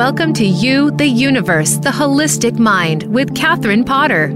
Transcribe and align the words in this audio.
Welcome 0.00 0.32
to 0.32 0.46
You, 0.46 0.90
the 0.92 1.06
Universe, 1.06 1.74
the 1.76 1.90
Holistic 1.90 2.58
Mind 2.58 3.02
with 3.02 3.36
Catherine 3.36 3.84
Potter. 3.84 4.34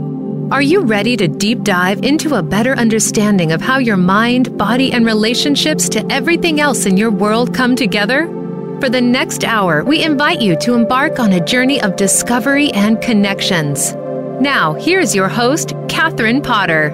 Are 0.50 0.61
you 0.61 0.82
ready 0.82 1.16
to 1.16 1.27
deep 1.27 1.62
dive 1.62 2.04
into 2.04 2.34
a 2.34 2.43
better 2.43 2.75
understanding 2.75 3.50
of 3.50 3.62
how 3.62 3.79
your 3.79 3.96
mind, 3.96 4.58
body, 4.58 4.92
and 4.92 5.06
relationships 5.06 5.88
to 5.88 6.04
everything 6.12 6.61
else 6.61 6.85
in 6.85 6.98
your 6.98 7.11
world 7.11 7.54
come 7.54 7.77
together? 7.77 8.27
For 8.79 8.90
the 8.90 9.00
next 9.00 9.43
hour, 9.43 9.82
we 9.82 10.04
invite 10.04 10.43
you 10.43 10.54
to 10.57 10.75
embark 10.75 11.18
on 11.18 11.32
a 11.32 11.43
journey 11.43 11.81
of 11.81 11.96
discovery 11.96 12.71
and 12.72 13.00
connections. 13.00 13.94
Now, 14.43 14.75
here's 14.75 15.14
your 15.14 15.31
host, 15.31 15.72
Catherine 15.89 16.43
Potter. 16.43 16.90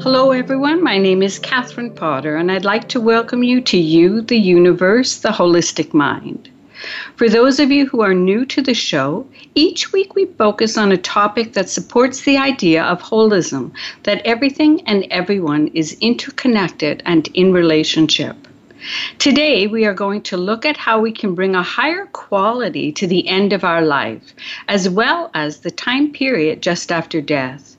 Hello, 0.00 0.30
everyone. 0.30 0.82
My 0.82 0.96
name 0.96 1.22
is 1.22 1.38
Catherine 1.38 1.90
Potter, 1.90 2.36
and 2.36 2.50
I'd 2.50 2.64
like 2.64 2.88
to 2.88 2.98
welcome 2.98 3.42
you 3.42 3.60
to 3.60 3.76
You, 3.76 4.22
the 4.22 4.38
Universe, 4.38 5.18
the 5.18 5.28
Holistic 5.28 5.92
Mind. 5.92 6.48
For 7.16 7.28
those 7.28 7.60
of 7.60 7.70
you 7.70 7.86
who 7.86 8.00
are 8.00 8.14
new 8.14 8.44
to 8.46 8.62
the 8.62 8.74
show, 8.74 9.26
each 9.54 9.92
week 9.92 10.14
we 10.14 10.26
focus 10.26 10.76
on 10.76 10.92
a 10.92 10.96
topic 10.96 11.52
that 11.54 11.68
supports 11.68 12.22
the 12.22 12.36
idea 12.36 12.82
of 12.84 13.02
holism, 13.02 13.72
that 14.02 14.24
everything 14.24 14.82
and 14.86 15.06
everyone 15.10 15.68
is 15.68 15.96
interconnected 16.00 17.02
and 17.06 17.28
in 17.34 17.52
relationship. 17.52 18.36
Today, 19.18 19.66
we 19.66 19.84
are 19.84 19.94
going 19.94 20.22
to 20.22 20.36
look 20.36 20.64
at 20.64 20.76
how 20.76 21.00
we 21.00 21.10
can 21.10 21.34
bring 21.34 21.54
a 21.54 21.62
higher 21.62 22.06
quality 22.06 22.92
to 22.92 23.06
the 23.06 23.26
end 23.26 23.52
of 23.52 23.64
our 23.64 23.82
life, 23.82 24.34
as 24.68 24.88
well 24.88 25.30
as 25.34 25.60
the 25.60 25.70
time 25.70 26.12
period 26.12 26.62
just 26.62 26.92
after 26.92 27.20
death. 27.20 27.75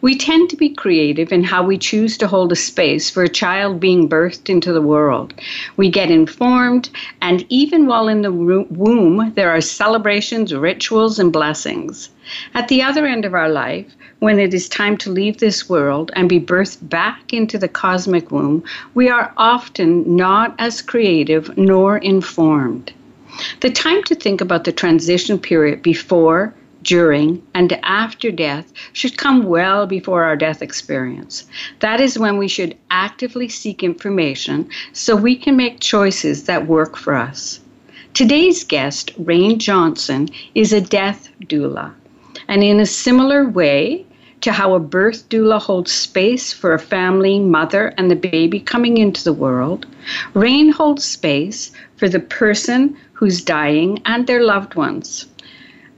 We 0.00 0.16
tend 0.16 0.50
to 0.50 0.56
be 0.56 0.68
creative 0.68 1.32
in 1.32 1.44
how 1.44 1.64
we 1.64 1.78
choose 1.78 2.16
to 2.18 2.28
hold 2.28 2.52
a 2.52 2.56
space 2.56 3.10
for 3.10 3.22
a 3.22 3.28
child 3.28 3.80
being 3.80 4.08
birthed 4.08 4.48
into 4.48 4.72
the 4.72 4.80
world. 4.82 5.34
We 5.76 5.90
get 5.90 6.10
informed, 6.10 6.90
and 7.20 7.44
even 7.48 7.86
while 7.86 8.08
in 8.08 8.22
the 8.22 8.32
womb, 8.32 9.32
there 9.34 9.50
are 9.50 9.60
celebrations, 9.60 10.54
rituals, 10.54 11.18
and 11.18 11.32
blessings. 11.32 12.10
At 12.54 12.68
the 12.68 12.82
other 12.82 13.06
end 13.06 13.24
of 13.24 13.34
our 13.34 13.48
life, 13.48 13.86
when 14.20 14.38
it 14.38 14.54
is 14.54 14.68
time 14.68 14.96
to 14.98 15.10
leave 15.10 15.38
this 15.38 15.68
world 15.68 16.12
and 16.14 16.28
be 16.28 16.38
birthed 16.38 16.88
back 16.88 17.32
into 17.32 17.58
the 17.58 17.68
cosmic 17.68 18.30
womb, 18.30 18.62
we 18.94 19.08
are 19.08 19.32
often 19.36 20.16
not 20.16 20.54
as 20.58 20.80
creative 20.80 21.56
nor 21.58 21.98
informed. 21.98 22.92
The 23.60 23.70
time 23.70 24.04
to 24.04 24.14
think 24.14 24.40
about 24.40 24.64
the 24.64 24.72
transition 24.72 25.38
period 25.38 25.82
before, 25.82 26.54
during, 26.82 27.42
and 27.54 27.72
after 27.82 28.30
death 28.30 28.72
should 28.92 29.16
come 29.16 29.44
well 29.44 29.86
before 29.86 30.24
our 30.24 30.36
death 30.36 30.62
experience. 30.62 31.46
That 31.80 32.00
is 32.00 32.18
when 32.18 32.38
we 32.38 32.48
should 32.48 32.76
actively 32.90 33.48
seek 33.48 33.82
information 33.82 34.68
so 34.92 35.14
we 35.14 35.36
can 35.36 35.56
make 35.56 35.80
choices 35.80 36.44
that 36.44 36.66
work 36.66 36.96
for 36.96 37.14
us. 37.14 37.60
Today's 38.14 38.64
guest, 38.64 39.12
Rayne 39.18 39.58
Johnson, 39.58 40.28
is 40.54 40.72
a 40.72 40.80
death 40.80 41.28
doula. 41.44 41.92
And 42.48 42.62
in 42.62 42.80
a 42.80 42.86
similar 42.86 43.48
way 43.48 44.04
to 44.42 44.52
how 44.52 44.74
a 44.74 44.80
birth 44.80 45.28
doula 45.28 45.60
holds 45.60 45.92
space 45.92 46.52
for 46.52 46.74
a 46.74 46.78
family, 46.78 47.38
mother, 47.38 47.94
and 47.96 48.10
the 48.10 48.16
baby 48.16 48.60
coming 48.60 48.98
into 48.98 49.22
the 49.24 49.32
world, 49.32 49.86
Rayne 50.34 50.72
holds 50.72 51.04
space 51.04 51.70
for 51.96 52.08
the 52.08 52.20
person 52.20 52.96
who's 53.12 53.40
dying 53.40 54.02
and 54.04 54.26
their 54.26 54.42
loved 54.42 54.74
ones 54.74 55.26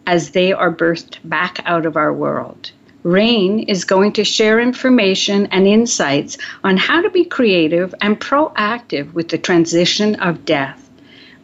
as 0.06 0.30
they 0.30 0.52
are 0.52 0.72
birthed 0.72 1.18
back 1.24 1.60
out 1.64 1.86
of 1.86 1.96
our 1.96 2.12
world. 2.12 2.70
Rayne 3.02 3.60
is 3.60 3.84
going 3.84 4.12
to 4.12 4.24
share 4.24 4.58
information 4.58 5.46
and 5.46 5.66
insights 5.66 6.38
on 6.64 6.78
how 6.78 7.02
to 7.02 7.10
be 7.10 7.24
creative 7.24 7.94
and 8.00 8.18
proactive 8.18 9.12
with 9.12 9.28
the 9.28 9.36
transition 9.36 10.14
of 10.16 10.44
death. 10.46 10.83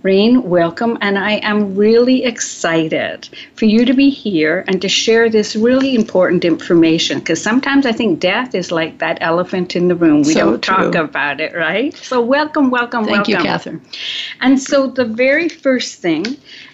Rayne, 0.02 0.48
welcome, 0.48 0.96
and 1.02 1.18
I 1.18 1.32
am 1.42 1.76
really 1.76 2.24
excited 2.24 3.28
for 3.54 3.66
you 3.66 3.84
to 3.84 3.92
be 3.92 4.08
here 4.08 4.64
and 4.66 4.80
to 4.80 4.88
share 4.88 5.28
this 5.28 5.54
really 5.54 5.94
important 5.94 6.42
information 6.42 7.18
because 7.18 7.42
sometimes 7.42 7.84
I 7.84 7.92
think 7.92 8.18
death 8.18 8.54
is 8.54 8.72
like 8.72 8.98
that 9.00 9.18
elephant 9.20 9.76
in 9.76 9.88
the 9.88 9.94
room. 9.94 10.22
We 10.22 10.32
so 10.32 10.52
don't 10.52 10.62
true. 10.62 10.74
talk 10.74 10.94
about 10.94 11.38
it, 11.42 11.54
right? 11.54 11.94
So, 11.94 12.22
welcome, 12.22 12.70
welcome, 12.70 13.04
Thank 13.04 13.28
welcome. 13.28 13.34
you, 13.34 13.42
Catherine. 13.42 13.82
And 14.40 14.58
so, 14.58 14.86
the 14.86 15.04
very 15.04 15.50
first 15.50 16.00
thing 16.00 16.24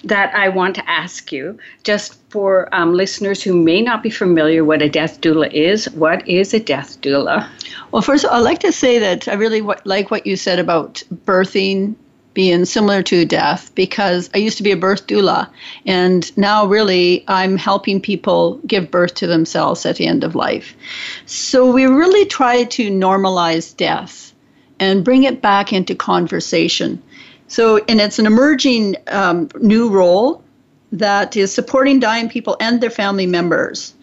that 0.04 0.32
I 0.32 0.48
want 0.48 0.76
to 0.76 0.88
ask 0.88 1.32
you, 1.32 1.59
just 1.82 2.20
for 2.31 2.72
um, 2.72 2.94
listeners 2.94 3.42
who 3.42 3.60
may 3.60 3.82
not 3.82 4.04
be 4.04 4.10
familiar 4.10 4.65
what 4.65 4.82
a 4.82 4.88
death 4.88 5.20
doula 5.20 5.53
is, 5.53 5.91
what 5.91 6.28
is 6.28 6.54
a 6.54 6.60
death 6.60 7.00
doula? 7.00 7.48
Well, 7.91 8.03
first, 8.03 8.25
I'd 8.25 8.38
like 8.38 8.60
to 8.60 8.70
say 8.70 9.00
that 9.00 9.26
I 9.26 9.34
really 9.34 9.62
like 9.84 10.12
what 10.12 10.28
you 10.28 10.36
said 10.36 10.60
about 10.60 11.03
birthing 11.25 11.97
being 12.36 12.66
similar 12.66 13.02
to 13.02 13.24
death 13.24 13.74
because 13.74 14.28
I 14.34 14.36
used 14.36 14.58
to 14.58 14.62
be 14.62 14.70
a 14.70 14.76
birth 14.76 15.06
doula, 15.06 15.48
and 15.86 16.36
now 16.36 16.66
really 16.66 17.24
I'm 17.28 17.56
helping 17.56 17.98
people 17.98 18.60
give 18.66 18.91
birth 18.91 19.14
to 19.14 19.26
themselves 19.26 19.86
at 19.86 19.97
the 19.97 20.06
end 20.06 20.22
of 20.22 20.34
life. 20.34 20.76
So 21.24 21.72
we 21.72 21.86
really 21.86 22.26
try 22.26 22.64
to 22.64 22.91
normalize 22.91 23.74
death 23.74 24.34
and 24.78 25.02
bring 25.02 25.24
it 25.24 25.41
back 25.41 25.72
into 25.72 25.94
conversation. 25.94 27.02
So, 27.48 27.82
and 27.88 28.02
it's 28.02 28.19
an 28.19 28.26
emerging 28.26 28.97
um, 29.06 29.48
new 29.62 29.88
role 29.88 30.44
that 30.92 31.38
is 31.38 31.54
supporting 31.54 32.00
dying 32.00 32.28
people 32.28 32.58
and 32.60 32.82
their 32.82 32.91
family 32.91 33.26
members 33.26 33.94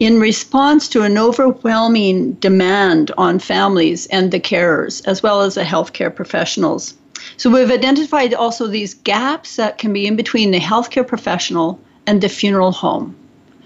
in 0.00 0.20
response 0.20 0.86
to 0.90 1.00
an 1.00 1.16
overwhelming 1.16 2.32
demand 2.34 3.10
on 3.16 3.38
families 3.38 4.06
and 4.08 4.32
the 4.32 4.40
carers, 4.40 5.00
as 5.06 5.22
well 5.22 5.40
as 5.40 5.54
the 5.54 5.62
healthcare 5.62 6.14
professionals. 6.14 6.92
So 7.36 7.50
we've 7.50 7.70
identified 7.70 8.34
also 8.34 8.66
these 8.66 8.94
gaps 8.94 9.56
that 9.56 9.78
can 9.78 9.92
be 9.92 10.06
in 10.06 10.16
between 10.16 10.50
the 10.50 10.60
healthcare 10.60 11.06
professional 11.06 11.80
and 12.06 12.20
the 12.20 12.28
funeral 12.28 12.72
home. 12.72 13.16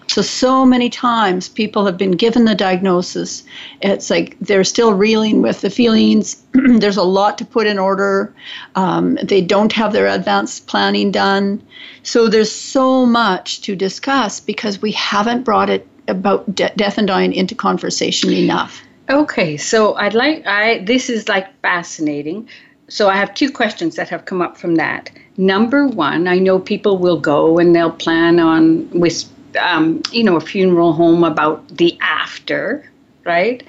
So, 0.08 0.22
so 0.22 0.64
many 0.64 0.88
times 0.88 1.50
people 1.50 1.84
have 1.84 1.98
been 1.98 2.12
given 2.12 2.46
the 2.46 2.54
diagnosis. 2.54 3.44
It's 3.82 4.08
like 4.08 4.38
they're 4.40 4.64
still 4.64 4.94
reeling 4.94 5.42
with 5.42 5.60
the 5.60 5.68
feelings. 5.68 6.42
There's 6.52 6.96
a 6.96 7.02
lot 7.02 7.36
to 7.38 7.44
put 7.44 7.66
in 7.66 7.78
order. 7.78 8.34
Um, 8.74 9.18
they 9.22 9.42
don't 9.42 9.72
have 9.74 9.92
their 9.92 10.06
advanced 10.06 10.66
planning 10.66 11.10
done. 11.10 11.62
So, 12.04 12.26
there's 12.26 12.50
so 12.50 13.04
much 13.04 13.60
to 13.62 13.76
discuss 13.76 14.40
because 14.40 14.80
we 14.80 14.92
haven't 14.92 15.44
brought 15.44 15.68
it 15.68 15.86
about 16.08 16.54
de- 16.54 16.72
death 16.74 16.96
and 16.96 17.06
dying 17.06 17.34
into 17.34 17.54
conversation 17.54 18.32
enough. 18.32 18.82
Okay, 19.10 19.58
so 19.58 19.94
I'd 19.94 20.14
like 20.14 20.46
I 20.46 20.78
this 20.78 21.08
is 21.08 21.28
like 21.28 21.48
fascinating 21.60 22.48
so 22.88 23.08
I 23.08 23.16
have 23.16 23.34
two 23.34 23.50
questions 23.50 23.96
that 23.96 24.08
have 24.08 24.24
come 24.24 24.40
up 24.40 24.56
from 24.56 24.76
that. 24.76 25.10
Number 25.36 25.86
one, 25.86 26.26
I 26.26 26.38
know 26.38 26.58
people 26.58 26.98
will 26.98 27.20
go 27.20 27.58
and 27.58 27.74
they'll 27.74 27.92
plan 27.92 28.40
on 28.40 28.88
with 28.90 29.24
um, 29.60 30.02
you 30.10 30.24
know 30.24 30.36
a 30.36 30.40
funeral 30.40 30.92
home 30.92 31.22
about 31.22 31.68
the 31.68 31.96
after, 32.00 32.90
right? 33.24 33.62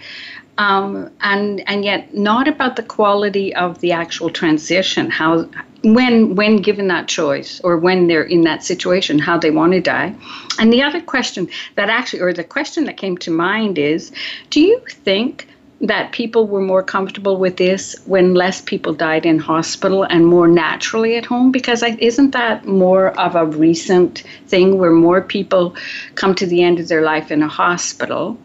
Um, 0.58 1.12
and 1.22 1.62
and 1.69 1.85
yet 1.85 2.16
not 2.16 2.47
about 2.47 2.75
the 2.75 2.84
quality 2.84 3.53
of 3.56 3.79
the 3.79 3.91
actual 3.91 4.29
transition. 4.29 5.09
How 5.09 5.50
when 5.84 6.35
when 6.35 6.58
given 6.58 6.88
that 6.88 7.08
choice 7.08 7.59
or 7.62 7.78
when 7.78 8.08
they're 8.08 8.24
in 8.24 8.41
that 8.41 8.63
situation, 8.63 9.19
how 9.19 9.38
they 9.38 9.52
want 9.52 9.74
to 9.74 9.81
die. 9.81 10.16
And 10.59 10.72
the 10.74 10.81
other 10.81 11.02
question 11.02 11.50
that 11.75 11.90
actually, 11.90 12.22
or 12.22 12.34
the 12.34 12.44
question 12.44 12.85
that 12.85 12.97
came 12.97 13.18
to 13.19 13.31
mind 13.31 13.78
is, 13.78 14.12
do 14.50 14.62
you 14.62 14.81
think 14.90 15.49
that 15.81 16.12
people 16.12 16.47
were 16.47 16.62
more 16.62 16.84
comfortable 16.84 17.38
with 17.38 17.57
this 17.57 17.95
when 18.06 18.34
less 18.34 18.62
people 18.62 18.94
died 18.94 19.25
in 19.25 19.40
hospital 19.40 20.03
and 20.03 20.25
more 20.25 20.47
naturally 20.47 21.16
at 21.16 21.25
home? 21.25 21.51
Because 21.51 21.84
isn't 21.84 22.31
that 22.31 22.66
more 22.66 23.17
of 23.19 23.35
a 23.35 23.45
recent 23.45 24.23
thing 24.47 24.78
where 24.78 24.91
more 24.91 25.22
people 25.22 25.75
come 26.16 26.35
to 26.35 26.45
the 26.45 26.63
end 26.63 26.79
of 26.79 26.88
their 26.88 27.01
life 27.01 27.31
in 27.31 27.41
a 27.41 27.47
hospital? 27.47 28.38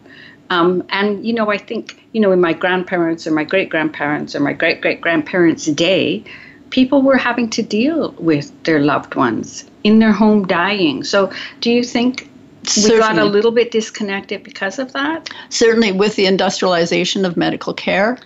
Um, 0.49 0.83
and 0.89 1.25
you 1.25 1.33
know 1.33 1.49
i 1.49 1.57
think 1.57 1.99
you 2.11 2.21
know 2.21 2.31
in 2.31 2.39
my 2.39 2.53
grandparents 2.53 3.25
or 3.25 3.31
my 3.31 3.43
great 3.43 3.71
grandparents 3.71 4.35
or 4.35 4.41
my 4.41 4.53
great 4.53 4.79
great 4.79 5.01
grandparents 5.01 5.65
day 5.65 6.23
people 6.69 7.01
were 7.01 7.17
having 7.17 7.49
to 7.49 7.63
deal 7.63 8.11
with 8.19 8.51
their 8.63 8.79
loved 8.79 9.15
ones 9.15 9.65
in 9.85 9.99
their 9.99 10.11
home 10.11 10.45
dying. 10.45 11.03
So 11.03 11.31
do 11.61 11.71
you 11.71 11.83
think 11.83 12.29
we 12.77 12.97
got 12.97 13.17
a 13.17 13.25
little 13.25 13.51
bit 13.51 13.71
disconnected 13.71 14.43
because 14.43 14.79
of 14.79 14.93
that. 14.93 15.29
Certainly, 15.49 15.93
with 15.93 16.15
the 16.15 16.25
industrialization 16.25 17.25
of 17.25 17.37
medical 17.37 17.73
care, 17.73 18.17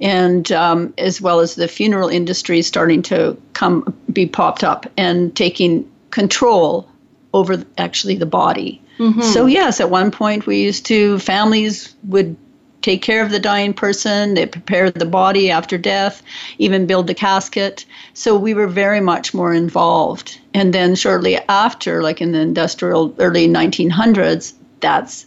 and 0.00 0.50
um, 0.52 0.94
as 0.98 1.20
well 1.20 1.40
as 1.40 1.54
the 1.54 1.68
funeral 1.68 2.08
industry 2.08 2.62
starting 2.62 3.02
to 3.02 3.36
come 3.54 3.96
be 4.12 4.26
popped 4.26 4.64
up 4.64 4.86
and 4.96 5.34
taking 5.34 5.90
control 6.10 6.88
over 7.32 7.62
actually 7.78 8.16
the 8.16 8.26
body. 8.26 8.82
Mm-hmm. 8.98 9.22
So 9.22 9.46
yes, 9.46 9.80
at 9.80 9.90
one 9.90 10.10
point 10.10 10.46
we 10.46 10.62
used 10.62 10.86
to 10.86 11.18
families 11.18 11.94
would 12.04 12.36
take 12.86 13.02
care 13.02 13.20
of 13.20 13.32
the 13.32 13.40
dying 13.40 13.74
person, 13.74 14.34
they 14.34 14.46
prepare 14.46 14.92
the 14.92 15.04
body 15.04 15.50
after 15.50 15.76
death, 15.76 16.22
even 16.58 16.86
build 16.86 17.08
the 17.08 17.14
casket. 17.14 17.84
So 18.14 18.38
we 18.38 18.54
were 18.54 18.68
very 18.68 19.00
much 19.00 19.34
more 19.34 19.52
involved. 19.52 20.38
And 20.54 20.72
then 20.72 20.94
shortly 20.94 21.36
after, 21.48 22.00
like 22.00 22.20
in 22.20 22.30
the 22.30 22.38
industrial 22.38 23.12
early 23.18 23.48
1900s, 23.48 24.54
that's 24.78 25.26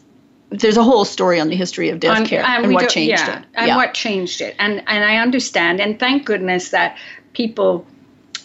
there's 0.51 0.77
a 0.77 0.83
whole 0.83 1.03
story 1.03 1.37
on 1.37 1.49
the 1.49 1.55
history 1.57 1.89
of 1.89 1.99
death 1.99 2.17
on, 2.17 2.25
care 2.25 2.43
and, 2.43 2.63
and 2.63 2.73
what 2.73 2.89
changed 2.89 3.27
yeah, 3.27 3.39
it. 3.39 3.45
And 3.55 3.67
yeah. 3.67 3.75
what 3.75 3.93
changed 3.93 4.39
it. 4.39 4.55
And 4.57 4.81
and 4.87 5.03
I 5.03 5.17
understand 5.17 5.81
and 5.81 5.99
thank 5.99 6.25
goodness 6.25 6.69
that 6.69 6.97
people 7.33 7.85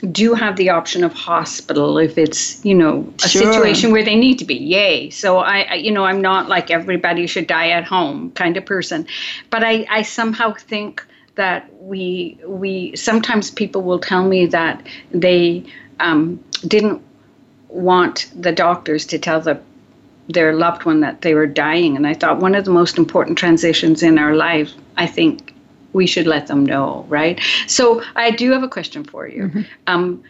do 0.05 0.35
have 0.35 0.57
the 0.57 0.71
option 0.71 1.05
of 1.05 1.13
hospital 1.13 1.99
if 1.99 2.19
it's 2.19 2.65
you 2.65 2.75
know 2.75 3.13
a 3.25 3.29
Sure. 3.29 3.43
situation 3.53 3.93
where 3.93 4.05
they 4.05 4.17
need 4.17 4.39
to 4.39 4.45
be. 4.45 4.55
Yay. 4.57 5.11
So 5.11 5.39
I, 5.39 5.61
I 5.71 5.75
you 5.75 5.91
know 5.91 6.05
i'm 6.05 6.21
not 6.21 6.49
like 6.49 6.71
everybody 6.71 7.27
should 7.27 7.47
die 7.47 7.71
at 7.71 7.85
home 7.85 8.31
kind 8.33 8.57
of 8.57 8.65
person. 8.67 9.07
But 9.51 9.65
i 9.65 9.87
i 9.91 10.03
somehow 10.03 10.55
think 10.55 11.05
that 11.37 11.69
we 11.83 12.39
we 12.47 12.95
sometimes 12.97 13.51
people 13.51 13.83
will 13.83 13.99
tell 13.99 14.25
me 14.25 14.47
that 14.47 14.87
they 15.11 15.65
um, 16.01 16.43
didn't 16.67 17.03
want 17.69 18.31
the 18.37 18.53
doctors 18.53 19.07
to 19.07 19.19
tell 19.19 19.41
the 19.41 19.61
their 20.29 20.55
loved 20.55 20.85
one 20.87 21.01
that 21.01 21.21
they 21.23 21.35
were 21.35 21.47
dying. 21.47 21.97
And 21.97 22.07
i 22.07 22.15
thought 22.15 22.39
one 22.41 22.55
of 22.55 22.65
the 22.65 22.71
most 22.71 22.99
important 22.99 23.39
transitions 23.39 24.03
in 24.03 24.19
our 24.19 24.35
life 24.35 24.73
i 24.97 25.07
think 25.07 25.54
we 25.95 26.07
should 26.07 26.27
let 26.27 26.47
them 26.47 26.65
know 26.67 27.07
right? 27.09 27.41
So 27.67 28.03
i 28.17 28.31
do 28.31 28.53
have 28.53 28.63
a 28.63 28.69
question 28.69 29.05
for 29.05 29.27
you. 29.27 29.65
Um, 29.87 30.23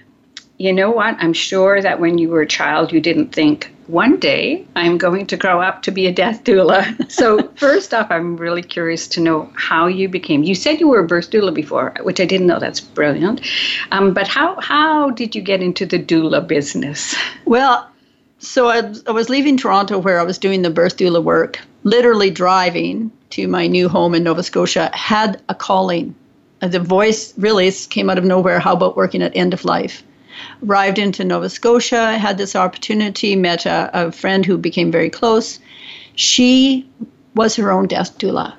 you 0.57 0.73
know 0.73 0.91
what? 0.91 1.17
I'm 1.19 1.33
sure 1.33 1.83
that 1.83 1.99
when 1.99 2.19
you 2.19 2.29
were 2.29 2.43
a 2.43 2.47
child 2.47 2.93
you 2.93 3.01
didn't 3.01 3.33
think 3.33 3.71
one 3.87 4.19
day 4.19 4.67
i'm 4.77 4.97
going 4.97 5.27
to 5.27 5.37
grow 5.37 5.61
up 5.61 5.83
to 5.83 5.91
be 5.91 6.07
a 6.07 6.13
death 6.13 6.45
doula. 6.45 6.81
So 7.11 7.49
first 7.57 7.93
off 7.93 8.11
i'm 8.11 8.37
really 8.37 8.63
curious 8.63 9.07
to 9.09 9.21
know 9.21 9.51
how 9.57 9.87
you 9.87 10.09
became 10.09 10.43
you 10.43 10.55
said 10.55 10.81
you 10.81 10.89
were 10.89 11.01
a 11.01 11.07
birth 11.07 11.31
doula 11.31 11.53
before 11.53 11.95
which 12.03 12.21
i 12.21 12.25
didn't 12.25 12.47
know 12.47 12.59
that's 12.59 12.81
brilliant. 12.81 13.41
Um, 13.93 14.15
but 14.15 14.29
how 14.29 14.61
how 14.61 15.11
did 15.11 15.35
you 15.35 15.43
get 15.43 15.63
into 15.63 15.87
the 15.87 15.99
doula 15.99 16.47
business? 16.47 17.15
Well, 17.45 17.89
so 18.39 18.69
I, 18.69 18.93
I 19.07 19.13
was 19.13 19.29
leaving 19.29 19.57
Toronto 19.57 19.99
where 19.99 20.21
I 20.21 20.23
was 20.23 20.39
doing 20.39 20.63
the 20.63 20.71
birth 20.71 20.97
doula 20.97 21.23
work, 21.23 21.61
literally 21.83 22.31
driving 22.31 23.11
to 23.35 23.49
my 23.49 23.67
new 23.67 23.89
home 23.89 24.15
in 24.15 24.23
Nova 24.23 24.43
Scotia, 24.43 24.91
had 24.95 25.43
a 25.49 25.55
calling. 25.55 26.15
Uh, 26.63 26.69
The 26.69 26.79
voice 26.79 27.35
really 27.37 27.71
came 27.91 28.09
out 28.09 28.19
of 28.19 28.25
nowhere. 28.25 28.61
How 28.61 28.75
about 28.75 28.97
working 28.97 29.23
at 29.23 29.37
end 29.37 29.53
of 29.53 29.65
life? 29.65 30.05
Arrived 30.65 30.99
into 30.99 31.25
Nova 31.25 31.49
Scotia, 31.49 32.19
had 32.19 32.39
this 32.39 32.55
opportunity, 32.55 33.35
met 33.37 33.67
a, 33.67 33.91
a 33.93 34.13
friend 34.13 34.47
who 34.47 34.57
became 34.57 34.91
very 34.93 35.11
close. 35.11 35.59
She 36.15 36.89
was 37.35 37.57
her 37.57 37.73
own 37.73 37.89
death 37.89 38.19
doula. 38.19 38.55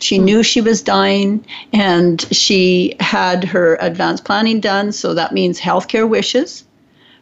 She 0.00 0.18
knew 0.18 0.42
she 0.42 0.60
was 0.60 0.80
dying 0.80 1.44
and 1.72 2.20
she 2.30 2.94
had 3.00 3.44
her 3.44 3.76
advanced 3.80 4.24
planning 4.24 4.60
done. 4.60 4.92
So 4.92 5.14
that 5.14 5.32
means 5.32 5.60
healthcare 5.60 6.08
wishes 6.08 6.64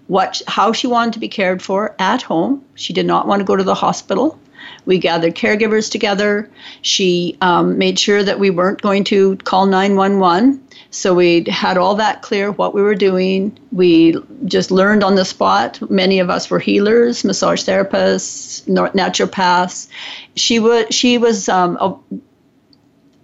what 0.09 0.43
how 0.47 0.73
she 0.73 0.87
wanted 0.87 1.13
to 1.15 1.21
be 1.21 1.29
cared 1.29 1.63
for 1.63 1.95
at 1.99 2.23
home. 2.23 2.65
She 2.75 2.93
did 2.93 3.07
not 3.07 3.27
want 3.27 3.41
to 3.41 3.45
go 3.45 3.57
to 3.57 3.65
the 3.65 3.75
hospital. 3.75 4.39
We 4.87 4.99
gathered 4.99 5.35
caregivers 5.35 5.91
together. 5.91 6.51
She 6.83 7.37
um, 7.41 7.79
made 7.79 7.99
sure 7.99 8.23
that 8.23 8.39
we 8.39 8.51
weren't 8.51 8.81
going 8.83 9.05
to 9.05 9.37
call 9.39 9.67
911. 9.67 10.63
So 10.91 11.15
we 11.15 11.45
had 11.49 11.77
all 11.77 11.95
that 11.97 12.23
clear 12.23 12.51
what 12.51 12.75
we 12.75 12.81
were 12.81 12.95
doing. 12.95 13.59
We 13.73 14.17
just 14.47 14.71
learned 14.71 15.05
on 15.05 15.17
the 15.17 15.25
spot. 15.25 15.79
Many 15.91 16.19
of 16.19 16.31
us 16.31 16.49
were 16.49 16.59
healers, 16.59 17.25
massage 17.25 17.65
therapists, 17.65 18.67
naturopaths. 18.67 19.89
She 20.37 20.59
was 20.59 20.87
she 20.91 21.19
was 21.19 21.49
um, 21.49 21.77
a, 21.77 21.95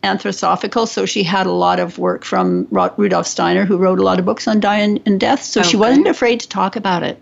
anthroposophical, 0.05 0.87
so 0.87 1.07
she 1.07 1.23
had 1.23 1.47
a 1.47 1.53
lot 1.53 1.81
of 1.81 1.99
work 1.99 2.25
from 2.25 2.69
Rudolf 2.71 3.27
Steiner, 3.27 3.65
who 3.65 3.79
wrote 3.79 3.99
a 3.99 4.03
lot 4.03 4.19
of 4.19 4.27
books 4.27 4.47
on 4.47 4.61
dying 4.61 5.03
and 5.07 5.19
death. 5.19 5.43
So 5.43 5.63
she 5.63 5.79
wasn't 5.79 6.07
afraid 6.07 6.41
to 6.41 6.49
talk 6.49 6.77
about 6.77 7.03
it. 7.03 7.19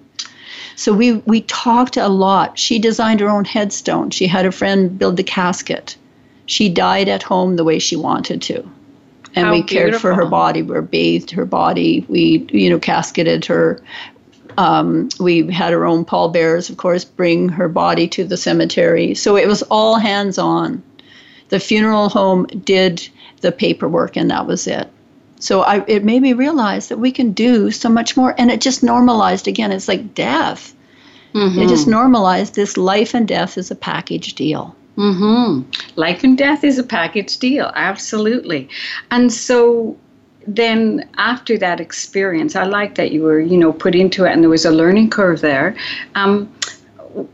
So 0.76 0.92
we 0.92 1.14
we 1.26 1.42
talked 1.42 1.96
a 1.96 2.08
lot. 2.08 2.58
She 2.58 2.78
designed 2.78 3.20
her 3.20 3.28
own 3.28 3.44
headstone. 3.44 4.10
She 4.10 4.26
had 4.26 4.46
a 4.46 4.52
friend 4.52 4.98
build 4.98 5.16
the 5.16 5.24
casket. 5.24 5.96
She 6.46 6.68
died 6.68 7.08
at 7.08 7.22
home 7.22 7.56
the 7.56 7.64
way 7.64 7.78
she 7.78 7.96
wanted 7.96 8.42
to. 8.42 8.68
And 9.34 9.46
How 9.46 9.52
we 9.52 9.62
cared 9.62 9.96
for 9.96 10.14
her 10.14 10.26
body. 10.26 10.62
We 10.62 10.80
bathed 10.80 11.30
her 11.30 11.46
body. 11.46 12.04
We, 12.08 12.46
you 12.50 12.68
know, 12.68 12.78
casketed 12.78 13.44
her. 13.46 13.82
Um, 14.58 15.08
we 15.18 15.50
had 15.50 15.72
our 15.72 15.86
own 15.86 16.04
pallbearers, 16.04 16.68
of 16.68 16.76
course, 16.76 17.04
bring 17.04 17.48
her 17.48 17.68
body 17.68 18.06
to 18.08 18.24
the 18.24 18.36
cemetery. 18.36 19.14
So 19.14 19.36
it 19.36 19.48
was 19.48 19.62
all 19.64 19.96
hands 19.96 20.36
on. 20.36 20.82
The 21.48 21.60
funeral 21.60 22.10
home 22.10 22.46
did 22.46 23.08
the 23.40 23.52
paperwork, 23.52 24.16
and 24.16 24.30
that 24.30 24.46
was 24.46 24.66
it. 24.66 24.90
So 25.42 25.62
I, 25.62 25.84
it 25.86 26.04
made 26.04 26.22
me 26.22 26.32
realize 26.32 26.88
that 26.88 26.98
we 26.98 27.10
can 27.10 27.32
do 27.32 27.70
so 27.70 27.88
much 27.88 28.16
more, 28.16 28.34
and 28.38 28.50
it 28.50 28.60
just 28.60 28.82
normalized 28.82 29.48
again. 29.48 29.72
It's 29.72 29.88
like 29.88 30.14
death. 30.14 30.74
It 31.34 31.68
just 31.68 31.88
normalized 31.88 32.54
this 32.54 32.76
life 32.76 33.14
and 33.14 33.26
death 33.26 33.56
is 33.56 33.70
a 33.70 33.74
package 33.74 34.34
deal. 34.34 34.76
Mm-hmm. 34.98 35.62
Life 35.96 36.24
and 36.24 36.36
death 36.36 36.62
is 36.62 36.78
a 36.78 36.82
package 36.82 37.38
deal, 37.38 37.72
absolutely. 37.74 38.68
And 39.10 39.32
so 39.32 39.96
then 40.46 41.08
after 41.16 41.56
that 41.56 41.80
experience, 41.80 42.54
I 42.54 42.64
like 42.64 42.96
that 42.96 43.12
you 43.12 43.22
were, 43.22 43.40
you 43.40 43.56
know, 43.56 43.72
put 43.72 43.94
into 43.94 44.26
it 44.26 44.32
and 44.32 44.42
there 44.42 44.50
was 44.50 44.66
a 44.66 44.70
learning 44.70 45.08
curve 45.08 45.40
there. 45.40 45.74
Um, 46.14 46.52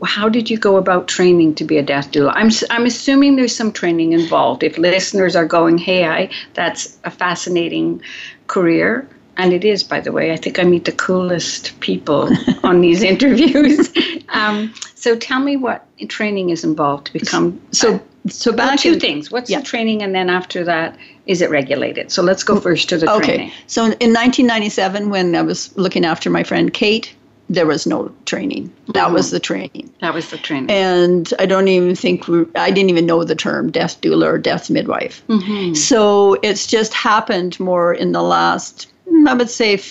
how 0.03 0.29
did 0.29 0.49
you 0.49 0.57
go 0.57 0.77
about 0.77 1.07
training 1.07 1.55
to 1.55 1.63
be 1.63 1.77
a 1.77 1.83
death 1.83 2.11
doula? 2.11 2.31
I'm, 2.35 2.49
I'm 2.69 2.85
assuming 2.85 3.35
there's 3.35 3.55
some 3.55 3.71
training 3.71 4.13
involved. 4.13 4.63
If 4.63 4.77
listeners 4.77 5.35
are 5.35 5.45
going, 5.45 5.77
hey, 5.77 6.05
I, 6.05 6.29
that's 6.53 6.97
a 7.03 7.11
fascinating 7.11 8.01
career. 8.47 9.07
And 9.37 9.53
it 9.53 9.63
is, 9.63 9.83
by 9.83 10.01
the 10.01 10.11
way. 10.11 10.33
I 10.33 10.35
think 10.35 10.59
I 10.59 10.63
meet 10.63 10.83
the 10.85 10.91
coolest 10.91 11.79
people 11.79 12.29
on 12.63 12.81
these 12.81 13.01
interviews. 13.01 13.89
Um, 14.29 14.73
so 14.95 15.15
tell 15.15 15.39
me 15.39 15.55
what 15.55 15.87
training 16.09 16.49
is 16.49 16.63
involved 16.65 17.07
to 17.07 17.13
become. 17.13 17.61
So, 17.71 18.01
so 18.27 18.51
Well, 18.51 18.77
two 18.77 18.93
in, 18.93 18.99
things. 18.99 19.31
What's 19.31 19.49
yeah. 19.49 19.59
the 19.59 19.65
training, 19.65 20.01
and 20.03 20.13
then 20.13 20.29
after 20.29 20.65
that, 20.65 20.97
is 21.25 21.41
it 21.41 21.49
regulated? 21.49 22.11
So 22.11 22.21
let's 22.21 22.43
go 22.43 22.59
first 22.59 22.89
to 22.89 22.97
the 22.97 23.09
Okay. 23.13 23.25
training. 23.37 23.51
So 23.67 23.83
in 23.83 23.91
1997, 24.13 25.09
when 25.09 25.35
I 25.35 25.41
was 25.41 25.75
looking 25.77 26.03
after 26.03 26.29
my 26.29 26.43
friend 26.43 26.73
Kate, 26.73 27.15
there 27.49 27.65
was 27.65 27.87
no 27.87 28.11
training. 28.25 28.71
That 28.93 29.11
was 29.11 29.31
the 29.31 29.39
training. 29.39 29.91
That 30.01 30.13
was 30.13 30.29
the 30.29 30.37
training. 30.37 30.69
And 30.69 31.33
I 31.39 31.47
don't 31.47 31.67
even 31.67 31.95
think 31.95 32.27
we, 32.27 32.45
I 32.55 32.69
didn't 32.69 32.91
even 32.91 33.07
know 33.07 33.23
the 33.23 33.35
term 33.35 33.71
death 33.71 33.99
doula 34.01 34.27
or 34.27 34.37
death 34.37 34.69
midwife. 34.69 35.23
Mhm. 35.27 35.75
So 35.75 36.37
it's 36.43 36.67
just 36.67 36.93
happened 36.93 37.59
more 37.59 37.93
in 37.93 38.11
the 38.11 38.21
last, 38.21 38.87
I 39.27 39.33
would 39.33 39.49
say, 39.49 39.81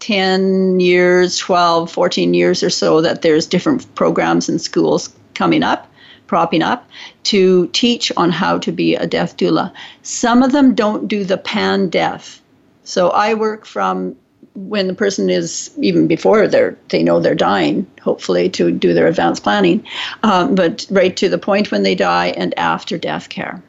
10 0.00 0.78
years, 0.78 1.38
12, 1.38 1.90
14 1.90 2.34
years 2.34 2.62
or 2.62 2.70
so 2.70 3.00
that 3.00 3.22
there's 3.22 3.46
different 3.46 3.92
programs 3.94 4.48
in 4.48 4.58
schools 4.58 5.08
coming 5.34 5.62
up, 5.62 5.90
propping 6.26 6.62
up 6.62 6.86
to 7.24 7.66
teach 7.68 8.12
on 8.16 8.30
how 8.30 8.58
to 8.58 8.70
be 8.70 8.94
a 8.94 9.06
death 9.06 9.38
doula. 9.38 9.72
Some 10.02 10.42
of 10.42 10.52
them 10.52 10.74
don't 10.74 11.08
do 11.08 11.24
the 11.24 11.38
pan 11.38 11.88
death. 11.88 12.42
So 12.84 13.08
I 13.10 13.34
work 13.34 13.64
from 13.64 14.14
when 14.56 14.86
the 14.86 14.94
person 14.94 15.30
is 15.30 15.70
even 15.78 16.06
before 16.06 16.48
they're 16.48 16.76
they 16.88 17.02
know 17.02 17.20
they're 17.20 17.34
dying 17.34 17.86
hopefully 18.02 18.48
to 18.48 18.70
do 18.70 18.94
their 18.94 19.06
advanced 19.06 19.42
planning 19.42 19.84
um, 20.22 20.54
but 20.54 20.86
right 20.90 21.16
to 21.16 21.28
the 21.28 21.38
point 21.38 21.70
when 21.70 21.82
they 21.82 21.94
die 21.94 22.28
and 22.28 22.58
after 22.58 22.98
death 22.98 23.28
care 23.28 23.62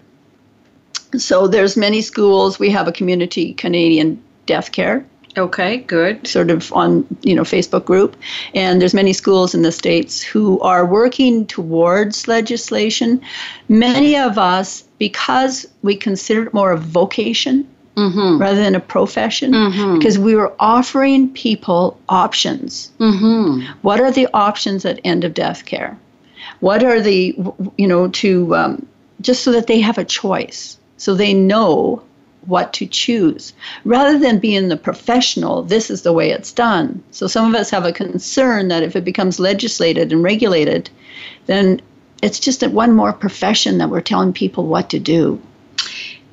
so 1.16 1.48
there's 1.48 1.78
many 1.78 2.02
schools. 2.02 2.60
We 2.60 2.70
have 2.72 2.88
a 2.88 2.92
community 2.92 3.54
Canadian 3.54 4.22
death 4.46 4.72
care 4.72 5.06
Okay, 5.38 5.78
good. 5.78 6.26
sort 6.26 6.50
of 6.50 6.74
on 6.74 7.06
you 7.22 7.36
know 7.36 7.44
Facebook 7.44 7.86
group, 7.86 8.16
and 8.56 8.82
there's 8.82 8.96
many 8.96 9.14
schools 9.14 9.54
in 9.54 9.62
the 9.62 9.72
states 9.72 10.24
who 10.24 10.60
are 10.62 10.84
working 10.84 11.46
towards 11.46 12.28
legislation. 12.28 13.22
Many 13.70 14.18
of 14.18 14.40
us, 14.40 14.82
because 14.98 15.68
we 15.84 15.96
consider 15.96 16.48
it 16.48 16.56
more 16.56 16.72
a 16.72 16.78
vocation 16.78 17.68
Mm-hmm. 17.98 18.38
rather 18.38 18.62
than 18.62 18.76
a 18.76 18.80
profession, 18.80 19.52
Mhm. 19.54 19.98
because 19.98 20.20
we 20.20 20.36
were 20.36 20.54
offering 20.60 21.30
people 21.30 21.98
options. 22.10 22.92
Mm-hmm. 23.00 23.66
What 23.82 24.00
are 24.00 24.12
the 24.12 24.28
options 24.36 24.86
at 24.86 25.00
end 25.04 25.24
of 25.24 25.34
death 25.34 25.66
care? 25.66 25.98
What 26.60 26.84
are 26.84 27.02
the, 27.02 27.36
you 27.78 27.88
know, 27.88 28.08
to 28.10 28.56
um, 28.56 28.86
just 29.22 29.44
so 29.44 29.52
that 29.52 29.66
they 29.66 29.80
have 29.82 29.98
a 29.98 30.06
choice, 30.06 30.78
so 30.98 31.16
they 31.16 31.34
know 31.34 32.04
what 32.46 32.72
to 32.74 32.86
choose, 32.86 33.52
rather 33.84 34.18
than 34.20 34.38
being 34.40 34.70
the 34.70 34.78
professional, 34.78 35.64
this 35.64 35.90
is 35.90 36.04
the 36.04 36.14
way 36.14 36.30
it's 36.30 36.52
done. 36.54 37.02
So 37.12 37.26
some 37.28 37.50
of 37.50 37.60
us 37.60 37.72
have 37.72 37.84
a 37.84 37.92
concern 37.92 38.68
that 38.68 38.84
if 38.84 38.96
it 38.96 39.04
becomes 39.04 39.40
legislated 39.40 40.14
and 40.14 40.22
regulated, 40.24 40.90
then 41.48 41.82
it's 42.22 42.40
just 42.40 42.60
that 42.60 42.72
one 42.72 42.94
more 42.94 43.12
profession 43.12 43.80
that 43.80 43.90
we're 43.90 44.02
telling 44.02 44.34
people 44.34 44.66
what 44.68 44.90
to 44.92 45.00
do. 45.00 45.42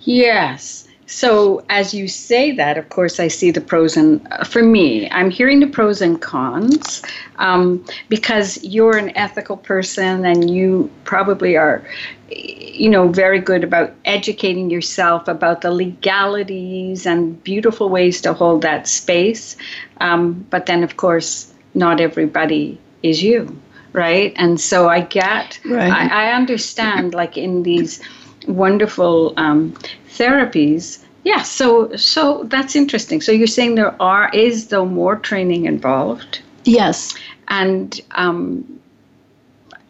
Yes. 0.03 0.84
So 1.15 1.65
as 1.69 1.95
you 1.95 2.09
say 2.09 2.51
that, 2.51 2.77
of 2.77 2.89
course, 2.89 3.21
I 3.21 3.29
see 3.29 3.53
the 3.53 3.61
pros 3.61 3.97
and 3.97 4.27
uh, 4.33 4.43
for 4.43 4.65
me, 4.65 5.09
I'm 5.11 5.31
hearing 5.31 5.61
the 5.61 5.69
pros 5.69 6.03
and 6.03 6.21
cons 6.21 7.03
um, 7.37 7.87
because 8.09 8.59
you're 8.65 8.97
an 8.97 9.17
ethical 9.17 9.57
person 9.57 10.25
and 10.25 10.51
you 10.51 10.91
probably 11.05 11.57
are, 11.57 11.87
you 12.31 12.91
know, 12.91 13.07
very 13.07 13.39
good 13.39 13.63
about 13.63 13.93
educating 14.05 14.71
yourself 14.71 15.29
about 15.29 15.61
the 15.61 15.71
legalities 15.71 17.07
and 17.07 17.41
beautiful 17.45 17.89
ways 17.89 18.21
to 18.23 18.33
hold 18.33 18.63
that 18.63 18.89
space. 18.89 19.57
Um, 20.01 20.45
but 20.51 20.67
then, 20.67 20.83
of 20.83 20.97
course, 20.97 21.55
not 21.75 22.01
everybody 22.01 22.77
is 23.05 23.23
you, 23.23 23.57
right? 23.93 24.33
And 24.35 24.61
so 24.61 24.89
I 24.89 25.03
get, 25.03 25.61
Right. 25.65 25.93
I, 25.93 26.27
I 26.27 26.33
understand, 26.33 27.15
like 27.15 27.37
in 27.37 27.63
these 27.63 28.03
wonderful 28.49 29.33
um, 29.37 29.75
therapies 30.09 31.04
Yeah, 31.25 31.43
so 31.43 31.97
so 31.97 32.45
that's 32.45 32.77
interesting. 32.77 33.21
So 33.21 33.33
you're 33.33 33.47
saying 33.47 33.75
there 33.75 34.01
are 34.01 34.31
is 34.35 34.69
though 34.69 34.85
more 34.85 35.17
training 35.17 35.65
involved? 35.65 36.41
Yes. 36.65 37.15
And 37.49 37.99
um, 38.13 38.81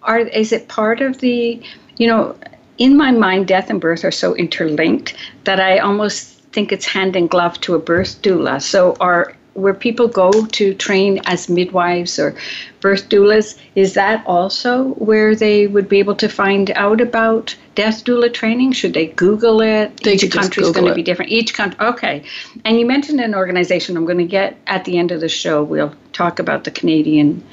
are 0.03 0.21
is 0.21 0.53
it 0.53 0.69
part 0.69 1.00
of 1.00 1.19
the 1.19 1.61
you 1.97 2.07
know 2.07 2.37
in 2.79 2.97
my 2.97 3.11
mind 3.11 3.49
death 3.49 3.69
and 3.71 3.81
birth 3.81 4.05
are 4.05 4.12
so 4.12 4.35
interlinked 4.35 5.14
that 5.45 5.61
I 5.61 5.79
almost 5.79 6.38
think 6.53 6.73
it's 6.73 6.87
hand 6.87 7.17
in 7.17 7.26
glove 7.26 7.61
to 7.62 7.75
a 7.75 7.79
birth 7.79 8.23
doula. 8.23 8.62
So 8.62 8.97
are 9.00 9.35
where 9.54 9.75
people 9.75 10.08
go 10.08 10.30
to 10.46 10.75
train 10.75 11.20
as 11.26 11.49
midwives 11.49 12.18
or 12.18 12.34
birth 12.80 13.08
doulas, 13.08 13.58
is 13.75 13.94
that 13.94 14.25
also 14.26 14.88
where 14.94 15.34
they 15.34 15.66
would 15.66 15.88
be 15.88 15.99
able 15.99 16.16
to 16.16 16.28
find 16.28 16.70
out 16.73 17.00
about 17.00 17.56
death 17.75 18.04
doula 18.04 18.32
training? 18.32 18.73
Should 18.73 18.94
they 18.94 19.06
Google 19.06 19.61
it? 19.61 19.96
They 20.02 20.14
Each 20.14 20.30
country 20.30 20.62
is 20.62 20.73
going 20.73 20.87
to 20.87 20.94
be 20.94 21.02
different. 21.02 21.30
Each 21.30 21.54
country, 21.54 21.78
okay. 21.87 22.23
And 22.64 22.78
you 22.78 22.87
mentioned 22.87 23.20
an 23.20 23.34
organization. 23.34 23.96
I'm 23.96 24.04
going 24.04 24.18
to 24.18 24.25
get 24.25 24.58
at 24.66 24.84
the 24.84 24.99
end 24.99 25.12
of 25.12 25.20
the 25.20 25.28
show. 25.28 25.62
We'll 25.62 25.94
talk 26.12 26.38
about 26.38 26.64
the 26.64 26.70
Canadian. 26.70 27.44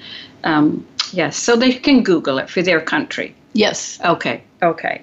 Um, 0.43 0.85
yes, 1.11 1.37
so 1.37 1.55
they 1.55 1.71
can 1.73 2.03
Google 2.03 2.39
it 2.39 2.49
for 2.49 2.61
their 2.61 2.81
country. 2.81 3.35
Yes. 3.53 3.99
Okay. 4.03 4.43
Okay. 4.63 5.01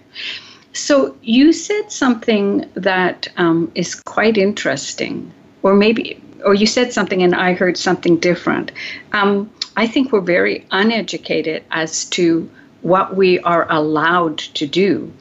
So 0.73 1.17
you 1.23 1.53
said 1.53 1.91
something 1.91 2.69
that 2.75 3.29
um, 3.37 3.71
is 3.75 3.95
quite 3.95 4.39
interesting, 4.39 5.33
or 5.63 5.75
maybe 5.75 6.23
or 6.45 6.55
you 6.55 6.67
said 6.67 6.93
something 6.93 7.23
and 7.23 7.35
I 7.35 7.55
heard 7.55 7.77
something 7.77 8.19
different. 8.19 8.73
Um, 9.13 9.51
I 9.77 9.87
think 9.87 10.13
we're 10.13 10.21
very 10.21 10.67
uneducated 10.71 11.65
as 11.71 12.05
to 12.07 12.51
what 12.83 13.17
we 13.17 13.39
are 13.41 13.67
allowed 13.71 14.39
to 14.39 14.67
do 14.67 15.13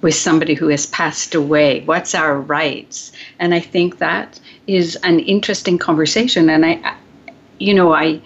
with 0.00 0.14
somebody 0.14 0.54
who 0.54 0.68
has 0.68 0.86
passed 0.86 1.34
away. 1.34 1.82
What's 1.84 2.14
our 2.14 2.40
rights? 2.40 3.12
And 3.38 3.54
I 3.54 3.60
think 3.60 3.98
that 3.98 4.40
is 4.66 4.96
an 4.96 5.20
interesting 5.20 5.78
conversation. 5.78 6.48
And 6.48 6.64
I, 6.64 6.96
you 7.58 7.74
know, 7.74 7.92
I 7.92 8.22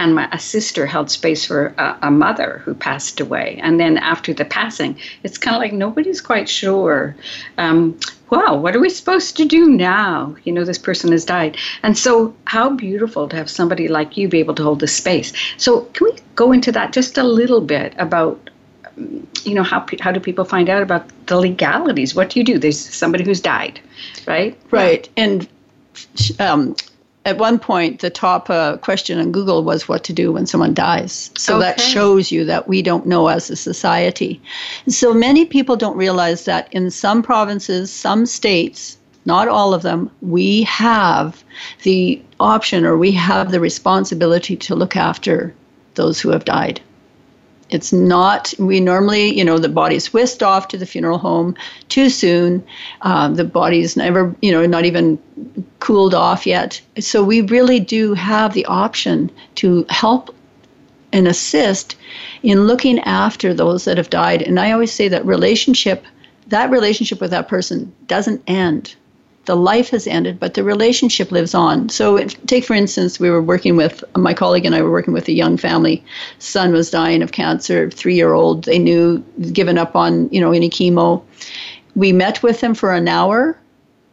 and 0.00 0.14
my 0.14 0.34
sister 0.38 0.86
held 0.86 1.10
space 1.10 1.44
for 1.44 1.74
a, 1.76 1.98
a, 2.02 2.10
mother 2.10 2.62
who 2.64 2.72
passed 2.72 3.20
away. 3.20 3.60
And 3.62 3.78
then 3.78 3.98
after 3.98 4.32
the 4.32 4.46
passing, 4.46 4.98
it's 5.22 5.36
kind 5.36 5.54
of 5.54 5.60
like 5.60 5.74
nobody's 5.74 6.22
quite 6.22 6.48
sure. 6.48 7.14
Um, 7.58 8.00
wow, 8.30 8.56
what 8.56 8.74
are 8.76 8.80
we 8.80 8.90
supposed 8.90 9.36
to 9.36 9.44
do 9.44 9.68
now? 9.68 10.36
You 10.44 10.52
know, 10.52 10.64
this 10.64 10.78
person 10.78 11.12
has 11.12 11.24
died. 11.24 11.56
And 11.82 11.96
so, 11.96 12.34
how 12.44 12.70
beautiful 12.70 13.28
to 13.28 13.36
have 13.36 13.50
somebody 13.50 13.88
like 13.88 14.16
you 14.16 14.28
be 14.28 14.38
able 14.38 14.54
to 14.54 14.62
hold 14.62 14.80
this 14.80 14.96
space. 14.96 15.32
So, 15.56 15.82
can 15.92 16.06
we 16.06 16.16
go 16.34 16.52
into 16.52 16.72
that 16.72 16.92
just 16.92 17.18
a 17.18 17.24
little 17.24 17.60
bit 17.60 17.94
about? 17.98 18.50
You 19.44 19.54
know 19.54 19.62
how 19.62 19.86
how 20.00 20.12
do 20.12 20.20
people 20.20 20.44
find 20.44 20.68
out 20.68 20.82
about 20.82 21.08
the 21.26 21.36
legalities? 21.36 22.14
What 22.14 22.30
do 22.30 22.40
you 22.40 22.44
do? 22.44 22.58
There's 22.58 22.78
somebody 22.78 23.24
who's 23.24 23.40
died, 23.40 23.80
right? 24.26 24.58
Right, 24.70 25.08
and 25.16 25.48
um, 26.38 26.76
at 27.26 27.38
one 27.38 27.58
point, 27.58 28.00
the 28.00 28.08
top 28.08 28.48
uh, 28.48 28.78
question 28.78 29.18
on 29.18 29.30
Google 29.30 29.62
was 29.62 29.86
what 29.86 30.04
to 30.04 30.12
do 30.12 30.32
when 30.32 30.46
someone 30.46 30.72
dies. 30.72 31.30
So 31.36 31.56
okay. 31.56 31.66
that 31.66 31.80
shows 31.80 32.32
you 32.32 32.46
that 32.46 32.66
we 32.66 32.80
don't 32.80 33.06
know 33.06 33.28
as 33.28 33.50
a 33.50 33.56
society. 33.56 34.40
And 34.86 34.94
so 34.94 35.12
many 35.12 35.44
people 35.44 35.76
don't 35.76 35.96
realize 35.98 36.46
that 36.46 36.72
in 36.72 36.90
some 36.90 37.22
provinces, 37.22 37.92
some 37.92 38.24
states, 38.24 38.96
not 39.26 39.48
all 39.48 39.74
of 39.74 39.82
them, 39.82 40.10
we 40.22 40.62
have 40.62 41.44
the 41.82 42.22
option 42.40 42.86
or 42.86 42.96
we 42.96 43.12
have 43.12 43.50
the 43.50 43.60
responsibility 43.60 44.56
to 44.56 44.74
look 44.74 44.96
after 44.96 45.54
those 45.96 46.20
who 46.20 46.30
have 46.30 46.46
died. 46.46 46.80
It's 47.68 47.92
not, 47.92 48.52
we 48.58 48.80
normally, 48.80 49.36
you 49.36 49.44
know, 49.44 49.58
the 49.58 49.68
body's 49.68 50.12
whisked 50.12 50.42
off 50.42 50.68
to 50.68 50.78
the 50.78 50.86
funeral 50.86 51.18
home 51.18 51.54
too 51.88 52.08
soon. 52.08 52.64
Um, 53.02 53.36
the 53.36 53.44
body's 53.44 53.96
never, 53.96 54.34
you 54.42 54.50
know, 54.50 54.66
not 54.66 54.84
even 54.84 55.18
cooled 55.80 56.14
off 56.14 56.46
yet. 56.46 56.80
So 56.98 57.24
we 57.24 57.40
really 57.42 57.80
do 57.80 58.14
have 58.14 58.54
the 58.54 58.66
option 58.66 59.30
to 59.56 59.84
help 59.88 60.34
and 61.12 61.26
assist 61.26 61.96
in 62.42 62.66
looking 62.66 63.00
after 63.00 63.52
those 63.52 63.84
that 63.84 63.96
have 63.96 64.10
died. 64.10 64.42
And 64.42 64.60
I 64.60 64.70
always 64.70 64.92
say 64.92 65.08
that 65.08 65.26
relationship, 65.26 66.04
that 66.48 66.70
relationship 66.70 67.20
with 67.20 67.30
that 67.32 67.48
person 67.48 67.92
doesn't 68.06 68.42
end 68.46 68.94
the 69.46 69.56
life 69.56 69.90
has 69.90 70.06
ended, 70.06 70.38
but 70.38 70.54
the 70.54 70.62
relationship 70.62 71.32
lives 71.32 71.54
on. 71.54 71.88
So, 71.88 72.16
if, 72.16 72.40
take 72.46 72.64
for 72.64 72.74
instance, 72.74 73.18
we 73.18 73.30
were 73.30 73.42
working 73.42 73.76
with 73.76 74.04
my 74.16 74.34
colleague 74.34 74.64
and 74.66 74.74
I 74.74 74.82
were 74.82 74.90
working 74.90 75.14
with 75.14 75.28
a 75.28 75.32
young 75.32 75.56
family. 75.56 76.04
Son 76.38 76.72
was 76.72 76.90
dying 76.90 77.22
of 77.22 77.32
cancer, 77.32 77.90
three 77.90 78.14
year 78.14 78.32
old. 78.32 78.64
They 78.64 78.78
knew 78.78 79.18
given 79.52 79.78
up 79.78 79.96
on 79.96 80.28
you 80.30 80.40
know 80.40 80.52
any 80.52 80.70
chemo. 80.70 81.22
We 81.96 82.12
met 82.12 82.42
with 82.42 82.60
them 82.60 82.74
for 82.74 82.92
an 82.92 83.08
hour, 83.08 83.58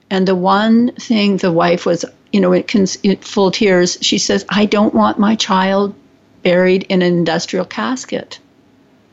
and 0.10 0.28
the 0.28 0.36
one 0.36 0.92
thing 0.94 1.38
the 1.38 1.52
wife 1.52 1.86
was 1.86 2.06
you 2.32 2.40
know 2.40 2.54
it, 2.54 2.74
it 3.04 3.24
full 3.24 3.52
tears. 3.52 3.98
She 4.02 4.18
says, 4.18 4.46
"I 4.50 4.66
don't 4.66 4.94
want 4.94 5.20
my 5.20 5.36
child 5.36 5.94
buried 6.44 6.84
in 6.90 7.02
an 7.02 7.14
industrial 7.14 7.66
casket." 7.66 8.40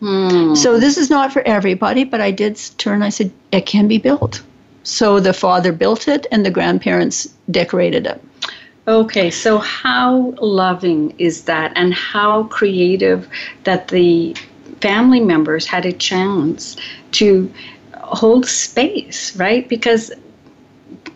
Hmm. 0.01 0.55
So 0.55 0.79
this 0.79 0.99
is 0.99 1.11
not 1.11 1.33
for 1.33 1.43
everybody, 1.43 2.05
but 2.05 2.21
I 2.21 2.31
did 2.31 2.61
turn. 2.79 3.03
I 3.03 3.09
said 3.09 3.31
it 3.53 3.67
can 3.67 3.89
be 3.89 3.99
built. 3.99 4.43
So 4.83 5.19
the 5.19 5.33
father 5.33 5.73
built 5.73 6.09
it 6.09 6.27
and 6.31 6.45
the 6.45 6.51
grandparents 6.51 7.27
decorated 7.51 8.07
it. 8.07 8.23
Okay, 8.87 9.31
so 9.31 9.57
how 9.59 10.35
loving 10.43 11.15
is 11.17 11.45
that, 11.45 11.73
and 11.75 11.95
how 11.95 12.45
creative 12.45 13.27
that 13.65 13.89
the 13.89 14.37
family 14.83 15.21
members 15.21 15.67
had 15.67 15.87
a 15.87 15.93
chance 15.93 16.77
to 17.13 17.51
hold 17.95 18.47
space, 18.47 19.35
right? 19.37 19.67
Because 19.67 20.13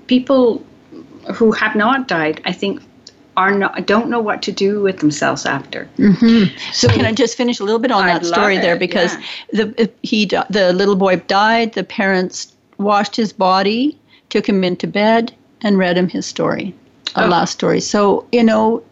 people 0.07 0.65
who 1.35 1.53
have 1.53 1.77
not 1.77 2.09
died, 2.09 2.41
I 2.45 2.53
think, 2.53 2.83
are 3.37 3.53
not 3.53 3.87
don't 3.87 4.11
know 4.11 4.21
what 4.21 4.43
to 4.43 4.53
do 4.53 4.83
with 4.83 4.99
themselves 4.99 5.47
after. 5.47 5.89
Mm-hmm. 5.97 6.57
So, 6.73 6.89
can 6.89 7.05
I 7.05 7.13
just 7.13 7.37
finish 7.37 7.61
a 7.61 7.65
little 7.65 7.79
bit 7.79 7.93
on 7.93 8.05
I'd 8.05 8.23
that 8.23 8.27
story 8.27 8.59
there? 8.59 8.77
Because 8.77 9.15
yeah. 9.53 9.65
the 9.65 9.91
he 10.03 10.25
the 10.25 10.73
little 10.75 10.97
boy 10.97 11.17
died. 11.17 11.75
The 11.75 11.85
parents 11.85 12.53
washed 12.79 13.15
his 13.15 13.33
body, 13.33 13.97
took 14.29 14.49
him 14.49 14.65
into 14.65 14.87
bed, 14.89 15.33
and 15.63 15.79
read 15.79 15.97
him 15.97 16.09
his 16.09 16.27
story, 16.27 16.75
a 17.15 17.25
oh. 17.25 17.29
last 17.29 17.53
story. 17.53 17.81
So, 17.81 18.27
you 18.33 18.43
know, 18.43 18.83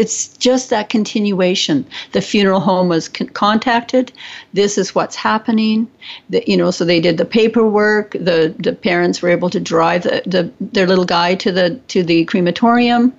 it's 0.00 0.28
just 0.38 0.70
that 0.70 0.88
continuation. 0.88 1.84
The 2.12 2.22
funeral 2.22 2.60
home 2.60 2.88
was 2.88 3.06
con- 3.06 3.28
contacted. 3.28 4.12
This 4.54 4.78
is 4.78 4.94
what's 4.94 5.14
happening. 5.14 5.88
The, 6.30 6.42
you 6.46 6.56
know, 6.56 6.70
so 6.70 6.86
they 6.86 7.00
did 7.00 7.18
the 7.18 7.26
paperwork. 7.26 8.12
The 8.12 8.54
the 8.58 8.72
parents 8.72 9.20
were 9.20 9.28
able 9.28 9.50
to 9.50 9.60
drive 9.60 10.04
the, 10.04 10.22
the 10.24 10.50
their 10.58 10.86
little 10.86 11.04
guy 11.04 11.34
to 11.34 11.52
the 11.52 11.78
to 11.88 12.02
the 12.02 12.24
crematorium, 12.24 13.12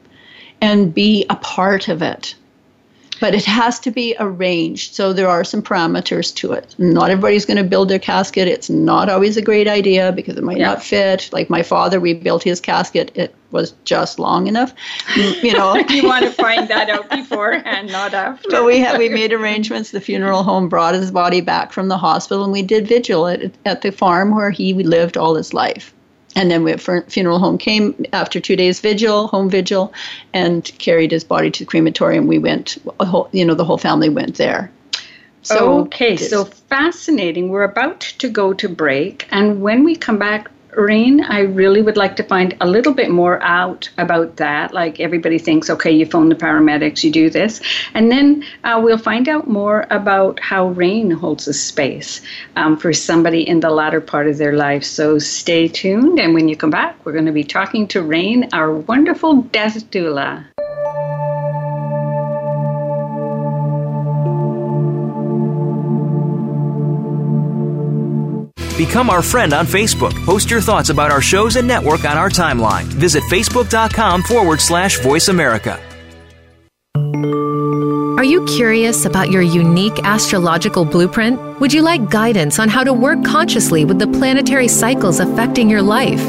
and 0.60 0.92
be 0.92 1.24
a 1.30 1.36
part 1.36 1.88
of 1.88 2.02
it 2.02 2.34
but 3.22 3.36
it 3.36 3.46
has 3.46 3.80
to 3.80 3.92
be 3.92 4.16
arranged. 4.20 4.96
So 4.96 5.14
there 5.14 5.30
are 5.30 5.44
some 5.44 5.62
parameters 5.62 6.36
to 6.38 6.54
it. 6.54 6.76
Not 6.80 7.12
everybody's 7.12 7.46
going 7.46 7.58
to 7.58 7.64
build 7.64 7.88
their 7.88 8.00
casket. 8.00 8.48
It's 8.48 8.68
not 8.68 9.10
always 9.10 9.38
a 9.38 9.44
great 9.44 9.68
idea 9.68 10.12
because 10.12 10.38
it 10.38 10.44
might 10.44 10.58
yeah. 10.58 10.70
not 10.70 10.84
fit. 10.84 11.30
Like 11.32 11.48
my 11.48 11.62
father, 11.62 12.00
we 12.00 12.16
built 12.16 12.42
his 12.42 12.60
casket. 12.60 13.12
It 13.14 13.36
was 13.52 13.74
just 13.86 14.18
long 14.18 14.48
enough. 14.48 14.74
You 15.16 15.54
know, 15.54 15.76
you 15.90 16.04
want 16.04 16.26
to 16.26 16.32
find 16.32 16.68
that 16.70 16.90
out 16.90 17.12
beforehand, 17.12 17.92
not 17.92 18.16
after. 18.16 18.50
But 18.50 18.66
we 18.66 18.80
had 18.80 18.98
we 18.98 19.08
made 19.08 19.34
arrangements. 19.34 19.92
The 19.92 20.02
funeral 20.02 20.42
home 20.42 20.68
brought 20.68 20.96
his 20.96 21.12
body 21.12 21.42
back 21.42 21.72
from 21.72 21.90
the 21.90 21.98
hospital, 22.00 22.44
and 22.44 22.52
we 22.52 22.64
did 22.64 22.88
vigil 22.88 23.28
at, 23.28 23.52
at 23.66 23.84
the 23.84 23.92
farm 23.92 24.36
where 24.36 24.50
he 24.50 24.74
lived 24.74 25.16
all 25.16 25.36
his 25.36 25.54
life. 25.54 25.94
And 26.36 26.50
then 26.50 26.64
we 26.64 26.76
funeral 26.78 27.40
home 27.40 27.58
came 27.58 28.06
after 28.14 28.40
two 28.40 28.56
days 28.56 28.80
vigil, 28.80 29.28
home 29.28 29.50
vigil, 29.50 29.94
and 30.34 30.64
carried 30.80 31.12
his 31.12 31.24
body 31.24 31.52
to 31.52 31.60
the 31.60 31.66
crematorium. 31.66 32.28
We 32.28 32.40
went, 32.40 32.78
whole, 33.02 33.30
you 33.32 33.46
know, 33.46 33.54
the 33.54 33.66
whole 33.66 33.78
family 33.78 34.10
went 34.10 34.36
there. 34.36 34.72
So 35.44 35.80
okay, 35.82 36.18
so 36.18 36.46
fascinating. 36.46 37.50
We're 37.50 37.64
about 37.64 38.02
to 38.20 38.30
go 38.30 38.54
to 38.54 38.70
break, 38.70 39.28
and 39.32 39.62
when 39.62 39.84
we 39.84 39.96
come 39.96 40.20
back, 40.20 40.52
Rayne, 40.76 41.22
I 41.22 41.42
really 41.42 41.82
would 41.82 41.98
like 41.98 42.16
to 42.18 42.24
find 42.24 42.56
a 42.62 42.68
little 42.68 42.94
bit 42.94 43.10
more 43.10 43.42
out 43.44 43.90
about 43.98 44.38
that. 44.38 44.74
Like 44.74 45.00
everybody 45.00 45.38
thinks, 45.38 45.70
okay, 45.70 45.92
you 45.92 46.06
phone 46.06 46.30
the 46.30 46.36
paramedics, 46.36 47.04
you 47.04 47.12
do 47.12 47.30
this. 47.30 47.62
And 47.94 48.12
then 48.12 48.44
uh, 48.64 48.80
we'll 48.84 48.98
find 48.98 49.28
out 49.28 49.48
more 49.48 49.86
about 49.90 50.40
how 50.40 50.70
Rayne 50.70 51.12
holds 51.12 51.48
a 51.48 51.54
space 51.54 52.22
um, 52.56 52.78
for 52.78 52.94
somebody 52.94 53.48
in 53.48 53.60
the 53.60 53.70
latter 53.70 54.02
part 54.02 54.28
of 54.28 54.38
their 54.38 54.54
life. 54.54 54.84
So 54.84 55.20
stay 55.20 55.68
tuned. 55.68 56.20
And 56.20 56.34
when 56.34 56.48
you 56.48 56.56
come 56.56 56.72
back, 56.72 57.06
we're 57.06 57.14
going 57.14 57.26
to 57.26 57.32
be 57.32 57.44
talking 57.44 57.88
to 57.90 58.02
Rayne, 58.02 58.50
our 58.54 58.74
wonderful 58.74 59.42
death 59.42 59.90
doula. 59.92 60.51
Become 68.82 69.12
our 69.12 69.22
friend 69.22 69.54
on 69.54 69.68
Facebook. 69.68 70.12
Post 70.26 70.50
your 70.50 70.60
thoughts 70.60 70.90
about 70.90 71.12
our 71.12 71.22
shows 71.22 71.56
and 71.56 71.68
network 71.68 72.04
on 72.04 72.18
our 72.18 72.30
timeline. 72.32 72.86
Visit 72.86 73.22
facebook.com 73.26 74.24
forward 74.24 74.60
slash 74.60 75.00
voice 75.02 75.28
America. 75.28 75.80
Are 78.18 78.24
you 78.24 78.44
curious 78.46 79.06
about 79.06 79.30
your 79.30 79.44
unique 79.44 80.00
astrological 80.04 80.84
blueprint? 80.84 81.60
Would 81.60 81.72
you 81.72 81.84
like 81.84 82.10
guidance 82.10 82.58
on 82.58 82.70
how 82.70 82.84
to 82.84 82.92
work 82.92 83.24
consciously 83.24 83.86
with 83.86 84.00
the 84.00 84.08
planetary 84.08 84.68
cycles 84.68 85.20
affecting 85.20 85.70
your 85.70 85.84
life? 85.84 86.26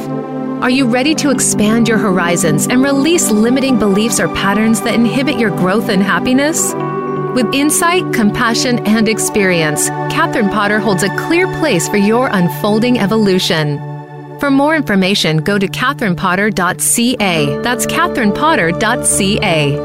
Are 0.61 0.68
you 0.68 0.87
ready 0.87 1.14
to 1.14 1.30
expand 1.30 1.88
your 1.88 1.97
horizons 1.97 2.66
and 2.66 2.82
release 2.82 3.30
limiting 3.30 3.78
beliefs 3.78 4.21
or 4.21 4.28
patterns 4.28 4.82
that 4.82 4.92
inhibit 4.92 5.38
your 5.38 5.56
growth 5.56 5.88
and 5.88 6.02
happiness? 6.02 6.75
With 7.34 7.54
insight, 7.54 8.12
compassion, 8.12 8.86
and 8.86 9.08
experience, 9.08 9.88
Catherine 9.88 10.50
Potter 10.50 10.78
holds 10.78 11.02
a 11.02 11.08
clear 11.16 11.46
place 11.60 11.88
for 11.88 11.96
your 11.96 12.28
unfolding 12.28 12.98
evolution. 12.98 13.78
For 14.38 14.50
more 14.50 14.76
information, 14.76 15.38
go 15.38 15.58
to 15.58 15.66
catherinepotter.ca. 15.66 17.58
That's 17.62 17.86
catherinepotter.ca. 17.86 19.78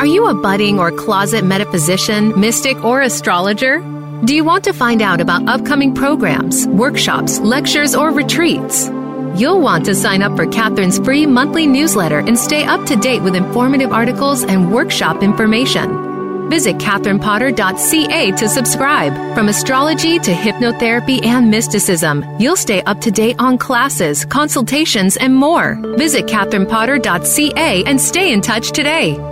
Are 0.00 0.06
you 0.06 0.26
a 0.28 0.34
budding 0.34 0.78
or 0.78 0.90
closet 0.92 1.44
metaphysician, 1.44 2.40
mystic, 2.40 2.82
or 2.82 3.02
astrologer? 3.02 3.80
Do 4.24 4.34
you 4.34 4.44
want 4.44 4.64
to 4.64 4.72
find 4.72 5.02
out 5.02 5.20
about 5.20 5.46
upcoming 5.46 5.94
programs, 5.94 6.66
workshops, 6.68 7.38
lectures, 7.40 7.94
or 7.94 8.10
retreats? 8.12 8.88
You'll 9.34 9.60
want 9.60 9.84
to 9.86 9.94
sign 9.94 10.22
up 10.22 10.36
for 10.36 10.46
Catherine's 10.46 10.98
free 10.98 11.26
monthly 11.26 11.66
newsletter 11.66 12.18
and 12.18 12.38
stay 12.38 12.64
up 12.64 12.84
to 12.86 12.96
date 12.96 13.22
with 13.22 13.34
informative 13.34 13.90
articles 13.90 14.44
and 14.44 14.70
workshop 14.72 15.22
information. 15.22 16.50
Visit 16.50 16.76
catherinepotter.ca 16.76 18.32
to 18.32 18.48
subscribe. 18.48 19.34
From 19.34 19.48
astrology 19.48 20.18
to 20.18 20.32
hypnotherapy 20.32 21.24
and 21.24 21.50
mysticism, 21.50 22.24
you'll 22.38 22.56
stay 22.56 22.82
up 22.82 23.00
to 23.00 23.10
date 23.10 23.36
on 23.38 23.56
classes, 23.56 24.26
consultations, 24.26 25.16
and 25.16 25.34
more. 25.34 25.78
Visit 25.96 26.26
catherinepotter.ca 26.26 27.84
and 27.84 27.98
stay 27.98 28.32
in 28.34 28.42
touch 28.42 28.72
today. 28.72 29.31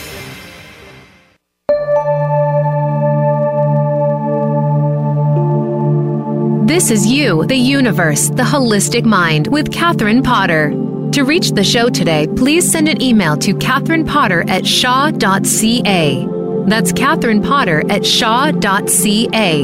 This 6.71 6.89
is 6.89 7.05
You, 7.05 7.45
the 7.47 7.57
Universe, 7.57 8.29
the 8.29 8.43
Holistic 8.43 9.03
Mind 9.03 9.47
with 9.47 9.73
Catherine 9.73 10.23
Potter. 10.23 10.69
To 11.11 11.25
reach 11.25 11.51
the 11.51 11.65
show 11.65 11.89
today, 11.89 12.27
please 12.37 12.71
send 12.71 12.87
an 12.87 13.01
email 13.01 13.35
to 13.39 13.53
Catherine 13.57 14.05
Potter 14.05 14.45
at 14.47 14.65
shaw.ca. 14.65 16.27
That's 16.67 16.93
Catherine 16.93 17.41
Potter 17.41 17.83
at 17.91 18.05
shaw.ca. 18.05 19.63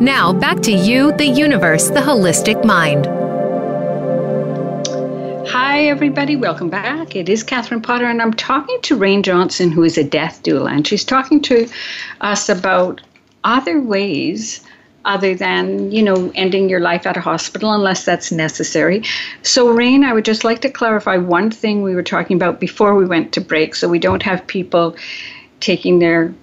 Now, 0.00 0.32
back 0.32 0.60
to 0.60 0.72
You, 0.72 1.12
the 1.18 1.26
Universe, 1.26 1.88
the 1.88 2.00
Holistic 2.00 2.64
Mind. 2.64 3.04
Hi, 5.48 5.84
everybody. 5.84 6.34
Welcome 6.34 6.70
back. 6.70 7.14
It 7.14 7.28
is 7.28 7.42
Catherine 7.42 7.82
Potter, 7.82 8.06
and 8.06 8.22
I'm 8.22 8.32
talking 8.32 8.80
to 8.84 8.96
Rayne 8.96 9.22
Johnson, 9.22 9.70
who 9.70 9.84
is 9.84 9.98
a 9.98 10.02
death 10.02 10.42
doula, 10.42 10.72
and 10.72 10.86
she's 10.86 11.04
talking 11.04 11.42
to 11.42 11.68
us 12.22 12.48
about 12.48 13.02
other 13.44 13.82
ways 13.82 14.64
other 15.08 15.34
than, 15.34 15.90
you 15.90 16.02
know, 16.02 16.30
ending 16.34 16.68
your 16.68 16.80
life 16.80 17.06
at 17.06 17.16
a 17.16 17.20
hospital 17.20 17.72
unless 17.72 18.04
that's 18.04 18.30
necessary. 18.30 19.02
So, 19.42 19.70
Rayne, 19.70 20.04
I 20.04 20.12
would 20.12 20.26
just 20.26 20.44
like 20.44 20.60
to 20.60 20.70
clarify 20.70 21.16
one 21.16 21.50
thing 21.50 21.82
we 21.82 21.94
were 21.94 22.02
talking 22.02 22.36
about 22.36 22.60
before 22.60 22.94
we 22.94 23.06
went 23.06 23.32
to 23.32 23.40
break 23.40 23.74
so 23.74 23.88
we 23.88 23.98
don't 23.98 24.22
have 24.22 24.46
people 24.46 24.96
taking 25.60 25.98
their 25.98 26.34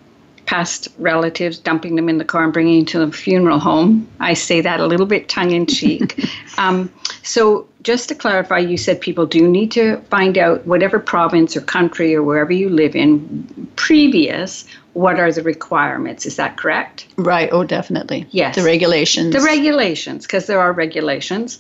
past 0.48 0.88
relatives, 0.98 1.60
dumping 1.60 1.96
them 1.96 2.10
in 2.10 2.18
the 2.18 2.26
car 2.26 2.44
and 2.44 2.54
bringing 2.54 2.80
them 2.80 2.86
to 2.88 3.06
the 3.06 3.12
funeral 3.12 3.60
home. 3.60 4.08
I 4.20 4.34
say 4.34 4.62
that 4.62 4.80
a 4.80 4.88
little 4.88 5.06
bit 5.06 5.30
tongue 5.30 5.52
in 5.52 5.68
cheek. 5.68 6.28
um, 6.58 6.92
so, 7.22 7.68
just 7.84 8.10
to 8.10 8.16
clarify, 8.16 8.58
you 8.58 8.78
said 8.78 9.00
people 9.00 9.28
do 9.28 9.48
need 9.48 9.72
to 9.74 9.98
find 10.10 10.40
out 10.40 10.66
whatever 10.66 10.98
province 10.98 11.56
or 11.56 11.62
country 11.62 12.16
or 12.16 12.24
wherever 12.24 12.52
you 12.52 12.68
live 12.68 12.96
in 12.96 13.70
previous 13.76 14.66
what 14.96 15.20
are 15.20 15.30
the 15.30 15.44
requirements. 15.44 16.26
Is 16.26 16.38
that 16.38 16.56
correct? 16.56 17.06
Right. 17.18 17.50
Oh, 17.52 17.66
definitely. 17.66 18.26
Yes. 18.32 18.56
The 18.56 18.64
regulations. 18.64 19.34
The 19.34 19.42
regulations, 19.42 20.26
because 20.26 20.48
there 20.48 20.60
are 20.60 20.72
regulations, 20.72 21.60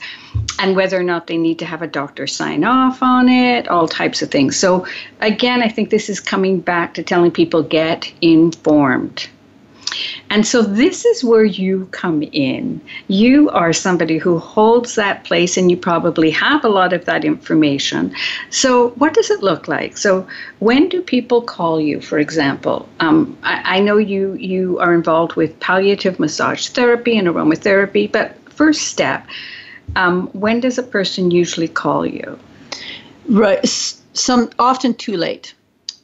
and 0.57 0.73
whether 0.75 0.97
or 0.97 1.03
not 1.03 1.27
they 1.27 1.37
need 1.37 1.59
to 1.59 1.65
have 1.65 1.81
a 1.81 1.87
doctor 1.87 2.27
sign 2.27 2.63
off 2.63 3.03
on 3.03 3.27
it, 3.27 3.67
all 3.67 3.89
types 3.89 4.21
of 4.21 4.31
things. 4.31 4.57
So, 4.57 4.87
again, 5.19 5.61
I 5.61 5.67
think 5.67 5.89
this 5.89 6.09
is 6.09 6.21
coming 6.21 6.61
back 6.61 6.93
to 6.93 7.03
telling 7.03 7.29
people 7.29 7.61
get 7.61 8.11
informed. 8.21 9.27
And 10.29 10.45
so 10.45 10.61
this 10.61 11.05
is 11.05 11.23
where 11.23 11.45
you 11.45 11.87
come 11.91 12.23
in. 12.23 12.81
You 13.07 13.49
are 13.49 13.73
somebody 13.73 14.17
who 14.17 14.37
holds 14.37 14.95
that 14.95 15.23
place 15.23 15.57
and 15.57 15.71
you 15.71 15.77
probably 15.77 16.29
have 16.31 16.63
a 16.63 16.69
lot 16.69 16.93
of 16.93 17.05
that 17.05 17.25
information. 17.25 18.13
So, 18.49 18.89
what 18.91 19.13
does 19.13 19.29
it 19.29 19.41
look 19.41 19.67
like? 19.67 19.97
So, 19.97 20.27
when 20.59 20.89
do 20.89 21.01
people 21.01 21.41
call 21.41 21.79
you, 21.79 22.01
for 22.01 22.19
example? 22.19 22.87
Um, 22.99 23.37
I, 23.43 23.77
I 23.77 23.79
know 23.79 23.97
you, 23.97 24.33
you 24.33 24.79
are 24.79 24.93
involved 24.93 25.35
with 25.35 25.59
palliative 25.59 26.19
massage 26.19 26.67
therapy 26.69 27.17
and 27.17 27.27
aromatherapy, 27.27 28.11
but 28.11 28.35
first 28.51 28.83
step, 28.83 29.25
um, 29.95 30.27
when 30.33 30.59
does 30.59 30.77
a 30.77 30.83
person 30.83 31.31
usually 31.31 31.67
call 31.67 32.05
you? 32.05 32.37
Right. 33.27 33.65
Some 34.13 34.49
often 34.59 34.93
too 34.93 35.17
late. 35.17 35.54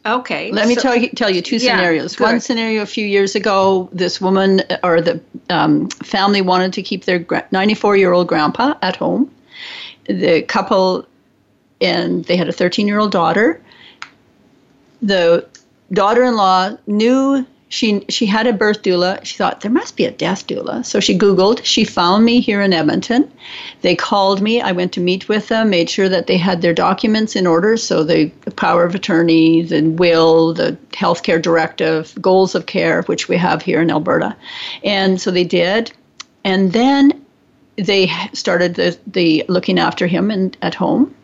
Okay. 0.05 0.51
Let 0.51 0.67
me 0.67 0.75
tell 0.75 0.95
you 0.95 1.09
tell 1.09 1.29
you 1.29 1.41
two 1.41 1.57
Yeah, 1.57 1.75
scenarios. 1.75 2.15
good. 2.15 2.23
One 2.23 2.39
scenario 2.39 2.81
a 2.81 2.87
few 2.87 3.05
years 3.05 3.35
ago, 3.35 3.89
this 3.93 4.19
woman 4.19 4.63
or 4.83 5.01
the 5.01 5.21
um, 5.49 5.89
family 5.89 6.41
wanted 6.41 6.73
to 6.73 6.81
keep 6.81 7.05
their 7.05 7.23
94 7.51 7.97
year 7.97 8.11
old 8.11 8.27
grandpa 8.27 8.73
at 8.81 8.95
home. 8.95 9.31
The 10.05 10.41
couple 10.41 11.05
and 11.79 12.25
they 12.25 12.35
had 12.37 12.49
a 12.49 12.53
13 12.53 12.87
year 12.87 12.99
old 12.99 13.11
daughter. 13.11 13.61
The 15.01 15.47
daughter 15.91 16.23
in 16.23 16.35
law 16.35 16.77
knew 16.87 17.45
she 17.71 18.03
she 18.09 18.25
had 18.25 18.47
a 18.47 18.53
birth 18.53 18.81
doula. 18.81 19.23
She 19.23 19.37
thought 19.37 19.61
there 19.61 19.71
must 19.71 19.95
be 19.95 20.03
a 20.03 20.11
death 20.11 20.45
doula. 20.45 20.85
So 20.85 20.99
she 20.99 21.17
Googled. 21.17 21.63
She 21.63 21.85
found 21.85 22.25
me 22.25 22.41
here 22.41 22.61
in 22.61 22.73
Edmonton. 22.73 23.31
They 23.81 23.95
called 23.95 24.41
me. 24.41 24.59
I 24.61 24.73
went 24.73 24.91
to 24.93 24.99
meet 24.99 25.29
with 25.29 25.47
them, 25.47 25.69
made 25.69 25.89
sure 25.89 26.09
that 26.09 26.27
they 26.27 26.35
had 26.35 26.61
their 26.61 26.73
documents 26.73 27.33
in 27.33 27.47
order. 27.47 27.77
So 27.77 28.03
the, 28.03 28.29
power 28.57 28.83
of 28.83 28.93
attorney, 28.93 29.61
the 29.61 29.83
will, 29.83 30.53
the 30.53 30.77
healthcare 30.91 31.41
directive, 31.41 32.13
goals 32.21 32.55
of 32.55 32.65
care, 32.65 33.03
which 33.03 33.29
we 33.29 33.37
have 33.37 33.61
here 33.61 33.81
in 33.81 33.89
Alberta. 33.89 34.35
And 34.83 35.19
so 35.19 35.31
they 35.31 35.45
did. 35.45 35.93
And 36.43 36.73
then 36.73 37.25
they 37.77 38.11
started 38.33 38.75
the, 38.75 38.99
the 39.07 39.45
looking 39.47 39.79
after 39.79 40.07
him 40.07 40.29
and 40.29 40.57
at 40.61 40.75
home. 40.75 41.15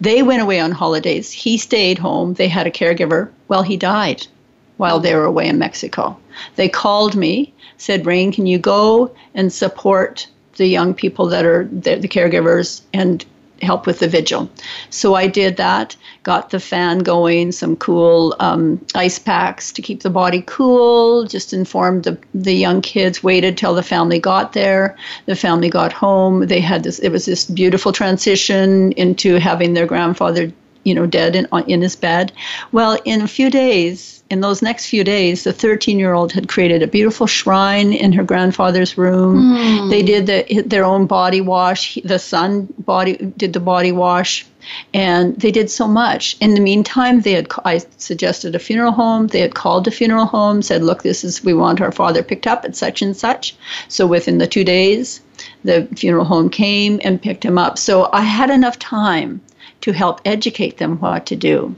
They 0.00 0.22
went 0.22 0.42
away 0.42 0.60
on 0.60 0.70
holidays. 0.70 1.32
He 1.32 1.58
stayed 1.58 1.98
home. 1.98 2.34
They 2.34 2.48
had 2.48 2.68
a 2.68 2.70
caregiver. 2.70 3.30
Well, 3.48 3.64
he 3.64 3.76
died 3.76 4.28
while 4.76 5.00
they 5.00 5.14
were 5.14 5.24
away 5.24 5.48
in 5.48 5.58
Mexico. 5.58 6.16
They 6.56 6.68
called 6.68 7.16
me, 7.16 7.52
said, 7.78 8.06
Rayne, 8.06 8.32
can 8.32 8.46
you 8.46 8.58
go 8.58 9.14
and 9.34 9.52
support 9.52 10.26
the 10.56 10.66
young 10.66 10.94
people 10.94 11.26
that 11.26 11.44
are 11.44 11.64
the, 11.64 11.96
the 11.96 12.08
caregivers 12.08 12.82
and 12.92 13.24
help 13.62 13.86
with 13.86 14.00
the 14.00 14.08
vigil? 14.08 14.50
So 14.90 15.14
I 15.14 15.28
did 15.28 15.56
that, 15.56 15.96
got 16.24 16.50
the 16.50 16.60
fan 16.60 16.98
going, 16.98 17.52
some 17.52 17.76
cool 17.76 18.36
um, 18.38 18.84
ice 18.94 19.18
packs 19.18 19.72
to 19.72 19.82
keep 19.82 20.02
the 20.02 20.10
body 20.10 20.42
cool, 20.46 21.24
just 21.24 21.52
informed 21.52 22.04
the, 22.04 22.18
the 22.34 22.54
young 22.54 22.82
kids, 22.82 23.22
waited 23.22 23.56
till 23.56 23.74
the 23.74 23.82
family 23.82 24.18
got 24.18 24.52
there. 24.52 24.96
The 25.24 25.36
family 25.36 25.70
got 25.70 25.92
home. 25.92 26.46
They 26.46 26.60
had 26.60 26.82
this, 26.82 26.98
it 26.98 27.10
was 27.10 27.24
this 27.24 27.46
beautiful 27.46 27.92
transition 27.92 28.92
into 28.92 29.36
having 29.36 29.72
their 29.72 29.86
grandfather 29.86 30.52
you 30.86 30.94
know, 30.94 31.06
dead 31.06 31.34
in, 31.36 31.46
uh, 31.52 31.62
in 31.66 31.82
his 31.82 31.96
bed. 31.96 32.32
Well, 32.72 32.98
in 33.04 33.20
a 33.20 33.28
few 33.28 33.50
days, 33.50 34.22
in 34.30 34.40
those 34.40 34.62
next 34.62 34.86
few 34.86 35.04
days, 35.04 35.44
the 35.44 35.52
13 35.52 35.98
year 35.98 36.12
old 36.14 36.32
had 36.32 36.48
created 36.48 36.82
a 36.82 36.86
beautiful 36.86 37.26
shrine 37.26 37.92
in 37.92 38.12
her 38.12 38.24
grandfather's 38.24 38.96
room. 38.98 39.56
Hmm. 39.56 39.90
They 39.90 40.02
did 40.02 40.26
the, 40.26 40.62
their 40.62 40.84
own 40.84 41.06
body 41.06 41.40
wash. 41.40 41.94
He- 41.94 42.00
The 42.00 42.18
son 42.18 42.68
body 42.78 43.16
did 43.36 43.52
the 43.52 43.60
body 43.60 43.92
wash. 43.92 44.46
And 44.92 45.38
they 45.40 45.52
did 45.52 45.70
so 45.70 45.86
much. 45.86 46.36
In 46.40 46.54
the 46.54 46.60
meantime, 46.60 47.20
they 47.20 47.32
had 47.32 47.46
I 47.64 47.80
suggested 47.98 48.54
a 48.56 48.58
funeral 48.58 48.90
home. 48.92 49.28
They 49.28 49.40
had 49.40 49.54
called 49.54 49.84
the 49.84 49.92
funeral 49.92 50.26
home, 50.26 50.60
said, 50.60 50.82
"Look, 50.82 51.02
this 51.04 51.22
is 51.22 51.44
we 51.44 51.54
want 51.54 51.80
our 51.80 51.92
father 51.92 52.22
picked 52.24 52.48
up 52.48 52.64
at 52.64 52.74
such 52.74 53.00
and 53.00 53.16
such." 53.16 53.54
So 53.86 54.08
within 54.08 54.38
the 54.38 54.46
two 54.48 54.64
days, 54.64 55.20
the 55.62 55.86
funeral 55.94 56.24
home 56.24 56.48
came 56.50 56.98
and 57.04 57.22
picked 57.22 57.44
him 57.44 57.58
up. 57.58 57.78
So 57.78 58.08
I 58.12 58.22
had 58.22 58.50
enough 58.50 58.76
time 58.80 59.40
to 59.86 59.92
help 59.92 60.20
educate 60.24 60.78
them 60.78 60.98
what 60.98 61.26
to 61.26 61.36
do. 61.36 61.72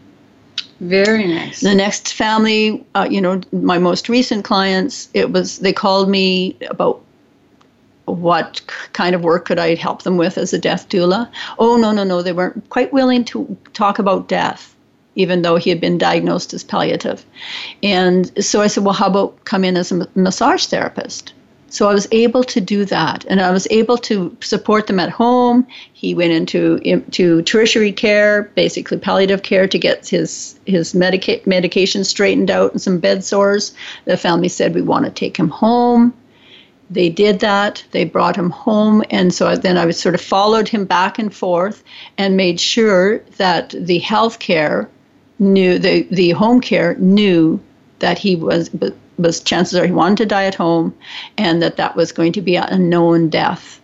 Very 0.81 1.29
nice. 1.29 1.61
The 1.61 1.75
next 1.75 2.15
family, 2.15 2.83
uh, 2.95 3.07
you 3.11 3.21
know, 3.21 3.43
my 3.53 3.77
most 3.77 4.09
recent 4.09 4.47
clients, 4.47 5.11
it 5.13 5.31
was 5.31 5.59
they 5.59 5.75
called 5.75 6.09
me 6.09 6.57
about 6.71 7.03
what 8.07 8.63
kind 8.95 9.15
of 9.15 9.21
work 9.21 9.45
could 9.45 9.59
I 9.59 9.75
help 9.75 10.05
them 10.05 10.17
with 10.17 10.39
as 10.39 10.55
a 10.55 10.59
death 10.59 10.89
doula? 10.89 11.31
Oh, 11.59 11.77
no, 11.77 11.93
no, 11.93 12.03
no. 12.03 12.23
They 12.23 12.33
weren't 12.33 12.67
quite 12.71 12.95
willing 12.95 13.27
to 13.27 13.55
talk 13.75 13.99
about 13.99 14.27
death, 14.27 14.75
even 15.15 15.43
though 15.43 15.57
he 15.57 15.69
had 15.69 15.79
been 15.79 15.99
diagnosed 15.99 16.55
as 16.55 16.65
palliative. 16.65 17.27
And 17.83 18.33
so 18.43 18.63
I 18.63 18.69
said, 18.69 18.85
well, 18.85 18.95
how 18.95 19.09
about 19.09 19.45
come 19.45 19.65
in 19.65 19.77
as 19.77 19.93
a 19.93 20.09
massage 20.15 20.65
therapist? 20.65 21.35
So 21.71 21.89
I 21.89 21.95
was 21.95 22.09
able 22.13 22.45
to 22.45 22.61
do 22.61 22.85
that, 22.87 23.27
and 23.29 23.41
I 23.41 23.51
was 23.51 23.67
able 23.71 23.99
to 23.99 24.35
support 24.41 24.87
them 24.87 24.99
at 24.99 25.11
home. 25.11 25.67
He 25.93 26.15
went 26.15 26.33
into 26.33 26.79
to 27.11 27.43
tertiary 27.43 27.93
care, 27.93 28.45
basically 28.55 28.97
palliative 28.97 29.43
care, 29.43 29.69
to 29.69 29.79
get 29.79 30.09
his 30.09 30.59
his 30.65 30.95
medica- 30.95 31.41
medication 31.47 32.05
straightened 32.05 32.51
out 32.51 32.73
and 32.73 32.81
some 32.81 32.99
bed 32.99 33.23
sores. 33.23 33.75
The 34.07 34.17
family 34.17 34.49
said 34.49 34.75
we 34.75 34.83
want 34.83 35.05
to 35.05 35.11
take 35.11 35.37
him 35.37 35.51
home. 35.51 36.15
They 36.91 37.11
did 37.11 37.41
that. 37.41 37.85
They 37.91 38.05
brought 38.05 38.37
him 38.37 38.49
home, 38.49 39.05
and 39.11 39.35
so 39.35 39.55
then 39.55 39.77
I 39.77 39.85
was 39.85 40.01
sort 40.01 40.15
of 40.15 40.23
followed 40.23 40.69
him 40.69 40.87
back 40.87 41.19
and 41.19 41.35
forth 41.35 41.85
and 42.17 42.35
made 42.35 42.61
sure 42.61 43.19
that 43.37 43.75
the 43.79 43.99
health 43.99 44.39
care 44.39 44.89
knew 45.39 45.79
the 45.79 46.07
the 46.11 46.31
home 46.31 46.63
care 46.63 46.95
knew 46.95 47.61
that 47.99 48.19
he 48.19 48.37
was 48.37 48.71
was 49.19 49.41
chances 49.41 49.79
are 49.79 49.87
he 49.87 49.93
wanted 49.93 50.19
to 50.19 50.27
die 50.27 50.45
at 50.45 50.55
home, 50.55 50.95
and 51.37 51.61
that 51.63 51.77
that 51.77 51.97
was 51.97 52.13
going 52.13 52.33
to 52.33 52.41
be 52.41 52.57
a 52.57 52.79
known 52.79 53.29
death. 53.29 53.81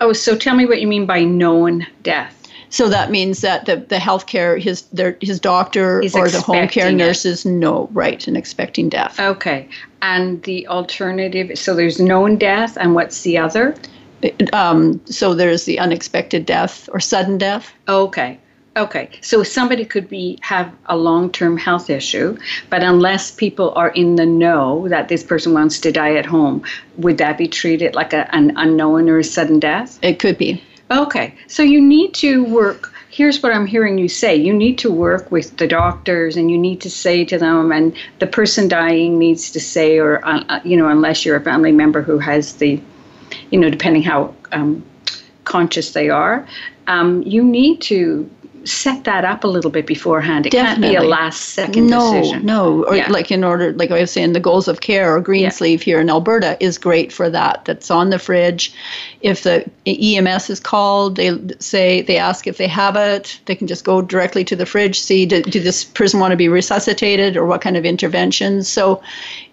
Oh, 0.00 0.12
so 0.12 0.36
tell 0.36 0.54
me 0.54 0.66
what 0.66 0.80
you 0.80 0.86
mean 0.86 1.06
by 1.06 1.22
known 1.24 1.86
death. 2.02 2.36
So 2.70 2.88
that 2.88 3.10
means 3.10 3.40
that 3.40 3.66
the, 3.66 3.76
the 3.76 3.96
healthcare, 3.96 4.60
his 4.60 4.82
their, 4.92 5.18
his 5.20 5.40
doctor 5.40 6.00
He's 6.00 6.14
or 6.14 6.28
the 6.28 6.40
home 6.40 6.68
care 6.68 6.88
it. 6.88 6.94
nurses 6.94 7.44
know, 7.44 7.88
right, 7.92 8.26
and 8.28 8.36
expecting 8.36 8.88
death. 8.88 9.18
Okay. 9.18 9.68
And 10.02 10.42
the 10.44 10.68
alternative, 10.68 11.58
so 11.58 11.74
there's 11.74 11.98
known 11.98 12.36
death, 12.36 12.78
and 12.78 12.94
what's 12.94 13.22
the 13.22 13.38
other? 13.38 13.74
Um, 14.52 15.00
so 15.06 15.34
there's 15.34 15.64
the 15.64 15.78
unexpected 15.80 16.46
death 16.46 16.88
or 16.92 17.00
sudden 17.00 17.38
death. 17.38 17.72
Okay. 17.88 18.38
Okay. 18.76 19.10
So 19.20 19.42
somebody 19.42 19.84
could 19.84 20.08
be 20.08 20.38
have 20.42 20.72
a 20.86 20.96
long-term 20.96 21.56
health 21.56 21.90
issue, 21.90 22.38
but 22.68 22.82
unless 22.82 23.32
people 23.32 23.72
are 23.74 23.88
in 23.88 24.14
the 24.14 24.26
know 24.26 24.86
that 24.88 25.08
this 25.08 25.24
person 25.24 25.52
wants 25.52 25.80
to 25.80 25.92
die 25.92 26.14
at 26.14 26.26
home, 26.26 26.62
would 26.96 27.18
that 27.18 27.36
be 27.36 27.48
treated 27.48 27.94
like 27.94 28.12
a, 28.12 28.32
an 28.34 28.52
unknown 28.56 29.08
or 29.08 29.18
a 29.18 29.24
sudden 29.24 29.58
death? 29.58 29.98
It 30.02 30.20
could 30.20 30.38
be. 30.38 30.62
Okay. 30.90 31.34
So 31.48 31.62
you 31.62 31.80
need 31.80 32.14
to 32.14 32.44
work 32.44 32.92
here's 33.10 33.42
what 33.42 33.52
I'm 33.52 33.66
hearing 33.66 33.98
you 33.98 34.08
say. 34.08 34.36
You 34.36 34.54
need 34.54 34.78
to 34.78 34.90
work 34.90 35.30
with 35.30 35.56
the 35.56 35.66
doctors 35.66 36.36
and 36.36 36.50
you 36.50 36.56
need 36.56 36.80
to 36.82 36.90
say 36.90 37.24
to 37.26 37.38
them, 37.38 37.72
and 37.72 37.94
the 38.20 38.26
person 38.26 38.68
dying 38.68 39.18
needs 39.18 39.50
to 39.50 39.60
say, 39.60 39.98
or, 39.98 40.24
uh, 40.24 40.44
uh, 40.48 40.60
you 40.64 40.76
know, 40.76 40.88
unless 40.88 41.24
you're 41.24 41.36
a 41.36 41.42
family 41.42 41.72
member 41.72 42.02
who 42.02 42.18
has 42.18 42.54
the, 42.54 42.80
you 43.50 43.58
know, 43.58 43.68
depending 43.68 44.02
how 44.02 44.34
um, 44.52 44.84
conscious 45.44 45.92
they 45.92 46.08
are, 46.08 46.46
um, 46.86 47.22
you 47.22 47.44
need 47.44 47.80
to 47.82 48.30
set 48.64 49.04
that 49.04 49.24
up 49.24 49.44
a 49.44 49.46
little 49.46 49.70
bit 49.70 49.86
beforehand. 49.86 50.46
It 50.46 50.50
can't 50.50 50.80
be 50.80 50.94
a 50.94 51.02
last 51.02 51.50
second 51.50 51.86
no, 51.88 52.12
decision. 52.12 52.44
no. 52.44 52.84
Or 52.84 52.96
Yeah. 52.96 53.10
like 53.10 53.30
in 53.30 53.42
order, 53.44 53.72
like 53.72 53.90
I 53.90 54.00
was 54.00 54.10
saying, 54.10 54.32
the 54.32 54.40
goals 54.40 54.68
of 54.68 54.80
care 54.80 55.14
or 55.14 55.20
green 55.20 55.42
Yeah. 55.42 55.48
sleeve 55.50 55.82
here 55.82 56.00
in 56.00 56.10
Alberta 56.10 56.56
is 56.60 56.78
great 56.78 57.12
for 57.12 57.30
that. 57.30 57.62
That's 57.64 57.90
on 57.90 58.10
the 58.10 58.18
fridge. 58.18 58.72
If 59.22 59.42
the 59.42 59.64
EMS 59.86 60.50
is 60.50 60.60
called, 60.60 61.16
they 61.16 61.38
say 61.58 62.02
they 62.02 62.18
ask 62.18 62.46
if 62.46 62.58
they 62.58 62.68
have 62.68 62.96
it. 62.96 63.40
They 63.46 63.54
can 63.54 63.66
just 63.66 63.84
go 63.84 64.02
directly 64.02 64.44
to 64.44 64.56
the 64.56 64.66
fridge, 64.66 65.00
see 65.00 65.26
do, 65.26 65.42
do 65.42 65.60
this 65.60 65.84
person 65.84 66.20
want 66.20 66.32
to 66.32 66.36
be 66.36 66.48
resuscitated 66.48 67.36
or 67.36 67.46
what 67.46 67.60
kind 67.60 67.76
of 67.76 67.84
interventions. 67.84 68.68
So 68.68 69.00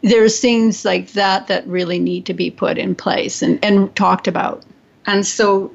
there's 0.02 0.40
things 0.40 0.86
like 0.86 1.14
that 1.14 1.48
that 1.48 1.66
really 1.68 2.00
need 2.00 2.26
to 2.26 2.34
be 2.34 2.52
put 2.52 2.78
in 2.78 2.96
place 2.96 3.42
and, 3.42 3.60
and 3.64 3.94
talked 3.96 4.28
about. 4.28 4.64
And 5.06 5.26
so, 5.26 5.72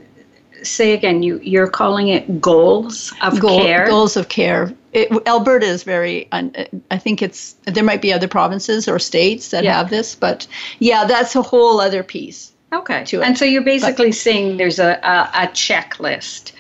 say 0.63 0.93
again, 0.93 1.23
you 1.23 1.39
you're 1.43 1.69
calling 1.69 2.09
it 2.09 2.41
goals 2.41 3.13
of 3.23 3.41
Goal- 3.41 3.61
care. 3.63 3.87
Goals 3.87 4.17
of 4.17 4.29
care. 4.29 4.73
It, 4.93 5.11
Alberta 5.27 5.67
is 5.67 5.83
very. 5.85 6.29
I 6.33 6.99
think 6.99 7.23
it's 7.23 7.55
there 7.65 7.85
might 7.85 8.03
be 8.03 8.13
other 8.13 8.29
provinces 8.29 8.89
or 8.89 8.99
states 8.99 9.51
that 9.51 9.65
Yeah. 9.65 9.79
have 9.79 9.91
this, 9.91 10.15
but 10.15 10.47
yeah, 10.81 11.05
that's 11.07 11.35
a 11.35 11.43
whole 11.43 11.81
other 11.81 12.03
piece. 12.03 12.53
Okay. 12.73 13.05
to 13.05 13.21
it. 13.21 13.25
And 13.27 13.37
so 13.37 13.45
you're 13.45 13.63
basically 13.63 14.13
saying 14.13 14.57
there's 14.57 14.79
a, 14.79 14.93
a, 15.03 15.45
a 15.45 15.47
checklist. 15.49 16.53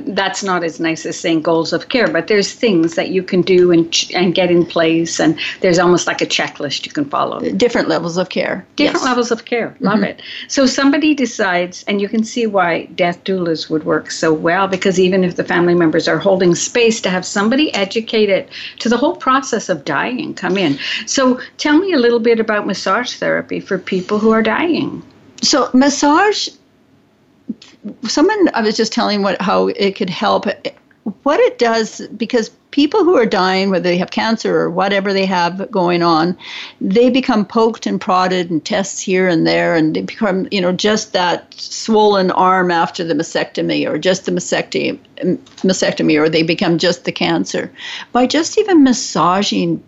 That's 0.00 0.42
not 0.42 0.64
as 0.64 0.80
nice 0.80 1.06
as 1.06 1.18
saying 1.18 1.42
goals 1.42 1.72
of 1.72 1.88
care, 1.88 2.08
but 2.08 2.26
there's 2.26 2.52
things 2.52 2.94
that 2.94 3.10
you 3.10 3.22
can 3.22 3.42
do 3.42 3.70
and, 3.72 3.90
ch- 3.92 4.12
and 4.12 4.34
get 4.34 4.50
in 4.50 4.66
place, 4.66 5.20
and 5.20 5.38
there's 5.60 5.78
almost 5.78 6.06
like 6.06 6.20
a 6.20 6.26
checklist 6.26 6.86
you 6.86 6.92
can 6.92 7.04
follow. 7.04 7.40
Different 7.40 7.88
levels 7.88 8.16
of 8.16 8.28
care. 8.28 8.66
Different 8.76 9.02
Yes. 9.02 9.04
levels 9.04 9.30
of 9.30 9.44
care. 9.44 9.76
Love 9.80 9.96
mm-hmm. 9.96 10.04
it. 10.04 10.22
So 10.48 10.66
somebody 10.66 11.14
decides, 11.14 11.84
and 11.86 12.00
you 12.00 12.08
can 12.08 12.24
see 12.24 12.46
why 12.46 12.86
death 12.94 13.22
doulas 13.24 13.70
would 13.70 13.84
work 13.84 14.10
so 14.10 14.32
well 14.32 14.66
because 14.68 14.98
even 14.98 15.24
if 15.24 15.36
the 15.36 15.44
family 15.44 15.74
members 15.74 16.08
are 16.08 16.18
holding 16.18 16.54
space 16.54 17.00
to 17.02 17.10
have 17.10 17.24
somebody 17.24 17.72
educated 17.74 18.48
to 18.80 18.88
the 18.88 18.96
whole 18.96 19.16
process 19.16 19.68
of 19.68 19.84
dying 19.84 20.34
come 20.34 20.56
in. 20.56 20.78
So 21.06 21.40
tell 21.56 21.78
me 21.78 21.92
a 21.92 21.98
little 21.98 22.20
bit 22.20 22.40
about 22.40 22.66
massage 22.66 23.14
therapy 23.14 23.60
for 23.60 23.78
people 23.78 24.18
who 24.18 24.30
are 24.30 24.42
dying. 24.42 25.02
So 25.42 25.70
massage. 25.72 26.48
Someone 28.04 28.48
I 28.54 28.62
was 28.62 28.76
just 28.76 28.92
telling 28.92 29.22
what 29.22 29.40
how 29.40 29.68
it 29.68 29.96
could 29.96 30.10
help. 30.10 30.46
What 31.22 31.40
it 31.40 31.58
does 31.58 32.06
because 32.08 32.50
people 32.70 33.02
who 33.02 33.16
are 33.16 33.24
dying, 33.24 33.70
whether 33.70 33.88
they 33.88 33.96
have 33.96 34.10
cancer 34.10 34.56
or 34.56 34.70
whatever 34.70 35.12
they 35.12 35.24
have 35.24 35.70
going 35.70 36.02
on, 36.02 36.36
they 36.80 37.08
become 37.08 37.46
poked 37.46 37.86
and 37.86 38.00
prodded 38.00 38.50
and 38.50 38.62
tests 38.62 39.00
here 39.00 39.26
and 39.26 39.46
there, 39.46 39.74
and 39.74 39.96
they 39.96 40.02
become 40.02 40.48
you 40.50 40.60
know 40.60 40.72
just 40.72 41.12
that 41.12 41.54
swollen 41.54 42.30
arm 42.32 42.70
after 42.70 43.04
the 43.04 43.14
mastectomy 43.14 43.88
or 43.88 43.98
just 43.98 44.26
the 44.26 44.32
mastectomy, 44.32 44.98
mastectomy, 45.62 46.20
or 46.20 46.28
they 46.28 46.42
become 46.42 46.78
just 46.78 47.04
the 47.04 47.12
cancer. 47.12 47.72
By 48.12 48.26
just 48.26 48.58
even 48.58 48.82
massaging 48.82 49.82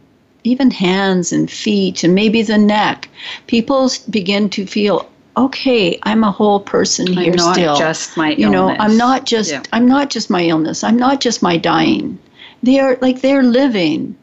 even 0.44 0.70
hands 0.70 1.32
and 1.32 1.50
feet 1.50 2.04
and 2.04 2.14
maybe 2.14 2.42
the 2.42 2.58
neck, 2.58 3.08
people 3.46 3.90
begin 4.08 4.48
to 4.50 4.66
feel, 4.66 5.09
okay, 5.36 5.98
I'm 6.02 6.24
a 6.24 6.30
whole 6.30 6.60
person 6.60 7.08
I'm 7.08 7.24
here 7.24 7.34
not 7.34 7.54
still. 7.54 7.76
just 7.76 8.16
my 8.16 8.30
you 8.30 8.48
know, 8.48 8.70
I'm 8.70 8.96
not 8.96 9.26
just 9.26 9.50
Yeah. 9.50 9.62
I'm 9.72 9.86
not 9.86 10.10
just 10.10 10.30
my 10.30 10.42
illness. 10.42 10.84
I'm 10.84 10.96
not 10.96 11.20
just 11.20 11.42
my 11.42 11.56
dying. 11.56 12.18
They 12.62 12.80
are 12.80 12.98
like 13.00 13.20
they're 13.20 13.42
living. 13.42 14.16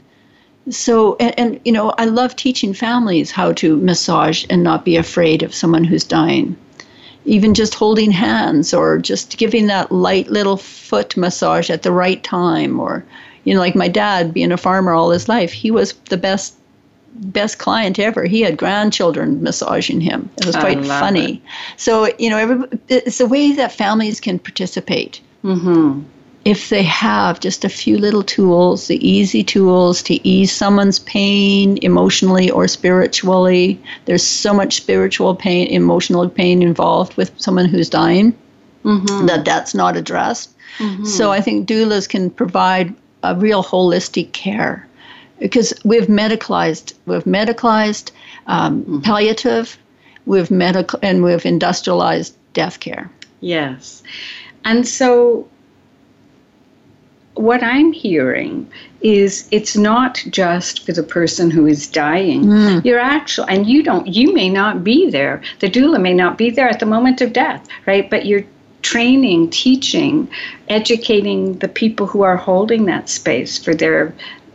So 0.70 1.16
and, 1.20 1.34
and 1.40 1.62
you 1.66 1.72
know, 1.72 1.92
I 1.98 2.06
love 2.06 2.36
teaching 2.36 2.74
families 2.74 3.32
how 3.32 3.54
to 3.54 3.78
massage 3.78 4.46
and 4.50 4.64
not 4.64 4.86
be 4.86 4.98
afraid 4.98 5.44
of 5.44 5.56
someone 5.56 5.84
who's 5.84 6.04
dying. 6.04 6.56
Even 7.26 7.54
just 7.54 7.74
holding 7.74 8.12
hands 8.12 8.74
or 8.74 8.98
just 8.98 9.38
giving 9.38 9.68
that 9.68 9.92
light 9.92 10.30
little 10.30 10.58
foot 10.58 11.18
massage 11.18 11.70
at 11.70 11.84
the 11.84 11.92
right 11.92 12.24
time 12.24 12.80
or 12.80 13.04
you 13.44 13.54
know, 13.54 13.62
like 13.62 13.76
my 13.76 13.88
dad 13.88 14.34
being 14.34 14.52
a 14.52 14.58
farmer 14.58 14.92
all 14.92 15.10
his 15.10 15.30
life, 15.30 15.54
he 15.54 15.72
was 15.72 15.94
the 16.10 16.18
best 16.18 16.57
best 17.22 17.58
client 17.58 18.00
ever. 18.00 18.26
He 18.26 18.42
had 18.42 18.58
grandchildren 18.58 19.42
massaging 19.44 20.02
him. 20.02 20.30
It 20.38 20.46
was 20.46 20.56
quite 20.56 20.86
funny. 20.86 21.42
So, 21.78 22.10
you 22.18 22.30
know, 22.30 22.38
every, 22.38 22.68
it's 22.90 23.20
a 23.20 23.26
way 23.26 23.52
that 23.54 23.72
families 23.72 24.20
can 24.20 24.40
participate 24.40 25.22
Mm-hmm. 25.44 26.02
if 26.46 26.70
they 26.70 26.84
have 26.84 27.40
just 27.40 27.64
a 27.64 27.70
few 27.70 27.98
little 27.98 28.24
tools, 28.24 28.88
the 28.88 29.08
easy 29.08 29.44
tools 29.44 30.02
to 30.04 30.28
ease 30.28 30.52
someone's 30.52 31.00
pain 31.00 31.78
emotionally 31.84 32.50
or 32.50 32.68
spiritually. 32.68 33.80
There's 34.06 34.26
so 34.26 34.54
much 34.54 34.78
spiritual 34.78 35.36
pain, 35.36 35.68
emotional 35.68 36.28
pain 36.30 36.62
involved 36.62 37.16
with 37.18 37.32
someone 37.40 37.66
who's 37.66 37.90
dying 37.90 38.34
Mm-hmm. 38.84 39.26
that 39.26 39.44
that's 39.44 39.74
not 39.76 39.98
addressed. 39.98 40.50
So 41.06 41.32
I 41.32 41.42
think 41.42 41.68
doulas 41.68 42.08
can 42.08 42.30
provide 42.30 42.94
a 43.24 43.36
real 43.36 43.64
holistic 43.64 44.32
care 44.32 44.88
because 45.40 45.74
we've 45.84 46.08
medicalized, 46.08 46.94
we've 47.06 47.24
medicalized 47.26 48.12
um, 48.48 49.02
palliative, 49.04 49.78
we've 50.26 50.52
medical, 50.52 51.00
and 51.02 51.24
we've 51.24 51.46
industrialized 51.46 52.36
death 52.54 52.80
care. 52.80 53.10
Yes. 53.40 54.04
And 54.66 54.88
so 54.88 55.48
what 57.36 57.64
I'm 57.64 57.92
hearing 57.92 58.70
is 59.02 59.48
it's 59.52 59.78
not 59.78 60.24
just 60.30 60.86
for 60.86 60.92
the 60.92 61.04
person 61.04 61.52
who 61.52 61.68
is 61.68 61.88
dying. 61.88 62.46
Mm. 62.46 62.86
You're 62.86 63.00
actually, 63.00 63.48
and 63.50 63.68
you 63.68 63.84
don't, 63.84 64.08
you 64.08 64.34
may 64.34 64.50
not 64.50 64.84
be 64.84 65.10
there. 65.10 65.42
The 65.60 65.70
doula 65.70 66.02
may 66.02 66.14
not 66.14 66.38
be 66.38 66.50
there 66.50 66.68
at 66.68 66.80
the 66.80 66.86
moment 66.86 67.22
of 67.22 67.34
death, 67.34 67.68
right? 67.86 68.10
But 68.10 68.26
you're 68.26 68.44
training, 68.82 69.50
teaching, 69.50 70.30
educating 70.70 71.58
the 71.60 71.68
people 71.68 72.08
who 72.08 72.22
are 72.22 72.38
holding 72.38 72.86
that 72.86 73.10
space 73.10 73.58
for 73.58 73.76
their 73.76 74.14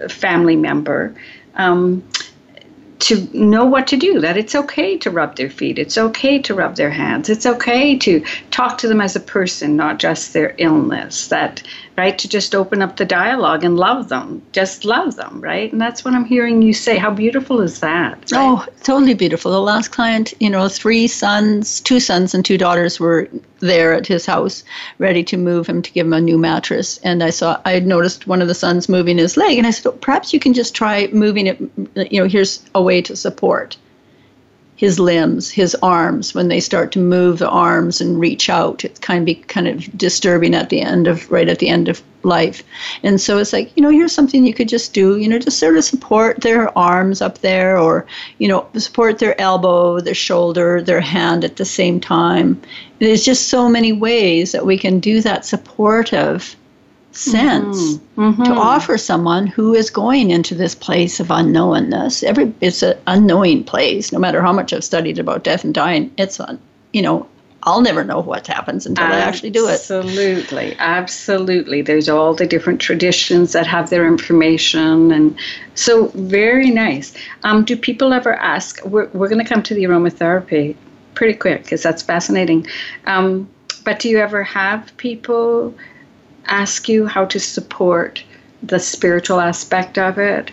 family 0.08 0.56
member. 0.56 1.14
Um, 1.54 2.02
to 3.02 3.28
know 3.36 3.64
what 3.64 3.88
to 3.88 3.96
do, 3.96 4.20
that 4.20 4.36
it's 4.36 4.54
okay 4.54 4.96
to 4.96 5.10
rub 5.10 5.34
their 5.34 5.50
feet, 5.50 5.76
it's 5.76 5.98
okay 5.98 6.38
to 6.38 6.54
rub 6.54 6.76
their 6.76 6.90
hands, 6.90 7.28
it's 7.28 7.46
okay 7.46 7.98
to 7.98 8.24
talk 8.52 8.78
to 8.78 8.86
them 8.86 9.00
as 9.00 9.16
a 9.16 9.20
person, 9.20 9.74
not 9.74 9.98
just 9.98 10.32
their 10.32 10.54
illness, 10.58 11.26
that 11.26 11.64
right? 11.96 12.18
To 12.18 12.28
just 12.28 12.54
open 12.54 12.82
up 12.82 12.96
the 12.96 13.04
dialogue 13.04 13.64
and 13.64 13.76
love 13.76 14.08
them, 14.08 14.42
just 14.52 14.84
love 14.84 15.16
them, 15.16 15.40
right? 15.40 15.70
And 15.72 15.80
that's 15.80 16.04
what 16.04 16.14
I'm 16.14 16.24
hearing 16.24 16.62
you 16.62 16.72
say. 16.72 16.96
How 16.96 17.10
beautiful 17.10 17.60
is 17.60 17.80
that? 17.80 18.30
Right? 18.32 18.40
Oh, 18.40 18.66
totally 18.82 19.14
beautiful. 19.14 19.52
The 19.52 19.60
last 19.60 19.88
client, 19.88 20.34
you 20.40 20.50
know, 20.50 20.68
three 20.68 21.06
sons, 21.06 21.80
two 21.80 22.00
sons 22.00 22.34
and 22.34 22.44
two 22.44 22.58
daughters 22.58 22.98
were 22.98 23.28
there 23.60 23.92
at 23.92 24.06
his 24.06 24.26
house, 24.26 24.64
ready 24.98 25.22
to 25.24 25.36
move 25.36 25.66
him 25.66 25.82
to 25.82 25.92
give 25.92 26.06
him 26.06 26.12
a 26.12 26.20
new 26.20 26.38
mattress. 26.38 26.98
And 26.98 27.22
I 27.22 27.30
saw, 27.30 27.60
I 27.64 27.72
had 27.72 27.86
noticed 27.86 28.26
one 28.26 28.42
of 28.42 28.48
the 28.48 28.54
sons 28.54 28.88
moving 28.88 29.18
his 29.18 29.36
leg, 29.36 29.58
and 29.58 29.66
I 29.66 29.70
said, 29.70 29.88
oh, 29.88 29.92
perhaps 29.92 30.32
you 30.32 30.40
can 30.40 30.52
just 30.52 30.74
try 30.74 31.08
moving 31.12 31.46
it. 31.46 31.60
You 32.12 32.22
know, 32.22 32.28
here's 32.28 32.64
a 32.74 32.82
way 32.82 33.02
to 33.02 33.16
support 33.16 33.76
his 34.82 34.98
limbs, 34.98 35.48
his 35.48 35.76
arms, 35.76 36.34
when 36.34 36.48
they 36.48 36.58
start 36.58 36.90
to 36.90 36.98
move 36.98 37.38
the 37.38 37.48
arms 37.48 38.00
and 38.00 38.18
reach 38.18 38.50
out, 38.50 38.84
it 38.84 39.00
kind 39.00 39.20
of 39.20 39.24
be 39.24 39.36
kind 39.36 39.68
of 39.68 39.96
disturbing 39.96 40.56
at 40.56 40.70
the 40.70 40.80
end 40.80 41.06
of 41.06 41.30
right 41.30 41.48
at 41.48 41.60
the 41.60 41.68
end 41.68 41.88
of 41.88 42.02
life. 42.24 42.64
And 43.04 43.20
so 43.20 43.38
it's 43.38 43.52
like, 43.52 43.70
you 43.76 43.82
know, 43.84 43.90
here's 43.90 44.12
something 44.12 44.44
you 44.44 44.52
could 44.52 44.68
just 44.68 44.92
do, 44.92 45.18
you 45.18 45.28
know, 45.28 45.38
just 45.38 45.60
sort 45.60 45.76
of 45.76 45.84
support 45.84 46.40
their 46.40 46.76
arms 46.76 47.22
up 47.22 47.38
there 47.42 47.78
or, 47.78 48.06
you 48.38 48.48
know, 48.48 48.66
support 48.76 49.20
their 49.20 49.40
elbow, 49.40 50.00
their 50.00 50.14
shoulder, 50.14 50.82
their 50.82 51.00
hand 51.00 51.44
at 51.44 51.58
the 51.58 51.64
same 51.64 52.00
time. 52.00 52.60
There's 52.98 53.24
just 53.24 53.50
so 53.50 53.68
many 53.68 53.92
ways 53.92 54.50
that 54.50 54.66
we 54.66 54.76
can 54.76 54.98
do 54.98 55.20
that 55.20 55.46
supportive 55.46 56.56
sense 57.12 57.94
mm-hmm. 57.94 58.20
Mm-hmm. 58.20 58.42
to 58.44 58.52
offer 58.52 58.98
someone 58.98 59.46
who 59.46 59.74
is 59.74 59.90
going 59.90 60.30
into 60.30 60.54
this 60.54 60.74
place 60.74 61.20
of 61.20 61.28
unknownness. 61.28 62.22
Every 62.22 62.52
it's 62.60 62.82
an 62.82 62.98
unknowing 63.06 63.64
place. 63.64 64.12
No 64.12 64.18
matter 64.18 64.40
how 64.40 64.52
much 64.52 64.72
I've 64.72 64.84
studied 64.84 65.18
about 65.18 65.44
death 65.44 65.64
and 65.64 65.74
dying, 65.74 66.12
it's 66.16 66.40
on. 66.40 66.58
You 66.92 67.02
know, 67.02 67.28
I'll 67.64 67.80
never 67.80 68.02
know 68.02 68.20
what 68.20 68.46
happens 68.46 68.86
until 68.86 69.04
absolutely, 69.04 69.22
I 69.22 69.28
actually 69.28 69.50
do 69.50 69.68
it. 69.68 69.72
Absolutely, 69.72 70.76
absolutely. 70.78 71.82
There's 71.82 72.08
all 72.08 72.34
the 72.34 72.46
different 72.46 72.80
traditions 72.80 73.52
that 73.52 73.66
have 73.66 73.90
their 73.90 74.06
information, 74.06 75.12
and 75.12 75.38
so 75.74 76.08
very 76.08 76.70
nice. 76.70 77.14
Um, 77.44 77.64
do 77.64 77.76
people 77.76 78.12
ever 78.12 78.34
ask? 78.34 78.84
We're 78.84 79.08
we're 79.08 79.28
going 79.28 79.44
to 79.44 79.48
come 79.48 79.62
to 79.64 79.74
the 79.74 79.84
aromatherapy 79.84 80.76
pretty 81.14 81.34
quick 81.34 81.62
because 81.62 81.82
that's 81.82 82.02
fascinating. 82.02 82.66
Um, 83.06 83.48
but 83.84 84.00
do 84.00 84.08
you 84.08 84.18
ever 84.18 84.42
have 84.42 84.96
people? 84.96 85.74
Ask 86.46 86.88
you 86.88 87.06
how 87.06 87.24
to 87.26 87.38
support 87.38 88.22
the 88.62 88.78
spiritual 88.78 89.40
aspect 89.40 89.98
of 89.98 90.18
it. 90.18 90.50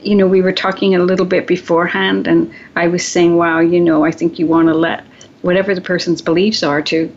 You 0.00 0.14
know, 0.14 0.26
we 0.26 0.42
were 0.42 0.52
talking 0.52 0.94
a 0.94 0.98
little 0.98 1.26
bit 1.26 1.46
beforehand, 1.46 2.26
and 2.26 2.52
I 2.76 2.88
was 2.88 3.06
saying, 3.06 3.36
wow, 3.36 3.60
you 3.60 3.80
know, 3.80 4.04
I 4.04 4.10
think 4.10 4.38
you 4.38 4.46
want 4.46 4.68
to 4.68 4.74
let 4.74 5.04
whatever 5.42 5.74
the 5.74 5.80
person's 5.80 6.22
beliefs 6.22 6.62
are 6.62 6.80
to 6.82 7.14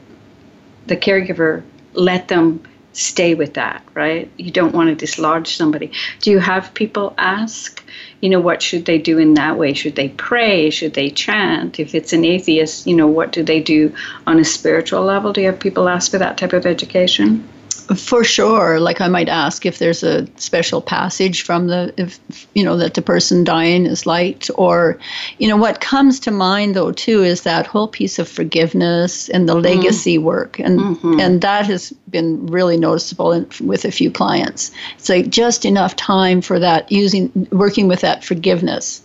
the 0.88 0.98
caregiver, 0.98 1.64
let 1.94 2.28
them 2.28 2.62
stay 2.94 3.36
with 3.36 3.54
that, 3.54 3.84
right? 3.94 4.30
You 4.38 4.52
don't 4.52 4.74
want 4.74 4.90
to 4.90 4.96
dislodge 4.96 5.56
somebody. 5.56 5.92
Do 6.22 6.32
you 6.32 6.40
have 6.40 6.74
people 6.74 7.14
ask, 7.18 7.84
you 8.22 8.30
know, 8.30 8.40
what 8.40 8.62
should 8.62 8.86
they 8.86 8.98
do 8.98 9.20
in 9.20 9.36
that 9.36 9.58
way? 9.58 9.74
Should 9.74 9.96
they 9.96 10.10
pray? 10.10 10.72
Should 10.72 10.96
they 10.96 11.10
chant? 11.10 11.80
If 11.80 11.94
it's 11.94 12.12
an 12.12 12.26
atheist, 12.26 12.88
you 12.88 12.96
know, 12.96 13.08
what 13.08 13.32
do 13.32 13.44
they 13.44 13.62
do 13.62 13.94
on 14.26 14.40
a 14.40 14.46
spiritual 14.46 15.04
level? 15.04 15.32
Do 15.32 15.42
you 15.42 15.48
have 15.48 15.60
people 15.60 15.88
ask 15.88 16.10
for 16.12 16.18
that 16.18 16.38
type 16.38 16.54
of 16.54 16.66
education? 16.66 17.48
For 17.96 18.24
sure. 18.24 18.80
Like 18.80 19.02
I 19.02 19.08
might 19.08 19.30
ask 19.30 19.66
if 19.66 19.80
there's 19.80 20.04
a 20.04 20.28
special 20.38 20.82
passage 20.82 21.44
from 21.44 21.68
the, 21.68 21.94
if, 21.98 22.20
you 22.54 22.64
know, 22.64 22.78
that 22.78 22.94
the 22.94 23.02
person 23.02 23.44
dying 23.44 23.86
is 23.86 24.06
liked. 24.06 24.52
Or, 24.56 25.00
you 25.38 25.48
know, 25.48 25.58
what 25.58 25.82
comes 25.82 26.20
to 26.22 26.32
mind 26.32 26.76
though, 26.76 26.92
too, 26.92 27.24
is 27.24 27.44
that 27.44 27.68
whole 27.68 27.88
piece 27.88 28.20
of 28.20 28.28
forgiveness 28.28 29.30
and 29.30 29.48
the 29.48 29.54
mm-hmm. 29.54 29.80
legacy 29.80 30.18
mm. 30.18 30.24
work. 30.24 30.60
And, 30.60 30.80
mm-hmm. 30.80 31.20
and 31.20 31.42
that 31.42 31.66
has 31.68 31.92
been 32.10 32.48
really 32.48 32.78
noticeable 32.78 33.32
in, 33.32 33.50
with 33.62 33.86
a 33.86 33.92
few 33.92 34.12
clients. 34.12 34.72
It's 34.98 35.10
like 35.10 35.30
just 35.30 35.66
enough 35.66 35.96
time 35.96 36.42
for 36.42 36.60
that, 36.60 36.92
using, 36.92 37.48
working 37.52 37.88
with 37.88 38.02
that 38.02 38.24
forgiveness 38.24 39.02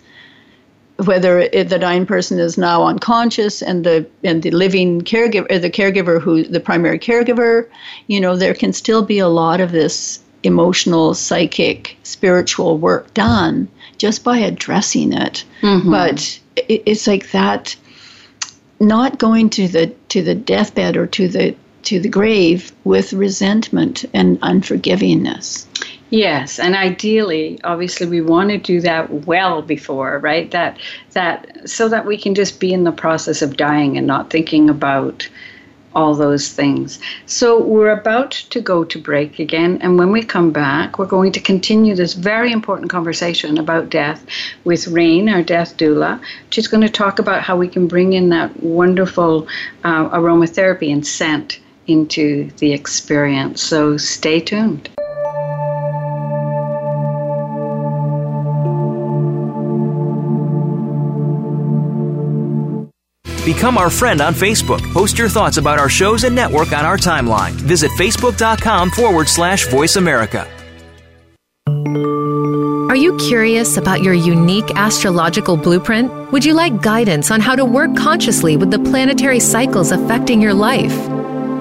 whether 1.07 1.41
it, 1.41 1.69
the 1.69 1.79
dying 1.79 2.07
person 2.07 2.39
is 2.39 2.59
now 2.59 2.85
unconscious 2.85 3.63
and 3.63 3.85
the 3.85 4.07
and 4.23 4.43
the 4.43 4.51
living 4.51 5.01
caregiver 5.03 5.61
the 5.61 5.71
caregiver 5.71 6.21
who 6.21 6.43
the 6.43 6.61
primary 6.61 6.99
caregiver 6.99 7.69
you 8.07 8.21
know 8.21 8.37
there 8.37 8.55
can 8.55 8.73
still 8.73 9.03
be 9.03 9.19
a 9.19 9.29
lot 9.29 9.61
of 9.61 9.73
this 9.73 10.21
emotional 10.43 11.15
psychic 11.15 11.97
spiritual 12.03 12.77
work 12.79 13.13
done 13.15 13.69
just 13.99 14.25
by 14.25 14.39
addressing 14.39 15.13
it 15.13 15.45
mm-hmm. 15.61 15.91
but 15.91 16.39
it, 16.57 16.83
it's 16.87 17.07
like 17.07 17.31
that 17.31 17.77
not 18.81 19.19
going 19.19 19.49
to 19.49 19.69
the 19.69 19.87
to 20.09 20.23
the 20.23 20.35
deathbed 20.35 20.97
or 20.97 21.07
to 21.07 21.29
the 21.29 21.55
to 21.83 22.01
the 22.01 22.09
grave 22.09 22.73
with 22.85 23.13
resentment 23.13 24.05
and 24.13 24.41
unforgivingness 24.41 25.67
Yes, 26.13 26.59
and 26.59 26.77
ideally, 26.77 27.59
obviously, 27.65 28.07
we 28.07 28.21
want 28.21 28.51
to 28.51 28.59
do 28.59 28.83
that 28.83 29.25
well 29.25 29.63
before, 29.63 30.19
right? 30.19 30.51
That 30.51 30.77
that 31.13 31.67
so 31.67 31.89
that 31.89 32.05
we 32.05 32.19
can 32.19 32.35
just 32.35 32.61
be 32.61 32.75
in 32.75 32.85
the 32.85 32.93
process 32.93 33.41
of 33.41 33.57
dying 33.57 33.97
and 33.97 34.07
not 34.07 34.29
thinking 34.29 34.69
about 34.69 35.27
all 35.95 36.15
those 36.15 36.51
things. 36.51 37.01
So 37.25 37.59
we're 37.63 37.99
about 37.99 38.33
to 38.51 38.61
go 38.61 38.85
to 38.85 38.99
break 38.99 39.39
again, 39.39 39.79
and 39.81 39.97
when 39.97 40.13
we 40.13 40.23
come 40.23 40.51
back, 40.51 40.99
we're 40.99 41.07
going 41.07 41.33
to 41.33 41.41
continue 41.41 41.95
this 41.95 42.13
very 42.13 42.53
important 42.53 42.91
conversation 42.91 43.57
about 43.57 43.89
death 43.89 44.23
with 44.65 44.89
Rayne, 44.89 45.31
our 45.31 45.43
death 45.43 45.79
doula. 45.79 46.21
She's 46.51 46.69
going 46.69 46.83
to 46.83 46.91
talk 46.91 47.21
about 47.21 47.43
how 47.43 47.57
we 47.57 47.69
can 47.69 47.89
bring 47.89 48.13
in 48.13 48.29
that 48.29 48.63
wonderful 48.63 49.49
uh, 49.83 50.11
aromatherapy 50.11 50.93
and 50.93 51.07
scent 51.07 51.59
into 51.87 52.51
the 52.59 52.75
experience. 52.75 53.63
So 53.63 53.97
stay 53.97 54.41
tuned. 54.41 54.91
Become 63.53 63.77
our 63.77 63.91
friend 63.91 64.23
on 64.23 64.33
Facebook. 64.33 64.81
Post 64.95 65.19
your 65.19 65.29
thoughts 65.29 65.59
about 65.59 65.79
our 65.79 65.91
shows 65.91 66.25
and 66.25 66.35
network 66.35 66.73
on 66.73 66.87
our 66.87 66.97
timeline. 66.97 67.53
Visit 67.53 67.91
facebook.com 67.93 68.91
forward 68.91 69.29
slash 69.29 69.67
voice 69.69 69.97
America. 69.97 70.49
Are 72.89 72.97
you 72.97 73.15
curious 73.19 73.77
about 73.77 74.03
your 74.03 74.15
unique 74.15 74.71
astrological 74.77 75.59
blueprint? 75.59 76.33
Would 76.33 76.47
you 76.47 76.55
like 76.55 76.81
guidance 76.81 77.31
on 77.31 77.43
how 77.43 77.55
to 77.55 77.67
work 77.67 77.95
consciously 77.95 78.57
with 78.57 78.71
the 78.71 78.79
planetary 78.79 79.39
cycles 79.39 79.93
affecting 79.93 80.41
your 80.41 80.55
life? 80.55 80.97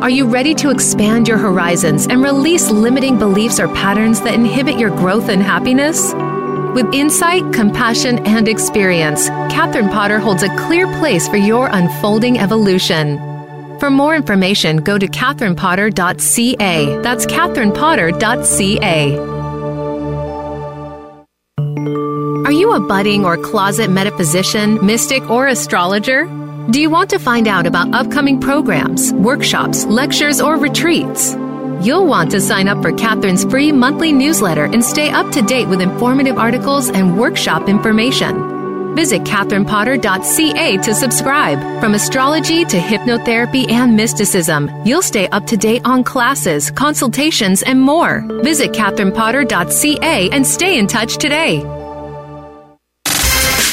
Are 0.01 0.10
you 0.10 0.27
ready 0.27 0.56
to 0.56 0.69
expand 0.69 1.27
your 1.27 1.38
horizons 1.38 2.08
and 2.08 2.23
release 2.23 2.69
limiting 2.71 3.19
beliefs 3.19 3.60
or 3.60 3.67
patterns 3.67 4.21
that 4.21 4.34
inhibit 4.34 4.80
your 4.80 4.91
growth 4.91 5.27
and 5.27 5.43
happiness? 5.43 6.13
With 6.74 6.94
insight, 6.94 7.52
compassion, 7.52 8.26
and 8.26 8.48
experience, 8.48 9.28
Catherine 9.28 9.90
Potter 9.90 10.20
holds 10.20 10.42
a 10.42 10.56
clear 10.56 10.88
place 11.00 11.28
for 11.28 11.36
your 11.36 11.68
unfolding 11.68 12.40
evolution. 12.40 13.18
For 13.80 13.90
more 13.90 14.16
information, 14.16 14.78
go 14.78 14.98
to 14.98 15.06
catherinepotter.ca. 15.06 17.02
That's 17.02 17.26
catherinepotter.ca. 17.26 19.18
Are 22.46 22.52
you 22.54 22.72
a 22.74 22.80
budding 22.80 23.26
or 23.26 23.36
closet 23.38 23.90
metaphysician, 23.90 24.86
mystic, 24.86 25.30
or 25.30 25.48
astrologer? 25.48 26.26
Do 26.70 26.80
you 26.80 26.90
want 26.90 27.10
to 27.10 27.20
find 27.20 27.50
out 27.50 27.68
about 27.68 27.94
upcoming 27.94 28.40
programs, 28.40 29.12
workshops, 29.14 29.84
lectures, 29.86 30.40
or 30.40 30.56
retreats? 30.56 31.36
You'll 31.82 32.06
want 32.06 32.30
to 32.32 32.39
sign 32.39 32.67
up 32.67 32.80
for 32.84 32.91
Catherine's 32.91 33.44
free 33.44 33.72
monthly 33.72 34.12
newsletter 34.12 34.65
and 34.65 34.84
stay 34.84 35.10
up 35.10 35.32
to 35.32 35.41
date 35.41 35.67
with 35.67 35.82
informative 35.82 36.38
articles 36.38 36.89
and 36.89 37.17
workshop 37.17 37.67
information. 37.67 38.96
Visit 38.96 39.24
catherinepotter.ca 39.24 40.78
to 40.78 40.94
subscribe. 40.94 41.82
From 41.82 41.96
astrology 41.96 42.65
to 42.65 42.78
hypnotherapy 42.78 43.72
and 43.72 43.96
mysticism, 43.96 44.70
you'll 44.86 45.02
stay 45.02 45.28
up 45.30 45.48
to 45.48 45.58
date 45.58 45.82
on 45.84 46.04
classes, 46.04 46.70
consultations, 46.70 47.63
and 47.63 47.82
more. 47.82 48.22
Visit 48.44 48.74
catherinepotter.ca 48.74 50.30
and 50.30 50.46
stay 50.46 50.78
in 50.78 50.86
touch 50.86 51.17
today. 51.17 51.81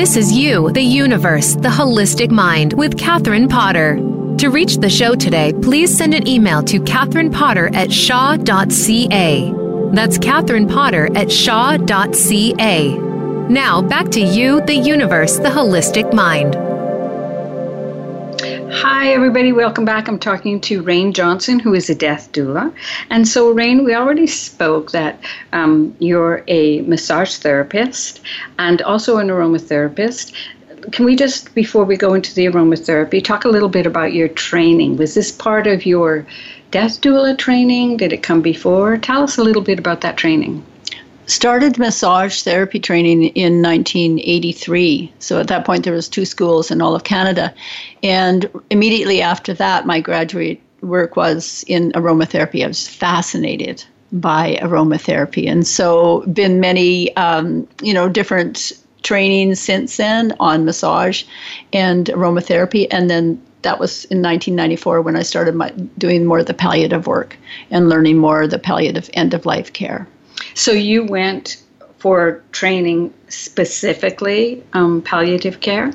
This 0.00 0.16
is 0.16 0.32
You, 0.32 0.72
the 0.72 0.80
Universe, 0.80 1.56
the 1.56 1.68
Holistic 1.68 2.30
Mind 2.30 2.72
with 2.72 2.96
Catherine 2.96 3.46
Potter. 3.46 3.96
To 4.38 4.48
reach 4.48 4.78
the 4.78 4.88
show 4.88 5.14
today, 5.14 5.52
please 5.52 5.94
send 5.94 6.14
an 6.14 6.26
email 6.26 6.62
to 6.62 6.80
Catherine 6.84 7.30
Potter 7.30 7.68
at 7.74 7.92
shaw.ca. 7.92 9.52
That's 9.92 10.16
Catherine 10.16 10.66
Potter 10.66 11.10
at 11.14 11.30
shaw.ca. 11.30 12.94
Now, 13.50 13.82
back 13.82 14.08
to 14.12 14.20
you, 14.22 14.62
the 14.62 14.74
universe, 14.74 15.36
the 15.36 15.50
holistic 15.50 16.14
mind. 16.14 16.69
Hi, 18.72 19.12
everybody. 19.12 19.52
Welcome 19.52 19.84
back. 19.84 20.06
I'm 20.06 20.18
talking 20.18 20.60
to 20.60 20.80
Rayne 20.82 21.12
Johnson, 21.12 21.58
who 21.58 21.74
is 21.74 21.90
a 21.90 21.94
death 21.94 22.30
doula. 22.30 22.72
And 23.10 23.26
so, 23.26 23.50
Rayne, 23.50 23.84
we 23.84 23.94
already 23.94 24.28
spoke 24.28 24.92
that 24.92 25.20
um, 25.52 25.96
you're 25.98 26.44
a 26.46 26.82
massage 26.82 27.36
therapist 27.36 28.20
and 28.60 28.80
also 28.82 29.18
an 29.18 29.26
aromatherapist 29.26 30.32
can 30.92 31.04
we 31.04 31.14
just, 31.14 31.54
before 31.54 31.84
we 31.84 31.96
go 31.96 32.14
into 32.14 32.34
the 32.34 32.46
aromatherapy, 32.46 33.22
talk 33.22 33.44
a 33.44 33.48
little 33.48 33.68
bit 33.68 33.86
about 33.86 34.14
your 34.14 34.28
training? 34.28 34.96
Was 34.96 35.14
this 35.14 35.30
part 35.30 35.66
of 35.66 35.84
your 35.84 36.26
death 36.70 37.00
doula 37.00 37.36
training? 37.36 37.98
Did 37.98 38.12
it 38.12 38.22
come 38.22 38.40
before? 38.40 38.96
Tell 38.96 39.22
us 39.22 39.36
a 39.36 39.44
little 39.44 39.62
bit 39.62 39.78
about 39.78 40.00
that 40.00 40.16
training. 40.16 40.64
Started 41.30 41.78
massage 41.78 42.42
therapy 42.42 42.80
training 42.80 43.26
in 43.36 43.62
1983. 43.62 45.12
So 45.20 45.38
at 45.38 45.46
that 45.46 45.64
point, 45.64 45.84
there 45.84 45.92
was 45.92 46.08
two 46.08 46.24
schools 46.24 46.72
in 46.72 46.82
all 46.82 46.96
of 46.96 47.04
Canada, 47.04 47.54
and 48.02 48.50
immediately 48.68 49.22
after 49.22 49.54
that, 49.54 49.86
my 49.86 50.00
graduate 50.00 50.60
work 50.80 51.14
was 51.14 51.64
in 51.68 51.92
aromatherapy. 51.92 52.64
I 52.64 52.66
was 52.66 52.88
fascinated 52.88 53.84
by 54.10 54.58
aromatherapy, 54.60 55.48
and 55.48 55.64
so 55.64 56.22
been 56.22 56.58
many, 56.58 57.14
um, 57.16 57.68
you 57.80 57.94
know, 57.94 58.08
different 58.08 58.72
training 59.04 59.54
since 59.54 59.98
then 59.98 60.34
on 60.40 60.64
massage 60.64 61.22
and 61.72 62.06
aromatherapy. 62.06 62.88
And 62.90 63.08
then 63.08 63.40
that 63.62 63.78
was 63.78 64.04
in 64.06 64.20
1994 64.20 65.00
when 65.02 65.14
I 65.14 65.22
started 65.22 65.54
my, 65.54 65.70
doing 65.96 66.26
more 66.26 66.40
of 66.40 66.46
the 66.46 66.54
palliative 66.54 67.06
work 67.06 67.36
and 67.70 67.88
learning 67.88 68.18
more 68.18 68.42
of 68.42 68.50
the 68.50 68.58
palliative 68.58 69.08
end 69.14 69.32
of 69.32 69.46
life 69.46 69.72
care. 69.72 70.08
So 70.54 70.72
you 70.72 71.04
went 71.04 71.62
for 71.98 72.42
training 72.52 73.12
specifically 73.28 74.62
um, 74.72 75.02
palliative 75.02 75.60
care? 75.60 75.92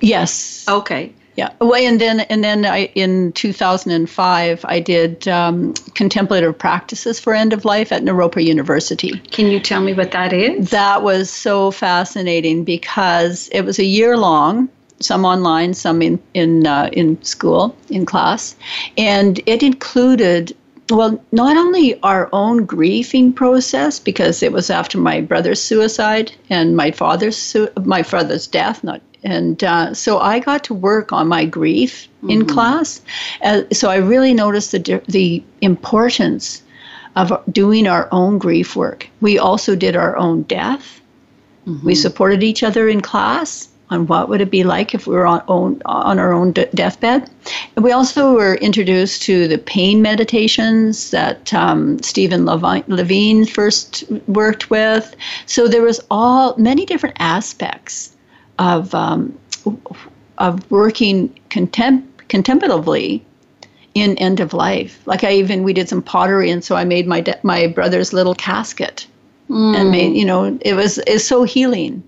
Yes. 0.00 0.64
Okay. 0.68 1.12
Yeah. 1.38 1.50
Well, 1.60 1.76
and 1.76 2.00
then 2.00 2.20
and 2.20 2.42
then 2.42 2.66
I 2.66 2.86
in 2.96 3.30
2005 3.32 4.64
I 4.64 4.80
did 4.80 5.28
um, 5.28 5.72
contemplative 5.94 6.58
practices 6.58 7.20
for 7.20 7.32
end 7.32 7.52
of 7.52 7.64
life 7.64 7.92
at 7.92 8.02
Naropa 8.02 8.44
University. 8.44 9.20
Can 9.30 9.46
you 9.46 9.60
tell 9.60 9.80
me 9.80 9.94
what 9.94 10.10
that 10.10 10.32
is? 10.32 10.70
That 10.70 11.04
was 11.04 11.30
so 11.30 11.70
fascinating 11.70 12.64
because 12.64 13.48
it 13.52 13.62
was 13.62 13.78
a 13.78 13.84
year 13.84 14.16
long. 14.16 14.68
Some 14.98 15.24
online, 15.24 15.74
some 15.74 16.02
in 16.02 16.18
in 16.34 16.66
uh, 16.66 16.90
in 16.92 17.22
school 17.22 17.76
in 17.88 18.04
class, 18.04 18.56
and 18.96 19.40
it 19.46 19.62
included 19.62 20.56
well, 20.90 21.22
not 21.32 21.56
only 21.56 22.00
our 22.02 22.28
own 22.32 22.64
grieving 22.64 23.32
process 23.32 23.98
because 23.98 24.42
it 24.42 24.52
was 24.52 24.70
after 24.70 24.98
my 24.98 25.20
brother's 25.20 25.60
suicide 25.60 26.32
and 26.48 26.76
my 26.76 26.90
father's 26.90 27.36
su- 27.36 27.70
my 27.84 28.02
father's 28.02 28.46
death, 28.46 28.82
not 28.82 29.00
and 29.24 29.62
uh, 29.64 29.92
so 29.94 30.18
I 30.18 30.38
got 30.38 30.64
to 30.64 30.74
work 30.74 31.12
on 31.12 31.28
my 31.28 31.44
grief 31.44 32.08
mm-hmm. 32.18 32.30
in 32.30 32.46
class. 32.46 33.00
Uh, 33.42 33.62
so 33.72 33.90
I 33.90 33.96
really 33.96 34.32
noticed 34.32 34.72
the 34.72 35.02
the 35.08 35.42
importance 35.60 36.62
of 37.16 37.32
doing 37.50 37.86
our 37.86 38.08
own 38.12 38.38
grief 38.38 38.76
work. 38.76 39.08
We 39.20 39.38
also 39.38 39.74
did 39.74 39.96
our 39.96 40.16
own 40.16 40.42
death. 40.42 41.00
Mm-hmm. 41.66 41.86
We 41.86 41.94
supported 41.94 42.42
each 42.42 42.62
other 42.62 42.88
in 42.88 43.00
class 43.00 43.68
on 43.90 44.06
what 44.06 44.28
would 44.28 44.40
it 44.40 44.50
be 44.50 44.64
like 44.64 44.94
if 44.94 45.06
we 45.06 45.14
were 45.14 45.26
on, 45.26 45.42
own, 45.48 45.80
on 45.86 46.18
our 46.18 46.32
own 46.32 46.52
deathbed. 46.52 47.30
And 47.76 47.84
we 47.84 47.92
also 47.92 48.34
were 48.34 48.56
introduced 48.56 49.22
to 49.22 49.48
the 49.48 49.58
pain 49.58 50.02
meditations 50.02 51.10
that 51.10 51.52
um, 51.54 52.00
Stephen 52.02 52.44
Levine 52.44 53.46
first 53.46 54.04
worked 54.26 54.70
with. 54.70 55.14
So 55.46 55.68
there 55.68 55.82
was 55.82 56.00
all 56.10 56.56
many 56.56 56.84
different 56.84 57.16
aspects 57.18 58.14
of 58.58 58.94
um, 58.94 59.38
of 60.38 60.70
working 60.70 61.36
contem- 61.50 62.06
contemplatively 62.28 63.24
in 63.94 64.16
end 64.18 64.40
of 64.40 64.52
life. 64.52 65.00
Like 65.06 65.24
I 65.24 65.32
even 65.32 65.62
we 65.62 65.72
did 65.72 65.88
some 65.88 66.02
pottery, 66.02 66.50
and 66.50 66.62
so 66.62 66.76
I 66.76 66.84
made 66.84 67.06
my 67.06 67.20
de- 67.20 67.38
my 67.42 67.66
brother's 67.66 68.12
little 68.12 68.34
casket, 68.34 69.06
mm. 69.48 69.76
and 69.76 69.90
made 69.90 70.14
you 70.14 70.24
know 70.24 70.58
it 70.60 70.74
was 70.74 70.98
it's 70.98 71.24
so 71.24 71.44
healing. 71.44 72.02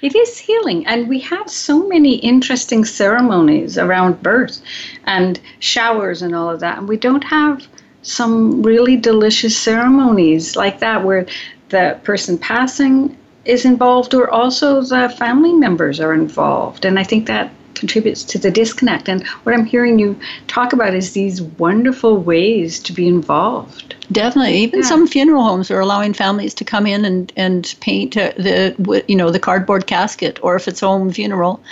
It 0.00 0.14
is 0.14 0.38
healing, 0.38 0.86
and 0.86 1.08
we 1.08 1.18
have 1.20 1.50
so 1.50 1.88
many 1.88 2.16
interesting 2.16 2.84
ceremonies 2.84 3.76
around 3.76 4.22
birth 4.22 4.62
and 5.04 5.40
showers 5.58 6.22
and 6.22 6.34
all 6.36 6.48
of 6.48 6.60
that, 6.60 6.78
and 6.78 6.88
we 6.88 6.96
don't 6.96 7.24
have 7.24 7.66
some 8.02 8.62
really 8.62 8.96
delicious 8.96 9.58
ceremonies 9.58 10.54
like 10.54 10.78
that 10.78 11.04
where 11.04 11.26
the 11.70 11.98
person 12.04 12.38
passing 12.38 13.16
is 13.44 13.64
involved 13.64 14.14
or 14.14 14.30
also 14.30 14.82
the 14.82 15.08
family 15.18 15.52
members 15.52 15.98
are 16.00 16.14
involved. 16.14 16.84
And 16.84 16.98
I 16.98 17.02
think 17.02 17.26
that 17.26 17.50
contributes 17.78 18.24
to 18.24 18.38
the 18.38 18.50
disconnect. 18.50 19.08
And 19.08 19.26
what 19.44 19.54
I'm 19.54 19.64
hearing 19.64 19.98
you 19.98 20.18
talk 20.46 20.72
about 20.72 20.94
is 20.94 21.12
these 21.12 21.42
wonderful 21.42 22.18
ways 22.18 22.78
to 22.80 22.92
be 22.92 23.06
involved. 23.06 23.94
Definitely, 24.10 24.58
even 24.58 24.80
yeah. 24.80 24.86
some 24.86 25.06
funeral 25.06 25.42
homes 25.42 25.70
are 25.70 25.80
allowing 25.80 26.14
families 26.14 26.54
to 26.54 26.64
come 26.64 26.86
in 26.86 27.04
and 27.04 27.32
and 27.36 27.74
paint 27.80 28.16
uh, 28.16 28.32
the 28.36 29.04
you 29.06 29.16
know 29.16 29.30
the 29.30 29.38
cardboard 29.38 29.86
casket, 29.86 30.38
or 30.42 30.56
if 30.56 30.66
it's 30.66 30.80
home 30.80 31.10
funeral, 31.10 31.62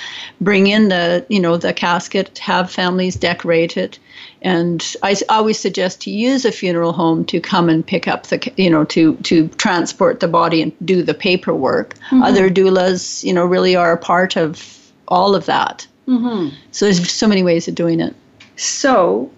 bring 0.40 0.66
in 0.66 0.88
the 0.88 1.24
you 1.28 1.40
know 1.40 1.56
the 1.56 1.72
casket, 1.72 2.38
have 2.38 2.70
families 2.70 3.16
decorate 3.16 3.78
it, 3.78 3.98
and 4.42 4.94
I 5.02 5.16
always 5.30 5.58
suggest 5.58 6.02
to 6.02 6.10
use 6.10 6.44
a 6.44 6.52
funeral 6.52 6.92
home 6.92 7.24
to 7.26 7.40
come 7.40 7.70
and 7.70 7.86
pick 7.86 8.06
up 8.06 8.26
the 8.26 8.52
you 8.56 8.68
know 8.68 8.84
to 8.84 9.16
to 9.16 9.48
transport 9.48 10.20
the 10.20 10.28
body 10.28 10.60
and 10.60 10.72
do 10.84 11.02
the 11.02 11.14
paperwork. 11.14 11.94
Mm-hmm. 11.94 12.22
Other 12.22 12.50
doulas 12.50 13.24
you 13.24 13.32
know 13.32 13.46
really 13.46 13.76
are 13.76 13.92
a 13.92 13.98
part 13.98 14.36
of 14.36 14.76
all 15.08 15.34
of 15.34 15.46
that. 15.46 15.86
Mm-hmm. 16.06 16.54
So 16.70 16.86
there's 16.86 17.10
so 17.10 17.26
many 17.26 17.42
ways 17.42 17.68
of 17.68 17.74
doing 17.74 18.00
it. 18.00 18.14
So 18.56 19.30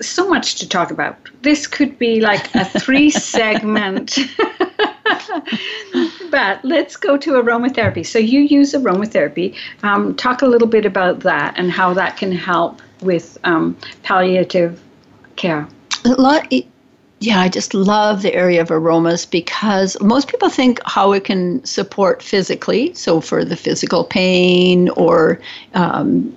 so 0.00 0.28
much 0.28 0.56
to 0.56 0.68
talk 0.68 0.90
about. 0.90 1.16
This 1.42 1.66
could 1.66 1.98
be 1.98 2.20
like 2.20 2.54
a 2.54 2.64
three 2.64 3.10
segment. 3.10 4.18
but 6.30 6.64
let's 6.64 6.96
go 6.96 7.16
to 7.18 7.32
aromatherapy. 7.32 8.06
So 8.06 8.18
you 8.18 8.40
use 8.40 8.72
aromatherapy. 8.72 9.56
Um, 9.82 10.14
talk 10.16 10.42
a 10.42 10.46
little 10.46 10.68
bit 10.68 10.86
about 10.86 11.20
that 11.20 11.54
and 11.56 11.70
how 11.70 11.94
that 11.94 12.16
can 12.16 12.32
help 12.32 12.80
with 13.02 13.38
um, 13.44 13.76
palliative 14.02 14.80
care. 15.36 15.68
A 16.04 16.10
lot. 16.10 16.52
Yeah, 17.20 17.40
I 17.40 17.48
just 17.48 17.74
love 17.74 18.22
the 18.22 18.34
area 18.34 18.60
of 18.60 18.70
aromas 18.70 19.24
because 19.24 19.96
most 20.00 20.28
people 20.28 20.50
think 20.50 20.80
how 20.84 21.12
it 21.12 21.24
can 21.24 21.64
support 21.64 22.22
physically. 22.22 22.92
So 22.94 23.20
for 23.20 23.44
the 23.44 23.56
physical 23.56 24.04
pain 24.04 24.90
or 24.90 25.40
um, 25.72 26.36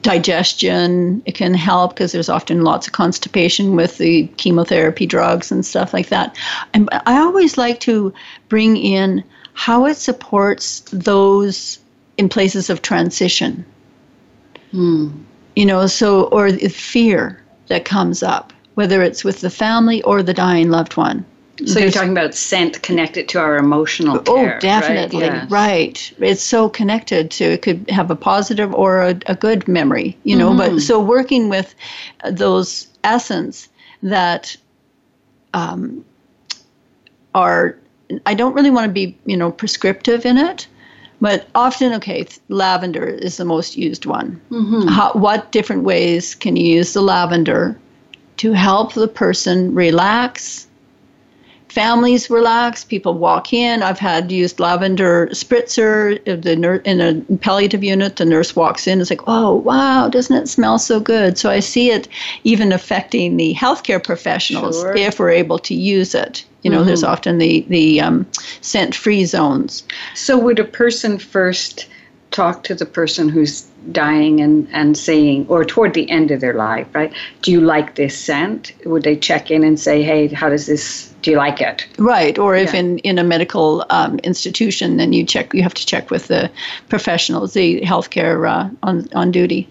digestion. 0.00 1.22
It 1.26 1.34
can 1.34 1.54
help 1.54 1.94
because 1.94 2.12
there's 2.12 2.28
often 2.28 2.62
lots 2.62 2.86
of 2.86 2.92
constipation 2.92 3.76
with 3.76 3.98
the 3.98 4.26
chemotherapy 4.36 5.06
drugs 5.06 5.52
and 5.52 5.64
stuff 5.64 5.92
like 5.94 6.08
that. 6.08 6.36
And 6.74 6.88
I 6.92 7.18
always 7.18 7.56
like 7.56 7.80
to 7.80 8.12
bring 8.48 8.76
in 8.76 9.22
how 9.54 9.86
it 9.86 9.96
supports 9.96 10.80
those 10.92 11.78
in 12.18 12.28
places 12.28 12.68
of 12.68 12.82
transition. 12.82 13.64
Hmm. 14.72 15.10
You 15.54 15.66
know, 15.66 15.86
so, 15.86 16.24
or 16.24 16.50
fear 16.50 17.42
that 17.68 17.84
comes 17.84 18.22
up, 18.22 18.52
whether 18.76 19.02
it's 19.02 19.24
with 19.24 19.40
the 19.40 19.50
family 19.50 20.02
or 20.02 20.22
the 20.22 20.34
dying 20.34 20.70
loved 20.70 20.96
one. 20.96 21.24
So 21.64 21.78
you're 21.78 21.90
talking 21.90 22.12
about 22.12 22.34
scent 22.34 22.82
connected 22.82 23.30
to 23.30 23.38
our 23.40 23.56
emotional 23.56 24.18
oh, 24.18 24.20
care. 24.20 24.56
Oh, 24.56 24.60
definitely. 24.60 25.22
Right? 25.22 25.32
Yes. 25.32 25.50
right. 25.50 26.12
It's 26.18 26.42
so 26.42 26.68
connected 26.68 27.30
to 27.32 27.44
it 27.44 27.62
could 27.62 27.88
have 27.88 28.10
a 28.10 28.16
positive 28.16 28.74
or 28.74 29.00
a, 29.00 29.18
a 29.24 29.34
good 29.34 29.66
memory, 29.66 30.18
you 30.24 30.36
know. 30.36 30.50
Mm-hmm. 30.50 30.74
But 30.74 30.80
so 30.80 31.00
working 31.00 31.48
with 31.48 31.74
those 32.30 32.88
essence 33.04 33.70
that 34.02 34.54
um, 35.54 36.04
are, 37.34 37.78
I 38.26 38.34
don't 38.34 38.52
really 38.52 38.70
want 38.70 38.86
to 38.86 38.92
be, 38.92 39.16
you 39.24 39.38
know, 39.38 39.50
prescriptive 39.50 40.26
in 40.26 40.36
it. 40.36 40.66
But 41.22 41.48
often, 41.54 41.94
okay, 41.94 42.26
lavender 42.50 43.06
is 43.06 43.38
the 43.38 43.46
most 43.46 43.78
used 43.78 44.04
one. 44.04 44.38
Mm-hmm. 44.50 44.88
How, 44.88 45.14
what 45.14 45.50
different 45.52 45.84
ways 45.84 46.34
can 46.34 46.56
you 46.56 46.76
use 46.76 46.92
the 46.92 47.00
lavender 47.00 47.80
to 48.38 48.52
help 48.52 48.94
the 48.94 49.08
person 49.08 49.74
relax, 49.74 50.66
families 51.76 52.30
relax. 52.30 52.84
People 52.84 53.12
walk 53.12 53.52
in. 53.52 53.82
I've 53.82 53.98
had 53.98 54.32
used 54.32 54.58
lavender 54.58 55.26
spritzer. 55.32 56.16
In 56.86 57.00
a 57.02 57.36
palliative 57.36 57.84
unit, 57.84 58.16
the 58.16 58.24
nurse 58.24 58.56
walks 58.56 58.86
in. 58.86 58.98
It's 58.98 59.10
like, 59.10 59.26
oh 59.26 59.56
wow, 59.56 60.08
doesn't 60.08 60.34
it 60.34 60.48
smell 60.48 60.78
so 60.78 61.00
good? 61.00 61.36
So 61.36 61.50
I 61.50 61.60
see 61.60 61.90
it 61.90 62.08
even 62.44 62.72
affecting 62.72 63.36
the 63.36 63.54
healthcare 63.54 64.02
professionals 64.02 64.80
sure. 64.80 64.96
if 64.96 65.18
we're 65.18 65.28
able 65.28 65.58
to 65.58 65.74
use 65.74 66.14
it. 66.14 66.46
You 66.62 66.70
know, 66.70 66.78
mm-hmm. 66.78 66.86
there's 66.86 67.04
often 67.04 67.36
the 67.36 67.66
the 67.68 68.00
um, 68.00 68.26
scent 68.62 68.94
free 68.94 69.26
zones. 69.26 69.82
So 70.14 70.38
would 70.38 70.58
a 70.58 70.64
person 70.64 71.18
first 71.18 71.86
talk 72.36 72.62
to 72.64 72.74
the 72.74 72.84
person 72.84 73.30
who's 73.30 73.62
dying 73.92 74.42
and, 74.42 74.68
and 74.70 74.96
saying, 74.96 75.46
or 75.48 75.64
toward 75.64 75.94
the 75.94 76.08
end 76.10 76.30
of 76.30 76.40
their 76.40 76.52
life, 76.52 76.86
right? 76.92 77.12
Do 77.40 77.50
you 77.50 77.62
like 77.62 77.94
this 77.94 78.16
scent? 78.18 78.72
Would 78.84 79.04
they 79.04 79.16
check 79.16 79.50
in 79.50 79.64
and 79.64 79.80
say, 79.80 80.02
hey, 80.02 80.28
how 80.28 80.50
does 80.50 80.66
this, 80.66 81.14
do 81.22 81.30
you 81.30 81.38
like 81.38 81.62
it? 81.62 81.86
Right. 81.96 82.38
Or 82.38 82.54
if 82.54 82.74
Yeah. 82.74 82.80
in, 82.80 82.98
in 82.98 83.18
a 83.18 83.24
medical 83.24 83.86
um, 83.88 84.18
institution, 84.18 84.98
then 84.98 85.14
you 85.14 85.24
check, 85.24 85.54
you 85.54 85.62
have 85.62 85.72
to 85.74 85.86
check 85.86 86.10
with 86.10 86.26
the 86.28 86.50
professionals, 86.90 87.54
the 87.54 87.80
healthcare 87.80 88.46
uh, 88.46 88.68
on, 88.82 89.08
on 89.14 89.30
duty. 89.30 89.66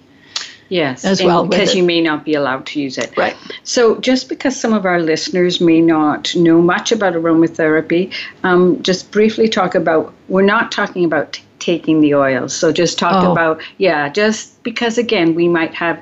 Yes. 0.69 1.05
As 1.05 1.21
well 1.21 1.45
Because 1.45 1.75
you 1.75 1.83
may 1.83 2.01
not 2.01 2.25
be 2.25 2.33
allowed 2.33 2.65
to 2.67 2.81
use 2.81 2.97
it. 2.97 3.15
Right. 3.15 3.35
So, 3.63 3.99
just 3.99 4.29
because 4.29 4.59
some 4.59 4.73
of 4.73 4.83
our 4.83 4.99
listeners 4.99 5.61
may 5.61 5.79
not 5.79 6.35
know 6.35 6.59
much 6.59 6.91
about 6.91 7.13
aromatherapy, 7.13 8.11
um, 8.43 8.81
just 8.81 9.11
briefly 9.11 9.47
talk 9.47 9.75
about 9.75 10.11
we're 10.27 10.41
not 10.41 10.71
talking 10.71 11.05
about 11.05 11.39
taking 11.59 12.01
the 12.01 12.13
oils. 12.15 12.53
So, 12.55 12.71
just 12.71 12.97
talk 12.99 13.23
Oh. 13.23 13.31
about, 13.31 13.61
yeah, 13.77 14.09
just 14.09 14.61
because 14.63 14.97
again, 14.97 15.35
we 15.35 15.47
might 15.47 15.73
have 15.73 15.99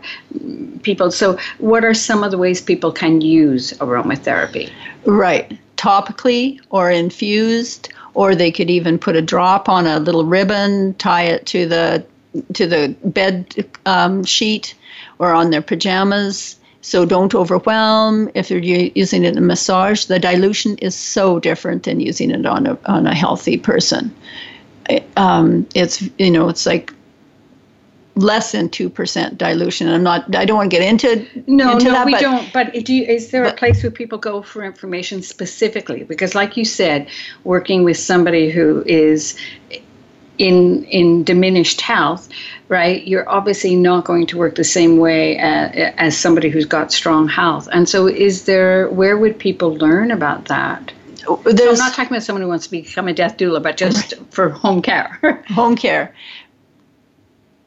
people. 0.82 1.12
So, 1.12 1.38
what 1.60 1.84
are 1.86 1.94
some 1.94 2.24
of 2.24 2.32
the 2.32 2.38
ways 2.38 2.62
people 2.62 2.92
can 2.92 3.22
use 3.22 3.74
aromatherapy? 3.74 4.70
Right. 5.06 5.58
Topically 5.78 6.60
or 6.70 6.90
infused, 6.90 7.90
or 8.14 8.36
they 8.36 8.52
could 8.52 8.70
even 8.70 8.98
put 8.98 9.16
a 9.16 9.22
drop 9.22 9.68
on 9.68 9.86
a 9.86 10.00
little 10.00 10.26
ribbon, 10.26 10.94
tie 10.96 11.24
it 11.24 11.46
to 11.48 11.66
the 11.68 12.04
to 12.54 12.66
the 12.66 12.96
bed 13.06 13.46
um, 13.86 14.24
sheet 14.24 14.74
or 15.20 15.34
on 15.34 15.52
their 15.52 15.62
pajamas. 15.62 16.56
So 16.82 17.06
don't 17.06 17.34
overwhelm. 17.34 18.30
If 18.34 18.50
you're 18.52 18.60
using 18.60 19.24
it 19.24 19.34
in 19.34 19.38
a 19.38 19.42
massage, 19.42 20.06
the 20.06 20.20
dilution 20.20 20.78
is 20.80 20.96
so 20.96 21.40
different 21.40 21.84
than 21.84 22.00
using 22.00 22.32
it 22.32 22.46
on 22.46 22.66
a 22.68 22.78
on 22.86 23.08
a 23.08 23.14
healthy 23.16 23.58
person. 23.58 24.14
Um, 25.18 25.68
it's 25.76 26.02
you 26.18 26.32
know 26.32 26.50
it's 26.50 26.66
like 26.66 26.94
less 28.16 28.52
than 28.52 28.70
two 28.70 28.90
percent 28.90 29.38
dilution. 29.38 29.88
I'm 29.90 30.04
not. 30.04 30.36
I 30.36 30.46
don't 30.46 30.58
want 30.58 30.72
to 30.72 30.78
get 30.78 30.88
into 30.88 31.26
No, 31.48 31.74
into 31.74 31.86
no, 31.86 31.92
that, 31.92 32.06
we 32.06 32.12
but 32.14 32.22
don't. 32.22 32.54
But 32.54 32.74
do 32.86 32.94
you, 32.94 33.04
is 33.06 33.32
there 33.32 33.44
a 33.44 33.54
place 33.54 33.82
where 33.84 33.92
people 33.92 34.18
go 34.18 34.42
for 34.42 34.64
information 34.64 35.22
specifically? 35.22 36.04
Because, 36.04 36.36
like 36.36 36.58
you 36.58 36.66
said, 36.66 37.10
working 37.44 37.84
with 37.84 37.98
somebody 37.98 38.50
who 38.50 38.84
is 38.86 39.36
in 40.38 40.84
in 40.86 41.24
diminished 41.24 41.82
health, 41.82 42.30
right? 42.68 43.06
You're 43.08 43.28
obviously 43.30 43.76
not 43.76 44.06
going 44.06 44.28
to 44.28 44.38
work 44.38 44.56
the 44.56 44.64
same 44.64 44.98
way 44.98 45.38
uh, 45.40 45.70
as 45.98 46.18
somebody 46.18 46.50
who's 46.50 46.66
got 46.66 46.92
strong 46.92 47.28
health. 47.28 47.68
And 47.72 47.88
so, 47.88 48.08
is 48.08 48.46
there 48.46 48.90
where 48.90 49.18
would 49.18 49.40
people 49.40 49.76
learn 49.76 50.12
about 50.12 50.46
that? 50.46 50.92
So 51.24 51.42
I'm 51.46 51.78
not 51.78 51.94
talking 51.94 52.12
about 52.12 52.24
someone 52.24 52.42
who 52.42 52.48
wants 52.48 52.66
to 52.66 52.72
become 52.72 53.08
a 53.08 53.14
death 53.14 53.38
doula, 53.38 53.62
but 53.62 53.78
just 53.78 54.14
for 54.32 54.50
home 54.50 54.82
care. 54.82 55.44
home 55.50 55.76
care. 55.76 56.14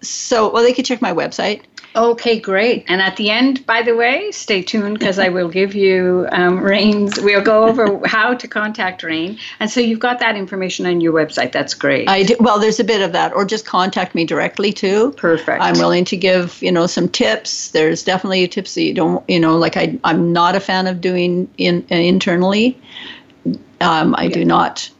So, 0.02 0.52
well, 0.52 0.62
they 0.62 0.72
could 0.72 0.84
check 0.84 1.00
my 1.00 1.12
website. 1.12 1.62
Okay, 1.96 2.38
great. 2.38 2.84
And 2.88 3.00
at 3.00 3.16
the 3.16 3.30
end, 3.30 3.64
by 3.64 3.80
the 3.80 3.96
way, 3.96 4.30
stay 4.30 4.62
tuned 4.62 4.98
because 4.98 5.18
I 5.18 5.30
will 5.30 5.48
give 5.48 5.74
you 5.74 6.28
um, 6.30 6.60
Rayne's. 6.60 7.18
We'll 7.18 7.40
go 7.40 7.64
over 7.64 8.06
how 8.06 8.34
to 8.34 8.46
contact 8.46 9.02
Rayne. 9.02 9.38
And 9.60 9.70
so 9.70 9.80
you've 9.80 9.98
got 9.98 10.18
that 10.18 10.36
information 10.36 10.84
on 10.84 11.00
your 11.00 11.14
website. 11.14 11.52
That's 11.52 11.72
great. 11.72 12.06
I 12.06 12.24
do, 12.24 12.36
well, 12.38 12.58
there's 12.58 12.78
a 12.78 12.84
bit 12.84 13.00
of 13.00 13.12
that, 13.12 13.32
or 13.32 13.46
just 13.46 13.64
contact 13.64 14.14
me 14.14 14.26
directly 14.26 14.74
too. 14.74 15.12
Perfect. 15.12 15.62
I'm 15.62 15.78
willing 15.78 16.04
to 16.06 16.18
give 16.18 16.62
you 16.62 16.70
know 16.70 16.86
some 16.86 17.08
tips. 17.08 17.70
There's 17.70 18.02
definitely 18.02 18.46
tips 18.48 18.74
that 18.74 18.82
you 18.82 18.92
don't 18.92 19.28
you 19.28 19.40
know 19.40 19.56
like 19.56 19.78
I 19.78 19.98
I'm 20.04 20.34
not 20.34 20.54
a 20.54 20.60
fan 20.60 20.86
of 20.86 21.00
doing 21.00 21.48
in 21.56 21.86
uh, 21.90 21.94
internally. 21.94 22.78
Um, 23.80 24.14
I 24.18 24.28
do 24.28 24.44
not 24.44 24.90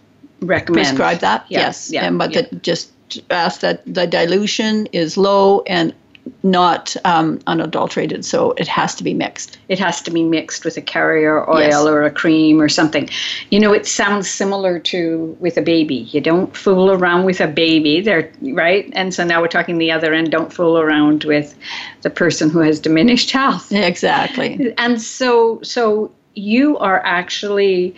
recommend. 0.40 0.86
prescribe 0.86 1.18
that. 1.20 1.46
Yeah, 1.48 1.60
yes, 1.60 1.90
yeah, 1.90 2.04
and 2.04 2.18
but 2.18 2.32
yeah. 2.32 2.42
the, 2.42 2.56
just 2.56 2.90
ask 3.30 3.60
that 3.60 3.82
the 3.86 4.06
dilution 4.06 4.86
is 4.92 5.16
low 5.16 5.62
and 5.66 5.94
not 6.42 6.96
um, 7.04 7.38
unadulterated, 7.46 8.24
so 8.24 8.50
it 8.52 8.66
has 8.66 8.96
to 8.96 9.04
be 9.04 9.14
mixed. 9.14 9.58
It 9.68 9.78
has 9.78 10.02
to 10.02 10.10
be 10.10 10.24
mixed 10.24 10.64
with 10.64 10.76
a 10.76 10.80
carrier 10.82 11.48
oil 11.48 11.60
Yes. 11.60 11.84
or 11.86 12.02
a 12.02 12.10
cream 12.10 12.60
or 12.60 12.68
something. 12.68 13.08
You 13.50 13.60
know, 13.60 13.72
it 13.72 13.86
sounds 13.86 14.28
similar 14.28 14.80
to 14.80 15.36
with 15.38 15.56
a 15.56 15.62
baby. 15.62 15.94
You 16.10 16.20
don't 16.20 16.54
fool 16.56 16.90
around 16.90 17.26
with 17.26 17.40
a 17.40 17.46
baby, 17.46 18.00
there, 18.00 18.28
right? 18.42 18.90
And 18.94 19.14
so 19.14 19.22
now 19.24 19.40
we're 19.40 19.46
talking 19.46 19.78
the 19.78 19.92
other 19.92 20.12
end. 20.12 20.32
Don't 20.32 20.52
fool 20.52 20.78
around 20.78 21.22
with 21.22 21.54
the 22.02 22.10
person 22.10 22.50
who 22.50 22.58
has 22.58 22.80
diminished 22.80 23.30
health. 23.30 23.70
Exactly. 23.72 24.74
And 24.78 25.00
so, 25.00 25.60
so 25.62 26.10
you 26.34 26.76
are 26.78 27.00
actually 27.06 27.94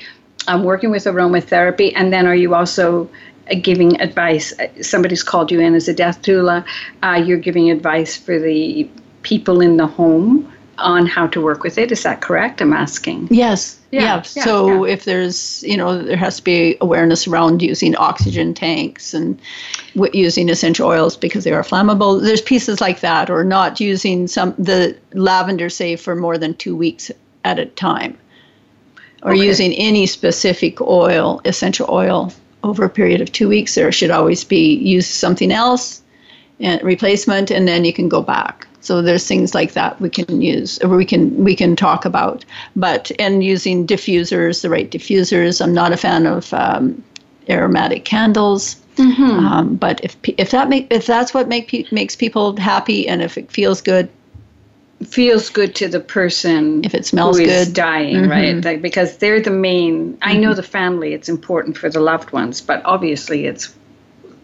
um, 0.48 0.64
working 0.64 0.90
with 0.90 1.04
aromatherapy, 1.04 1.92
and 1.94 2.12
then 2.12 2.26
are 2.26 2.34
you 2.34 2.54
also 2.54 3.08
uh, 3.50 3.54
giving 3.62 4.00
advice? 4.00 4.52
Uh, 4.58 4.66
Somebody's 4.82 5.22
called 5.22 5.50
you 5.52 5.60
in 5.60 5.74
as 5.74 5.88
a 5.88 5.94
death 5.94 6.22
doula. 6.22 6.64
Uh, 7.02 7.22
you're 7.24 7.38
giving 7.38 7.70
advice 7.70 8.16
for 8.16 8.38
the 8.38 8.88
people 9.22 9.60
in 9.60 9.76
the 9.76 9.86
home 9.86 10.52
on 10.78 11.06
how 11.06 11.26
to 11.26 11.40
work 11.40 11.64
with 11.64 11.76
it. 11.76 11.90
Is 11.90 12.04
that 12.04 12.20
correct? 12.20 12.60
I'm 12.60 12.72
asking. 12.72 13.28
Yes. 13.32 13.76
Yeah, 13.90 14.00
Yeah. 14.02 14.22
yeah, 14.36 14.44
so 14.44 14.84
yeah. 14.84 14.92
if 14.92 15.04
there's, 15.04 15.62
you 15.64 15.76
know, 15.76 16.00
there 16.00 16.16
has 16.16 16.36
to 16.36 16.44
be 16.44 16.76
awareness 16.80 17.26
around 17.26 17.62
using 17.62 17.96
oxygen 17.96 18.54
tanks 18.54 19.12
and 19.14 19.40
w- 19.96 20.12
using 20.26 20.48
essential 20.50 20.86
oils 20.88 21.16
because 21.16 21.42
they 21.42 21.52
are 21.52 21.64
flammable. 21.64 22.22
There's 22.22 22.42
pieces 22.42 22.80
like 22.80 23.00
that, 23.00 23.28
or 23.28 23.42
not 23.42 23.80
using 23.80 24.28
some 24.28 24.54
the 24.56 24.96
lavender, 25.14 25.68
say, 25.68 25.96
for 25.96 26.14
more 26.14 26.38
than 26.38 26.54
two 26.54 26.76
weeks 26.76 27.10
at 27.44 27.58
a 27.58 27.66
time, 27.66 28.16
or 29.22 29.32
Okay. 29.32 29.44
using 29.44 29.72
any 29.74 30.06
specific 30.06 30.80
oil, 30.80 31.40
essential 31.44 31.86
oil, 31.90 32.32
over 32.64 32.84
a 32.84 32.90
period 32.90 33.20
of 33.20 33.30
two 33.30 33.48
weeks. 33.48 33.74
There 33.74 33.92
should 33.92 34.10
always 34.10 34.44
be 34.44 34.74
use 34.76 35.06
something 35.06 35.52
else 35.52 36.02
and 36.60 36.82
replacement, 36.82 37.50
and 37.50 37.68
then 37.68 37.84
you 37.84 37.92
can 37.92 38.08
go 38.08 38.22
back. 38.22 38.66
So 38.80 39.02
there's 39.02 39.26
things 39.26 39.54
like 39.54 39.72
that 39.74 40.00
we 40.00 40.08
can 40.08 40.40
use, 40.40 40.78
or 40.82 40.96
we 40.96 41.04
can 41.04 41.44
we 41.44 41.54
can 41.54 41.76
talk 41.76 42.04
about. 42.04 42.44
But 42.74 43.10
and 43.18 43.44
using 43.44 43.86
diffusers, 43.86 44.62
the 44.62 44.70
right 44.70 44.90
diffusers. 44.90 45.60
I'm 45.60 45.74
not 45.74 45.92
a 45.92 45.96
fan 45.96 46.26
of 46.26 46.52
um, 46.54 47.02
aromatic 47.48 48.04
candles. 48.04 48.76
Um, 48.98 49.76
but 49.76 50.02
if 50.02 50.16
if 50.36 50.50
that 50.50 50.68
make 50.68 50.88
if 50.90 51.06
that's 51.06 51.32
what 51.32 51.48
make 51.48 51.68
pe- 51.68 51.84
makes 51.92 52.16
people 52.16 52.56
happy, 52.56 53.06
and 53.08 53.22
if 53.22 53.38
it 53.38 53.50
feels 53.52 53.80
good, 53.80 54.08
feels 55.04 55.48
good 55.48 55.74
to 55.76 55.88
the 55.88 56.00
person 56.00 56.84
If 56.84 56.94
it 56.94 57.06
smells 57.06 57.38
who 57.38 57.44
is 57.44 57.50
good. 57.50 57.64
Mm-hmm. 57.66 57.72
dying 57.72 58.28
right 58.28 58.64
like, 58.64 58.82
because 58.82 59.18
they're 59.18 59.40
the 59.40 59.50
main 59.50 60.18
i 60.22 60.36
know 60.36 60.54
the 60.54 60.62
family 60.62 61.14
it's 61.14 61.28
important 61.28 61.76
for 61.78 61.88
the 61.88 62.00
loved 62.00 62.32
ones 62.32 62.60
but 62.60 62.82
obviously 62.84 63.46
it's 63.46 63.74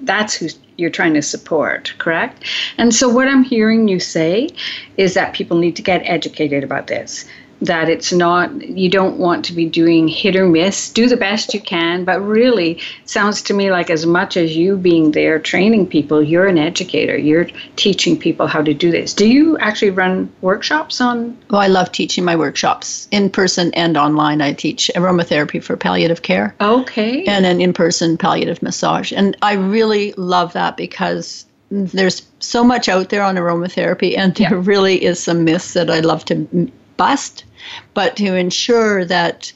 that's 0.03 0.35
who 0.35 0.49
you're 0.77 0.91
trying 0.91 1.15
to 1.15 1.23
support 1.23 1.93
correct 1.99 2.45
and 2.79 2.95
so 2.95 3.09
what 3.09 3.27
i'm 3.27 3.43
hearing 3.43 3.89
you 3.89 3.99
say 3.99 4.49
is 4.97 5.15
that 5.15 5.35
people 5.35 5.59
need 5.59 5.75
to 5.77 5.83
get 5.83 6.03
educated 6.05 6.63
about 6.63 6.87
this 6.87 7.25
that 7.65 7.89
it's 7.89 8.12
not 8.12 8.51
you 8.69 8.89
don't 8.89 9.19
want 9.19 9.45
to 9.45 9.53
be 9.53 9.67
doing 9.67 10.09
hit 10.09 10.37
or 10.37 10.47
miss. 10.47 10.91
Do 10.91 11.09
the 11.09 11.17
best 11.17 11.55
you 11.55 11.61
can 11.61 12.05
but 12.05 12.21
really 12.21 12.73
it 12.73 13.09
sounds 13.09 13.43
to 13.43 13.55
me 13.55 13.71
like 13.71 13.91
as 13.91 14.07
much 14.07 14.37
as 14.37 14.57
you 14.57 14.77
being 14.77 15.12
there 15.12 15.39
training 15.39 15.87
people 15.87 16.23
you're 16.23 16.47
an 16.47 16.59
educator. 16.59 17.17
You're 17.17 17.49
teaching 17.77 18.19
people 18.19 18.47
how 18.47 18.62
to 18.62 18.75
do 18.75 18.91
this. 18.91 19.15
Do 19.15 19.29
you 19.29 19.59
actually 19.59 19.91
run 19.91 20.33
workshops 20.41 21.01
on? 21.01 21.37
Oh 21.51 21.59
I 21.59 21.69
love 21.69 21.93
teaching 21.93 22.25
my 22.25 22.37
workshops 22.37 23.09
in 23.11 23.31
person 23.31 23.73
and 23.75 23.97
online. 23.97 24.41
I 24.41 24.53
teach 24.53 24.91
aromatherapy 24.95 25.62
for 25.62 25.77
palliative 25.77 26.23
care. 26.23 26.55
okay. 26.61 27.25
And 27.25 27.47
an 27.47 27.61
in-person 27.61 28.19
palliative 28.19 28.62
massage. 28.62 29.12
And 29.12 29.37
i 29.43 29.55
really 29.55 30.12
love 30.17 30.53
that 30.53 30.77
because 30.77 31.47
there's 31.71 32.23
so 32.39 32.62
much 32.62 32.89
out 32.89 33.09
there 33.09 33.23
on 33.23 33.37
aromatherapy 33.37 34.17
and 34.17 34.35
there 34.37 34.59
really 34.59 35.03
is 35.03 35.23
some 35.23 35.45
myths 35.45 35.73
that 35.73 35.91
i 35.91 36.01
love 36.01 36.25
to 36.25 36.37
bust 36.97 37.45
but 37.95 38.17
to 38.17 38.35
ensure 38.35 39.05
that 39.05 39.53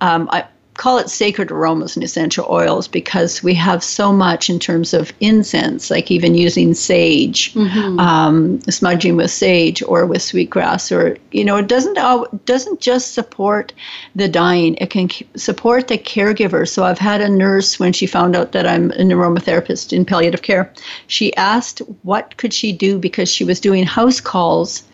um, 0.00 0.28
i 0.32 0.44
call 0.74 0.96
it 0.98 1.10
sacred 1.10 1.50
aromas 1.50 1.96
and 1.96 2.02
essential 2.02 2.46
oils 2.48 2.88
because 2.88 3.42
we 3.42 3.52
have 3.54 3.84
so 3.84 4.10
much 4.10 4.48
in 4.48 4.58
terms 4.58 4.94
of 4.94 5.12
incense 5.20 5.90
like 5.90 6.10
even 6.10 6.34
using 6.34 6.72
sage 6.72 7.54
um, 7.98 8.60
smudging 8.62 9.16
with 9.16 9.30
sage 9.30 9.82
or 9.82 10.06
with 10.06 10.22
sweetgrass 10.22 10.90
or 10.90 11.16
you 11.30 11.44
know 11.44 11.56
it 11.56 11.68
doesn't 11.68 11.98
al- 11.98 12.26
doesn't 12.46 12.80
just 12.80 13.12
support 13.12 13.72
the 14.14 14.28
dying. 14.28 14.74
It 14.76 14.90
can 14.90 15.10
c- 15.10 15.26
support 15.36 15.88
the 15.88 15.98
caregiver. 15.98 16.66
So 16.66 16.84
i've 16.84 16.98
had 16.98 17.20
a 17.20 17.28
nurse 17.28 17.78
when 17.78 17.92
she 17.92 18.06
found 18.06 18.34
out 18.34 18.52
that 18.52 18.66
i'm 18.66 18.90
an 18.92 19.10
aromatherapist 19.10 19.92
in 19.92 20.04
palliative 20.06 20.42
care 20.42 20.72
she 21.06 21.34
asked 21.36 21.80
what 22.02 22.36
could 22.38 22.54
she 22.54 22.72
do 22.72 22.98
because 22.98 23.28
she 23.28 23.44
was 23.44 23.60
doing 23.60 23.84
house 23.84 24.20
calls 24.20 24.84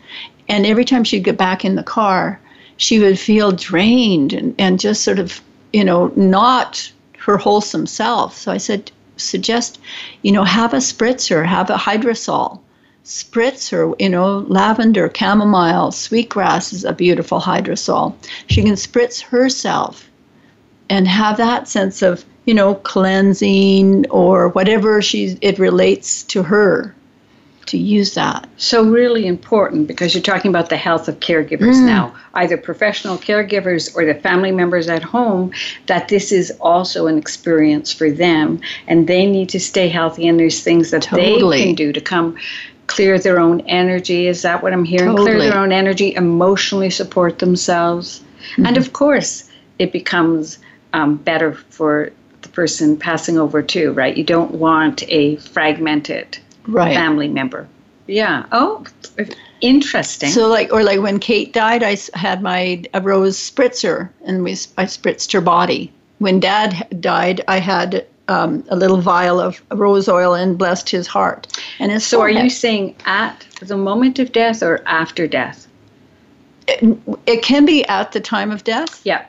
and 0.48 0.66
every 0.66 0.84
time 0.84 1.04
she'd 1.04 1.24
get 1.24 1.36
back 1.36 1.64
in 1.64 1.76
the 1.76 1.82
car 1.82 2.40
she 2.78 2.98
would 2.98 3.18
feel 3.18 3.52
drained 3.52 4.32
and, 4.32 4.54
and 4.58 4.80
just 4.80 5.04
sort 5.04 5.18
of 5.18 5.42
you 5.72 5.84
know 5.84 6.10
not 6.16 6.90
her 7.18 7.36
wholesome 7.36 7.86
self. 7.86 8.34
So 8.36 8.50
i 8.50 8.56
said 8.56 8.90
suggest 9.16 9.78
you 10.22 10.32
know 10.32 10.44
have 10.44 10.72
a 10.72 10.78
spritzer 10.78 11.44
have 11.44 11.68
a 11.68 11.76
hydrosol. 11.76 12.60
Spritz 13.04 13.72
or 13.72 13.94
you 13.98 14.08
know 14.08 14.38
lavender 14.48 15.10
chamomile 15.14 15.92
sweetgrass 15.92 16.72
is 16.72 16.84
a 16.84 16.92
beautiful 16.92 17.40
hydrosol. 17.40 18.14
She 18.46 18.62
can 18.62 18.74
spritz 18.74 19.20
herself 19.20 20.08
and 20.88 21.06
have 21.08 21.36
that 21.36 21.68
sense 21.68 22.00
of 22.00 22.24
you 22.44 22.54
know 22.54 22.76
cleansing 22.76 24.08
or 24.10 24.48
whatever 24.48 25.02
she's 25.02 25.36
it 25.40 25.58
relates 25.58 26.22
to 26.24 26.42
her 26.44 26.94
to 27.68 27.78
use 27.78 28.14
that. 28.14 28.48
So, 28.56 28.82
really 28.84 29.26
important 29.26 29.86
because 29.86 30.14
you're 30.14 30.22
talking 30.22 30.48
about 30.48 30.68
the 30.68 30.76
health 30.76 31.08
of 31.08 31.20
caregivers 31.20 31.76
mm. 31.76 31.86
now, 31.86 32.14
either 32.34 32.56
professional 32.56 33.16
caregivers 33.16 33.94
or 33.94 34.04
the 34.04 34.14
family 34.14 34.52
members 34.52 34.88
at 34.88 35.02
home, 35.02 35.52
that 35.86 36.08
this 36.08 36.32
is 36.32 36.50
also 36.60 37.06
an 37.06 37.18
experience 37.18 37.92
for 37.92 38.10
them 38.10 38.60
and 38.86 39.06
they 39.06 39.26
need 39.26 39.48
to 39.50 39.60
stay 39.60 39.88
healthy. 39.88 40.26
And 40.26 40.38
there's 40.38 40.62
things 40.62 40.90
that 40.90 41.02
totally. 41.02 41.58
they 41.58 41.64
can 41.64 41.74
do 41.74 41.92
to 41.92 42.00
come 42.00 42.36
clear 42.86 43.18
their 43.18 43.38
own 43.38 43.60
energy. 43.62 44.26
Is 44.26 44.42
that 44.42 44.62
what 44.62 44.72
I'm 44.72 44.84
hearing? 44.84 45.10
Totally. 45.10 45.32
Clear 45.32 45.50
their 45.50 45.58
own 45.58 45.72
energy, 45.72 46.14
emotionally 46.14 46.90
support 46.90 47.38
themselves. 47.38 48.20
Mm-hmm. 48.52 48.66
And 48.66 48.76
of 48.76 48.92
course, 48.92 49.48
it 49.78 49.92
becomes 49.92 50.58
um, 50.92 51.16
better 51.16 51.52
for 51.54 52.10
the 52.42 52.48
person 52.48 52.96
passing 52.96 53.38
over 53.38 53.62
too, 53.62 53.92
right? 53.92 54.16
You 54.16 54.24
don't 54.24 54.52
want 54.52 55.02
a 55.08 55.36
fragmented 55.36 56.38
right. 56.68 56.94
family 56.94 57.28
member. 57.28 57.68
Yeah. 58.06 58.46
Oh, 58.52 58.86
interesting. 59.60 60.30
So 60.30 60.48
like, 60.48 60.72
or 60.72 60.82
like 60.82 61.00
when 61.00 61.18
Kate 61.18 61.52
died, 61.52 61.82
I 61.82 61.96
had 62.14 62.42
my 62.42 62.84
a 62.94 63.00
rose 63.00 63.36
spritzer, 63.36 64.08
and 64.24 64.42
we 64.42 64.52
I 64.52 64.84
spritzed 64.84 65.32
her 65.32 65.40
body. 65.40 65.92
When 66.18 66.40
Dad 66.40 66.86
died, 67.00 67.42
I 67.48 67.58
had 67.58 68.06
um, 68.28 68.64
a 68.68 68.76
little 68.76 69.00
vial 69.00 69.40
of 69.40 69.62
rose 69.70 70.08
oil 70.08 70.34
and 70.34 70.56
blessed 70.58 70.88
his 70.88 71.06
heart. 71.06 71.46
And 71.78 71.92
his 71.92 72.06
so, 72.06 72.18
forehead. 72.18 72.40
are 72.40 72.44
you 72.44 72.50
saying 72.50 72.96
at 73.04 73.46
the 73.60 73.76
moment 73.76 74.18
of 74.18 74.32
death 74.32 74.62
or 74.62 74.82
after 74.86 75.26
death? 75.26 75.66
It, 76.66 76.98
it 77.26 77.42
can 77.42 77.64
be 77.64 77.84
at 77.86 78.12
the 78.12 78.20
time 78.20 78.50
of 78.50 78.64
death. 78.64 79.00
Yeah. 79.04 79.24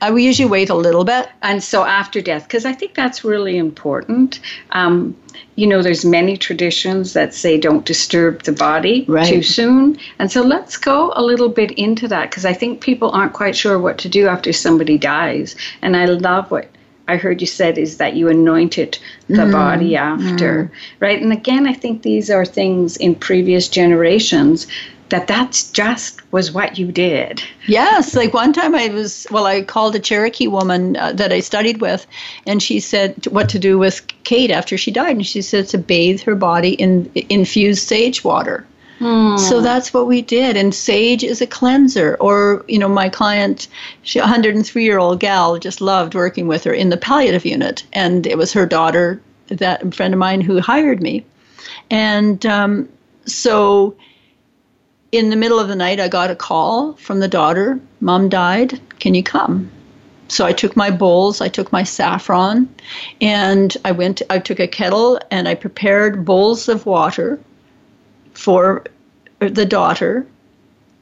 I 0.00 0.10
we 0.10 0.24
usually 0.24 0.48
wait 0.48 0.70
a 0.70 0.74
little 0.74 1.04
bit. 1.04 1.28
And 1.42 1.62
so 1.62 1.84
after 1.84 2.20
death, 2.20 2.44
because 2.44 2.64
I 2.64 2.72
think 2.72 2.94
that's 2.94 3.24
really 3.24 3.58
important. 3.58 4.40
Um, 4.70 5.16
you 5.56 5.66
know, 5.66 5.82
there's 5.82 6.04
many 6.04 6.36
traditions 6.36 7.12
that 7.12 7.34
say 7.34 7.58
don't 7.58 7.84
disturb 7.84 8.42
the 8.44 8.52
body 8.52 9.04
right. 9.08 9.26
too 9.26 9.42
soon. 9.42 9.98
And 10.18 10.32
so 10.32 10.42
let's 10.42 10.76
go 10.76 11.12
a 11.14 11.22
little 11.22 11.50
bit 11.50 11.72
into 11.72 12.08
that 12.08 12.30
because 12.30 12.46
I 12.46 12.54
think 12.54 12.80
people 12.80 13.10
aren't 13.10 13.34
quite 13.34 13.56
sure 13.56 13.78
what 13.78 13.98
to 13.98 14.08
do 14.08 14.26
after 14.26 14.52
somebody 14.52 14.96
dies. 14.96 15.54
And 15.82 15.96
I 15.96 16.06
love 16.06 16.50
what 16.50 16.70
I 17.08 17.16
heard 17.16 17.40
you 17.40 17.46
said 17.46 17.76
is 17.76 17.96
that 17.96 18.14
you 18.14 18.28
anointed 18.28 18.98
the 19.28 19.42
mm. 19.42 19.52
body 19.52 19.96
after, 19.96 20.64
mm. 20.64 20.70
right? 21.00 21.20
And 21.20 21.32
again, 21.32 21.66
I 21.66 21.72
think 21.74 22.02
these 22.02 22.30
are 22.30 22.46
things 22.46 22.96
in 22.96 23.16
previous 23.16 23.68
generations 23.68 24.66
that 25.10 25.26
that's 25.26 25.70
just 25.70 26.20
was 26.32 26.52
what 26.52 26.78
you 26.78 26.90
did. 26.90 27.42
Yes, 27.66 28.14
like 28.14 28.32
one 28.32 28.52
time 28.52 28.74
I 28.74 28.88
was 28.88 29.26
well, 29.30 29.46
I 29.46 29.62
called 29.62 29.94
a 29.94 29.98
Cherokee 29.98 30.48
woman 30.48 30.96
uh, 30.96 31.12
that 31.12 31.32
I 31.32 31.40
studied 31.40 31.80
with, 31.80 32.06
and 32.46 32.62
she 32.62 32.80
said 32.80 33.26
what 33.26 33.48
to 33.50 33.58
do 33.58 33.78
with 33.78 34.06
Kate 34.24 34.50
after 34.50 34.78
she 34.78 34.90
died, 34.90 35.16
and 35.16 35.26
she 35.26 35.42
said 35.42 35.68
to 35.68 35.78
bathe 35.78 36.22
her 36.22 36.34
body 36.34 36.72
in 36.72 37.10
infused 37.28 37.86
sage 37.86 38.24
water. 38.24 38.64
Hmm. 39.00 39.38
So 39.38 39.62
that's 39.62 39.94
what 39.94 40.06
we 40.06 40.20
did. 40.20 40.58
And 40.58 40.74
sage 40.74 41.24
is 41.24 41.40
a 41.40 41.46
cleanser. 41.46 42.18
Or, 42.20 42.66
you 42.68 42.78
know, 42.78 42.88
my 42.88 43.08
client, 43.08 43.66
she, 44.02 44.18
a 44.18 44.22
103 44.22 44.84
year 44.84 44.98
old 44.98 45.20
gal, 45.20 45.58
just 45.58 45.80
loved 45.80 46.14
working 46.14 46.46
with 46.46 46.64
her 46.64 46.72
in 46.74 46.90
the 46.90 46.98
palliative 46.98 47.46
unit. 47.46 47.82
And 47.94 48.26
it 48.26 48.36
was 48.36 48.52
her 48.52 48.66
daughter, 48.66 49.18
that 49.48 49.94
friend 49.94 50.12
of 50.12 50.18
mine, 50.18 50.42
who 50.42 50.60
hired 50.60 51.02
me. 51.02 51.24
And 51.90 52.44
um, 52.44 52.90
so 53.24 53.96
in 55.12 55.30
the 55.30 55.36
middle 55.36 55.58
of 55.58 55.68
the 55.68 55.76
night, 55.76 56.00
I 56.00 56.08
got 56.08 56.30
a 56.30 56.36
call 56.36 56.94
from 56.94 57.20
the 57.20 57.28
daughter 57.28 57.80
Mom 58.00 58.28
died. 58.28 58.80
Can 58.98 59.14
you 59.14 59.22
come? 59.22 59.70
So 60.28 60.46
I 60.46 60.52
took 60.52 60.76
my 60.76 60.90
bowls, 60.90 61.40
I 61.40 61.48
took 61.48 61.72
my 61.72 61.82
saffron, 61.82 62.68
and 63.20 63.76
I 63.84 63.90
went. 63.90 64.22
I 64.30 64.38
took 64.38 64.60
a 64.60 64.68
kettle 64.68 65.18
and 65.30 65.48
I 65.48 65.56
prepared 65.56 66.24
bowls 66.24 66.68
of 66.68 66.86
water 66.86 67.40
for 68.32 68.84
the 69.40 69.66
daughter 69.66 70.24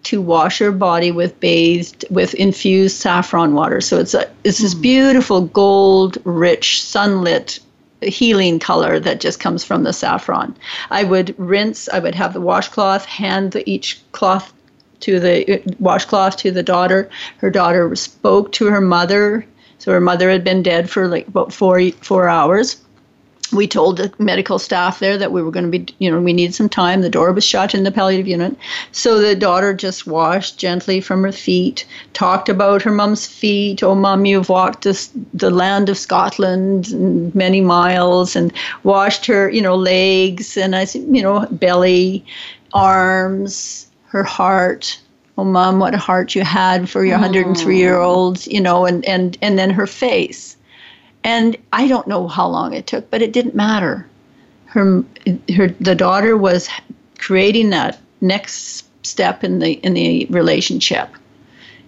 to 0.05 0.23
wash 0.23 0.59
her 0.61 0.73
body 0.73 1.11
with 1.11 1.39
bathed 1.41 2.07
with 2.09 2.33
infused 2.35 2.97
saffron 2.97 3.53
water. 3.53 3.83
So 3.83 3.99
it's 3.99 4.15
a 4.15 4.31
it's 4.45 4.59
this 4.59 4.73
hmm. 4.73 4.81
beautiful 4.81 5.43
gold 5.43 6.17
rich 6.25 6.83
sunlit 6.83 7.61
healing 8.03 8.59
color 8.59 9.01
that 9.01 9.21
just 9.21 9.41
comes 9.41 9.65
from 9.65 9.83
the 9.83 9.93
saffron. 9.93 10.57
I 10.91 11.05
would 11.05 11.35
rinse, 11.39 11.89
I 11.89 11.99
would 11.99 12.15
have 12.15 12.33
the 12.33 12.41
washcloth, 12.41 13.05
hand 13.05 13.61
each 13.67 14.01
cloth 14.13 14.53
to 15.01 15.21
the 15.21 15.61
uh, 15.61 15.75
washcloth 15.79 16.37
to 16.39 16.51
the 16.51 16.63
daughter. 16.63 17.09
Her 17.39 17.51
daughter 17.51 17.95
spoke 17.97 18.53
to 18.53 18.67
her 18.67 18.81
mother. 18.81 19.47
So 19.79 19.93
her 19.93 20.01
mother 20.01 20.29
had 20.29 20.43
been 20.43 20.63
dead 20.63 20.91
for 20.91 21.09
like 21.09 21.29
about 21.29 21.53
four 21.53 21.91
four 22.01 22.29
hours 22.29 22.77
we 23.53 23.67
told 23.67 23.97
the 23.97 24.13
medical 24.19 24.59
staff 24.59 24.99
there 24.99 25.17
that 25.17 25.33
we 25.33 25.43
were 25.43 25.51
going 25.51 25.71
to 25.71 25.79
be, 25.79 25.95
you 25.99 26.11
know, 26.11 26.21
we 26.21 26.33
need 26.33 26.55
some 26.55 26.69
time. 26.69 27.01
The 27.01 27.11
door 27.11 27.33
was 27.33 27.45
shut 27.45 27.75
in 27.75 27.85
the 27.85 27.91
palliative 27.91 28.29
unit. 28.29 28.57
So 28.93 29.19
the 29.19 29.35
daughter 29.35 29.73
just 29.73 30.07
washed 30.07 30.59
gently 30.59 31.01
from 31.01 31.23
her 31.23 31.33
feet, 31.33 31.87
talked 32.13 32.49
about 32.49 32.83
her 32.83 32.91
mom's 32.91 33.27
feet. 33.27 33.83
Oh, 33.83 33.95
mom, 33.95 34.27
you've 34.27 34.49
walked 34.49 34.83
this, 34.83 35.11
the 35.33 35.51
land 35.51 35.89
of 35.89 35.99
Scotland 35.99 37.35
many 37.35 37.61
miles 37.61 38.37
and 38.37 38.53
washed 38.83 39.27
her, 39.27 39.49
you 39.51 39.63
know, 39.63 39.77
legs 39.77 40.57
and 40.57 40.77
I 40.77 40.85
said, 40.85 41.07
you 41.09 41.23
know, 41.23 41.47
belly, 41.51 42.25
arms, 42.73 43.89
her 44.07 44.25
heart. 44.25 45.01
Oh, 45.39 45.45
mom, 45.45 45.79
what 45.79 45.95
a 45.95 45.99
heart 45.99 46.35
you 46.35 46.43
had 46.43 46.91
for 46.91 47.05
your 47.05 47.19
103 47.19 47.79
year 47.79 47.99
old, 47.99 48.45
you 48.47 48.61
know, 48.61 48.85
and, 48.85 49.05
and, 49.05 49.39
and 49.41 49.59
then 49.59 49.71
her 49.71 49.87
face 49.87 50.58
and 51.25 51.57
I 51.73 51.89
don't 51.89 52.07
know 52.07 52.29
how 52.29 52.49
long 52.49 52.73
it 52.73 52.87
took, 52.87 53.11
but 53.11 53.23
it 53.23 53.33
didn't 53.33 53.55
matter. 53.55 54.07
Her, 54.67 55.03
her, 55.55 55.69
the 55.81 55.95
daughter 55.95 56.37
was 56.37 56.69
creating 57.19 57.71
that 57.71 57.99
next 58.21 58.87
step 59.05 59.43
in 59.43 59.59
the 59.59 59.73
in 59.85 59.95
the 59.95 60.27
relationship, 60.31 61.09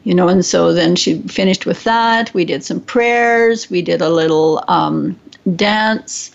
you 0.04 0.14
know. 0.14 0.28
And 0.28 0.44
so 0.44 0.72
then 0.72 0.96
she 0.96 1.20
finished 1.22 1.66
with 1.66 1.84
that. 1.84 2.32
We 2.34 2.44
did 2.44 2.64
some 2.64 2.80
prayers. 2.80 3.70
We 3.70 3.82
did 3.82 4.00
a 4.00 4.08
little 4.08 4.64
um, 4.68 5.18
dance. 5.56 6.30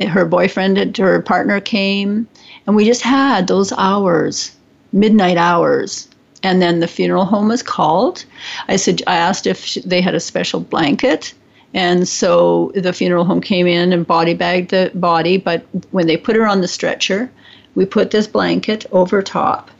Her 0.00 0.24
boyfriend 0.24 0.96
her 0.96 1.20
partner 1.22 1.60
came, 1.60 2.28
and 2.66 2.76
we 2.76 2.84
just 2.84 3.02
had 3.02 3.48
those 3.48 3.72
hours, 3.72 4.56
midnight 4.92 5.36
hours, 5.36 6.08
and 6.44 6.62
then 6.62 6.78
the 6.78 6.86
funeral 6.86 7.24
home 7.24 7.48
was 7.48 7.64
called. 7.64 8.24
I 8.68 8.76
said 8.76 9.02
I 9.08 9.16
asked 9.16 9.46
if 9.46 9.74
they 9.84 10.00
had 10.00 10.14
a 10.14 10.20
special 10.20 10.60
blanket 10.60 11.34
and 11.74 12.08
so 12.08 12.72
the 12.74 12.92
funeral 12.92 13.24
home 13.24 13.40
came 13.40 13.66
in 13.66 13.92
and 13.92 14.06
body 14.06 14.34
bagged 14.34 14.70
the 14.70 14.90
body, 14.94 15.36
but 15.36 15.66
when 15.90 16.06
they 16.06 16.16
put 16.16 16.36
her 16.36 16.46
on 16.46 16.60
the 16.60 16.68
stretcher, 16.68 17.30
we 17.74 17.84
put 17.84 18.10
this 18.10 18.26
blanket 18.26 18.86
over 18.90 19.22
top. 19.22 19.70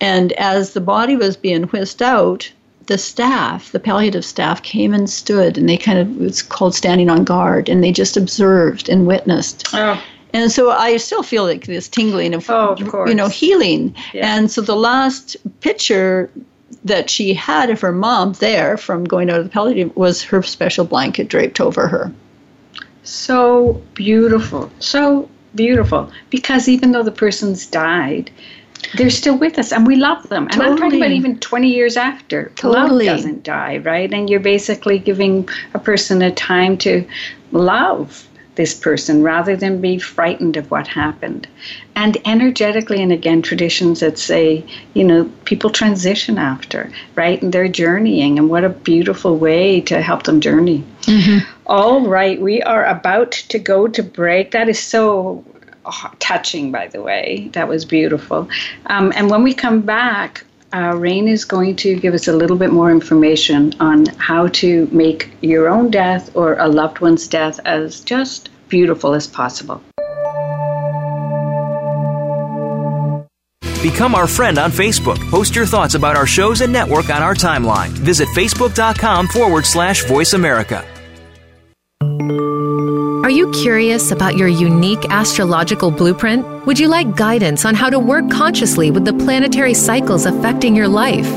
And 0.00 0.32
as 0.32 0.72
the 0.72 0.80
body 0.80 1.16
was 1.16 1.36
being 1.36 1.64
whisked 1.64 2.02
out, 2.02 2.50
the 2.86 2.98
staff, 2.98 3.72
the 3.72 3.80
palliative 3.80 4.24
staff, 4.24 4.62
came 4.62 4.92
and 4.92 5.08
stood, 5.08 5.56
and 5.56 5.68
they 5.68 5.76
kind 5.76 5.98
of, 5.98 6.20
it's 6.22 6.42
called 6.42 6.74
standing 6.74 7.08
on 7.08 7.24
guard, 7.24 7.68
and 7.68 7.84
they 7.84 7.92
just 7.92 8.16
observed 8.16 8.88
and 8.88 9.06
witnessed. 9.06 9.68
Oh. 9.72 10.02
And 10.32 10.50
so 10.50 10.70
I 10.70 10.96
still 10.96 11.22
feel 11.22 11.44
like 11.44 11.66
this 11.66 11.88
tingling 11.88 12.34
of, 12.34 12.48
oh, 12.50 12.72
of 12.72 13.08
you 13.08 13.14
know, 13.14 13.28
healing. 13.28 13.94
Yeah. 14.12 14.36
And 14.36 14.50
so 14.50 14.60
the 14.60 14.76
last 14.76 15.36
picture 15.60 16.30
that 16.84 17.10
she 17.10 17.34
had 17.34 17.70
of 17.70 17.80
her 17.80 17.92
mom 17.92 18.32
there 18.34 18.76
from 18.76 19.04
going 19.04 19.30
out 19.30 19.38
of 19.38 19.44
the 19.44 19.50
palliative 19.50 19.94
was 19.96 20.22
her 20.22 20.42
special 20.42 20.84
blanket 20.84 21.28
draped 21.28 21.60
over 21.60 21.88
her. 21.88 22.12
So 23.02 23.82
beautiful. 23.94 24.70
So 24.78 25.28
beautiful. 25.54 26.10
Because 26.30 26.68
even 26.68 26.92
though 26.92 27.02
the 27.02 27.12
person's 27.12 27.66
died, 27.66 28.30
they're 28.96 29.10
still 29.10 29.36
with 29.36 29.58
us 29.58 29.72
and 29.72 29.86
we 29.86 29.96
love 29.96 30.28
them. 30.28 30.44
And 30.44 30.52
totally. 30.52 30.70
I'm 30.70 30.78
talking 30.78 31.02
about 31.02 31.12
even 31.12 31.38
20 31.38 31.68
years 31.68 31.96
after. 31.96 32.50
Totally. 32.56 33.06
Love 33.06 33.16
doesn't 33.16 33.42
die, 33.42 33.78
right? 33.78 34.12
And 34.12 34.30
you're 34.30 34.40
basically 34.40 34.98
giving 34.98 35.48
a 35.74 35.78
person 35.78 36.22
a 36.22 36.30
time 36.30 36.78
to 36.78 37.06
love 37.52 38.26
this 38.60 38.74
person 38.74 39.22
rather 39.22 39.56
than 39.56 39.80
be 39.80 39.98
frightened 39.98 40.58
of 40.58 40.70
what 40.70 40.86
happened. 40.86 41.48
And 41.96 42.18
energetically, 42.26 43.02
and 43.02 43.10
again, 43.10 43.40
traditions 43.40 44.00
that 44.00 44.18
say, 44.18 44.62
you 44.92 45.02
know, 45.02 45.32
people 45.46 45.70
transition 45.70 46.36
after, 46.36 46.92
right? 47.14 47.40
And 47.40 47.54
they're 47.54 47.68
journeying, 47.68 48.38
and 48.38 48.50
what 48.50 48.62
a 48.62 48.68
beautiful 48.68 49.38
way 49.38 49.80
to 49.82 50.02
help 50.02 50.24
them 50.24 50.42
journey. 50.42 50.84
Mm-hmm. 51.04 51.38
All 51.64 52.06
right, 52.06 52.38
we 52.38 52.60
are 52.60 52.84
about 52.84 53.32
to 53.32 53.58
go 53.58 53.88
to 53.88 54.02
break. 54.02 54.50
That 54.50 54.68
is 54.68 54.78
so 54.78 55.42
touching, 56.18 56.70
by 56.70 56.88
the 56.88 57.00
way. 57.00 57.48
That 57.54 57.66
was 57.66 57.86
beautiful. 57.86 58.46
Um, 58.86 59.10
and 59.16 59.30
when 59.30 59.42
we 59.42 59.54
come 59.54 59.80
back, 59.80 60.44
uh, 60.74 60.94
Rayne 60.96 61.28
is 61.28 61.46
going 61.46 61.76
to 61.76 61.98
give 61.98 62.12
us 62.12 62.28
a 62.28 62.32
little 62.34 62.58
bit 62.58 62.72
more 62.72 62.90
information 62.90 63.74
on 63.80 64.04
how 64.18 64.48
to 64.48 64.86
make 64.92 65.32
your 65.40 65.66
own 65.68 65.90
death 65.90 66.30
or 66.36 66.58
a 66.58 66.68
loved 66.68 67.00
one's 67.00 67.26
death 67.26 67.58
as 67.64 68.00
just 68.00 68.49
beautiful 68.70 69.14
as 69.14 69.26
possible. 69.26 69.82
Become 73.82 74.14
our 74.14 74.26
friend 74.26 74.58
on 74.58 74.70
Facebook. 74.70 75.18
Post 75.30 75.56
your 75.56 75.64
thoughts 75.64 75.94
about 75.94 76.14
our 76.14 76.26
shows 76.26 76.60
and 76.60 76.70
network 76.72 77.08
on 77.08 77.22
our 77.22 77.34
timeline. 77.34 77.88
Visit 77.88 78.28
facebook.com 78.28 79.28
forward 79.28 79.64
slash 79.64 80.04
voice 80.04 80.34
America. 80.34 80.86
Are 83.24 83.30
you 83.30 83.50
curious 83.52 84.10
about 84.10 84.36
your 84.36 84.48
unique 84.48 85.04
astrological 85.08 85.90
blueprint? 85.90 86.44
Would 86.66 86.78
you 86.78 86.88
like 86.88 87.16
guidance 87.16 87.64
on 87.64 87.74
how 87.74 87.88
to 87.88 87.98
work 87.98 88.28
consciously 88.30 88.90
with 88.90 89.04
the 89.04 89.12
planetary 89.12 89.72
cycles 89.72 90.26
affecting 90.26 90.74
your 90.74 90.88
life? 90.88 91.30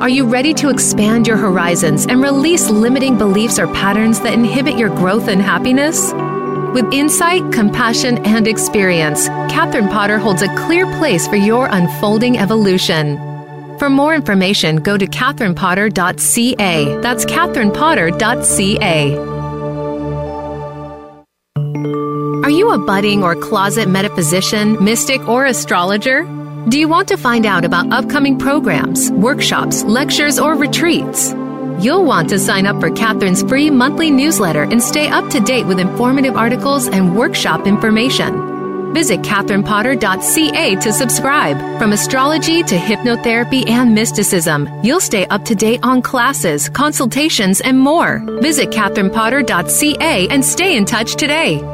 Are 0.00 0.08
you 0.08 0.26
ready 0.26 0.54
to 0.54 0.70
expand 0.70 1.26
your 1.26 1.36
horizons 1.36 2.06
and 2.06 2.22
release 2.22 2.70
limiting 2.70 3.18
beliefs 3.18 3.58
or 3.58 3.66
patterns 3.66 4.20
that 4.20 4.32
inhibit 4.32 4.78
your 4.78 4.90
growth 4.90 5.28
and 5.28 5.42
happiness? 5.42 6.12
With 6.74 6.92
insight, 6.92 7.52
compassion, 7.52 8.18
and 8.26 8.48
experience, 8.48 9.28
Catherine 9.48 9.86
Potter 9.86 10.18
holds 10.18 10.42
a 10.42 10.52
clear 10.56 10.86
place 10.98 11.28
for 11.28 11.36
your 11.36 11.68
unfolding 11.70 12.36
evolution. 12.36 13.16
For 13.78 13.88
more 13.88 14.12
information, 14.12 14.78
go 14.78 14.98
to 14.98 15.06
catherinepotter.ca. 15.06 17.00
That's 17.00 17.24
catherinepotter.ca. 17.26 19.16
Are 22.44 22.50
you 22.50 22.72
a 22.72 22.78
budding 22.78 23.22
or 23.22 23.36
closet 23.36 23.88
metaphysician, 23.88 24.82
mystic, 24.82 25.28
or 25.28 25.46
astrologer? 25.46 26.24
Do 26.68 26.80
you 26.80 26.88
want 26.88 27.06
to 27.06 27.16
find 27.16 27.46
out 27.46 27.64
about 27.64 27.92
upcoming 27.92 28.36
programs, 28.36 29.12
workshops, 29.12 29.84
lectures, 29.84 30.40
or 30.40 30.56
retreats? 30.56 31.34
You'll 31.84 32.06
want 32.06 32.30
to 32.30 32.38
sign 32.38 32.64
up 32.64 32.80
for 32.80 32.88
Catherine's 32.88 33.42
free 33.42 33.68
monthly 33.68 34.10
newsletter 34.10 34.62
and 34.62 34.82
stay 34.82 35.08
up 35.08 35.28
to 35.28 35.38
date 35.38 35.66
with 35.66 35.78
informative 35.78 36.34
articles 36.34 36.88
and 36.88 37.14
workshop 37.14 37.66
information. 37.66 38.94
Visit 38.94 39.20
catherinepotter.ca 39.20 40.76
to 40.76 40.92
subscribe. 40.94 41.58
From 41.78 41.92
astrology 41.92 42.62
to 42.62 42.76
hypnotherapy 42.76 43.68
and 43.68 43.94
mysticism, 43.94 44.66
you'll 44.82 44.98
stay 44.98 45.26
up 45.26 45.44
to 45.44 45.54
date 45.54 45.80
on 45.82 46.00
classes, 46.00 46.70
consultations, 46.70 47.60
and 47.60 47.78
more. 47.78 48.22
Visit 48.40 48.70
catherinepotter.ca 48.70 50.28
and 50.28 50.42
stay 50.42 50.78
in 50.78 50.86
touch 50.86 51.16
today. 51.16 51.73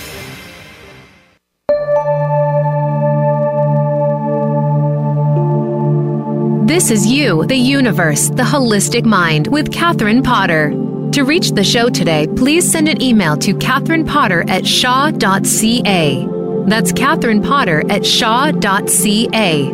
This 6.71 6.89
is 6.89 7.05
You, 7.05 7.45
the 7.47 7.57
Universe, 7.57 8.29
the 8.29 8.43
Holistic 8.43 9.03
Mind 9.03 9.47
with 9.47 9.73
Catherine 9.73 10.23
Potter. 10.23 10.69
To 11.11 11.23
reach 11.25 11.51
the 11.51 11.65
show 11.65 11.89
today, 11.89 12.27
please 12.37 12.71
send 12.71 12.87
an 12.87 13.01
email 13.01 13.35
to 13.39 13.53
Catherine 13.57 14.05
Potter 14.05 14.45
at 14.47 14.65
shaw.ca. 14.65 16.27
That's 16.67 16.93
Catherine 16.93 17.41
Potter 17.41 17.83
at 17.91 18.05
shaw.ca. 18.05 19.69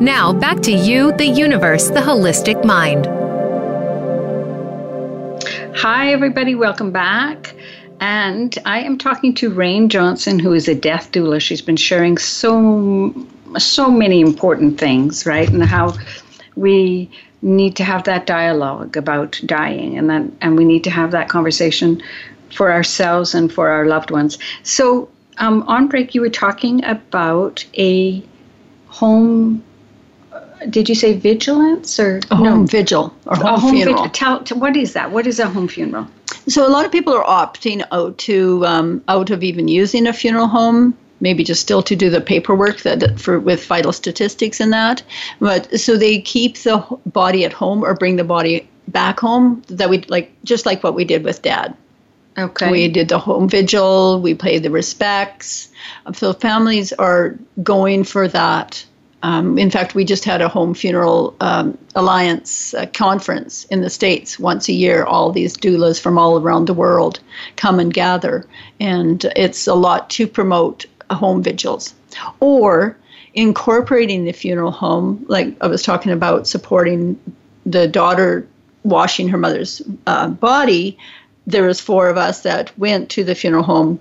Now, 0.00 0.32
back 0.32 0.62
to 0.62 0.72
You, 0.72 1.12
the 1.18 1.26
Universe, 1.26 1.88
the 1.88 2.00
Holistic 2.00 2.64
Mind. 2.64 3.04
Hi, 5.76 6.12
everybody, 6.12 6.54
welcome 6.54 6.92
back. 6.92 7.54
And 8.00 8.58
I 8.64 8.80
am 8.80 8.96
talking 8.96 9.34
to 9.34 9.50
Rayne 9.50 9.90
Johnson, 9.90 10.38
who 10.38 10.54
is 10.54 10.66
a 10.66 10.74
death 10.74 11.12
doula. 11.12 11.42
She's 11.42 11.60
been 11.60 11.76
sharing 11.76 12.16
so 12.16 13.14
so 13.58 13.90
many 13.90 14.20
important 14.20 14.78
things, 14.78 15.26
right? 15.26 15.48
And 15.48 15.62
how 15.62 15.94
we 16.58 17.10
need 17.40 17.76
to 17.76 17.84
have 17.84 18.04
that 18.04 18.26
dialogue 18.26 18.96
about 18.96 19.40
dying 19.46 19.96
and 19.96 20.10
that 20.10 20.24
and 20.40 20.56
we 20.56 20.64
need 20.64 20.84
to 20.84 20.90
have 20.90 21.12
that 21.12 21.28
conversation 21.28 22.02
for 22.52 22.72
ourselves 22.72 23.34
and 23.34 23.52
for 23.52 23.68
our 23.68 23.86
loved 23.86 24.10
ones. 24.10 24.38
So 24.62 25.08
um, 25.38 25.62
on 25.68 25.88
break 25.88 26.14
you 26.14 26.20
were 26.20 26.30
talking 26.30 26.84
about 26.84 27.64
a 27.74 28.22
home 28.86 29.62
uh, 30.32 30.40
did 30.68 30.88
you 30.88 30.94
say 30.94 31.16
vigilance 31.16 32.00
or 32.00 32.20
a 32.30 32.36
home 32.36 32.66
vigil 32.66 33.14
or 33.26 33.36
home, 33.36 33.46
a 33.46 33.58
home 33.58 33.74
funeral. 33.74 34.08
Tell, 34.10 34.42
tell, 34.42 34.58
what 34.58 34.76
is 34.76 34.94
that? 34.94 35.12
What 35.12 35.26
is 35.26 35.38
a 35.38 35.46
home 35.46 35.68
funeral? 35.68 36.08
So 36.48 36.66
a 36.66 36.70
lot 36.70 36.84
of 36.84 36.90
people 36.90 37.14
are 37.14 37.24
opting 37.24 37.86
out 37.92 38.18
to 38.18 38.66
um, 38.66 39.04
out 39.06 39.30
of 39.30 39.44
even 39.44 39.68
using 39.68 40.06
a 40.06 40.12
funeral 40.12 40.48
home 40.48 40.96
maybe 41.20 41.44
just 41.44 41.60
still 41.60 41.82
to 41.82 41.96
do 41.96 42.10
the 42.10 42.20
paperwork 42.20 42.82
that 42.82 43.18
for 43.20 43.38
with 43.40 43.66
vital 43.66 43.92
statistics 43.92 44.60
and 44.60 44.72
that. 44.72 45.02
But 45.40 45.80
so 45.80 45.96
they 45.96 46.20
keep 46.20 46.58
the 46.58 46.84
body 47.06 47.44
at 47.44 47.52
home 47.52 47.84
or 47.84 47.94
bring 47.94 48.16
the 48.16 48.24
body 48.24 48.68
back 48.88 49.20
home. 49.20 49.62
That 49.68 49.90
we 49.90 50.02
like 50.08 50.32
just 50.44 50.66
like 50.66 50.82
what 50.82 50.94
we 50.94 51.04
did 51.04 51.24
with 51.24 51.42
Dad. 51.42 51.76
Okay. 52.38 52.70
We 52.70 52.88
did 52.88 53.08
the 53.08 53.18
home 53.18 53.48
vigil. 53.48 54.20
We 54.20 54.34
paid 54.34 54.62
the 54.62 54.70
respects. 54.70 55.70
So 56.14 56.32
families 56.32 56.92
are 56.92 57.36
going 57.62 58.04
for 58.04 58.28
that. 58.28 58.84
Um, 59.24 59.58
in 59.58 59.70
fact, 59.70 59.96
we 59.96 60.04
just 60.04 60.24
had 60.24 60.40
a 60.40 60.48
home 60.48 60.74
funeral 60.74 61.34
um, 61.40 61.76
alliance 61.96 62.72
uh, 62.74 62.86
conference 62.94 63.64
in 63.64 63.80
the 63.80 63.90
states 63.90 64.38
once 64.38 64.68
a 64.68 64.72
year. 64.72 65.02
All 65.02 65.32
these 65.32 65.56
doulas 65.56 66.00
from 66.00 66.18
all 66.18 66.40
around 66.40 66.66
the 66.66 66.74
world 66.74 67.18
come 67.56 67.80
and 67.80 67.92
gather, 67.92 68.46
and 68.78 69.24
it's 69.34 69.66
a 69.66 69.74
lot 69.74 70.08
to 70.10 70.28
promote 70.28 70.86
home 71.14 71.42
vigils 71.42 71.94
or 72.40 72.96
incorporating 73.34 74.24
the 74.24 74.32
funeral 74.32 74.70
home 74.70 75.24
like 75.28 75.54
i 75.60 75.66
was 75.66 75.82
talking 75.82 76.12
about 76.12 76.46
supporting 76.46 77.18
the 77.66 77.86
daughter 77.86 78.46
washing 78.82 79.28
her 79.28 79.38
mother's 79.38 79.82
uh, 80.06 80.28
body 80.28 80.98
there 81.46 81.64
was 81.64 81.80
four 81.80 82.08
of 82.08 82.16
us 82.16 82.42
that 82.42 82.76
went 82.78 83.10
to 83.10 83.24
the 83.24 83.34
funeral 83.34 83.62
home 83.62 83.98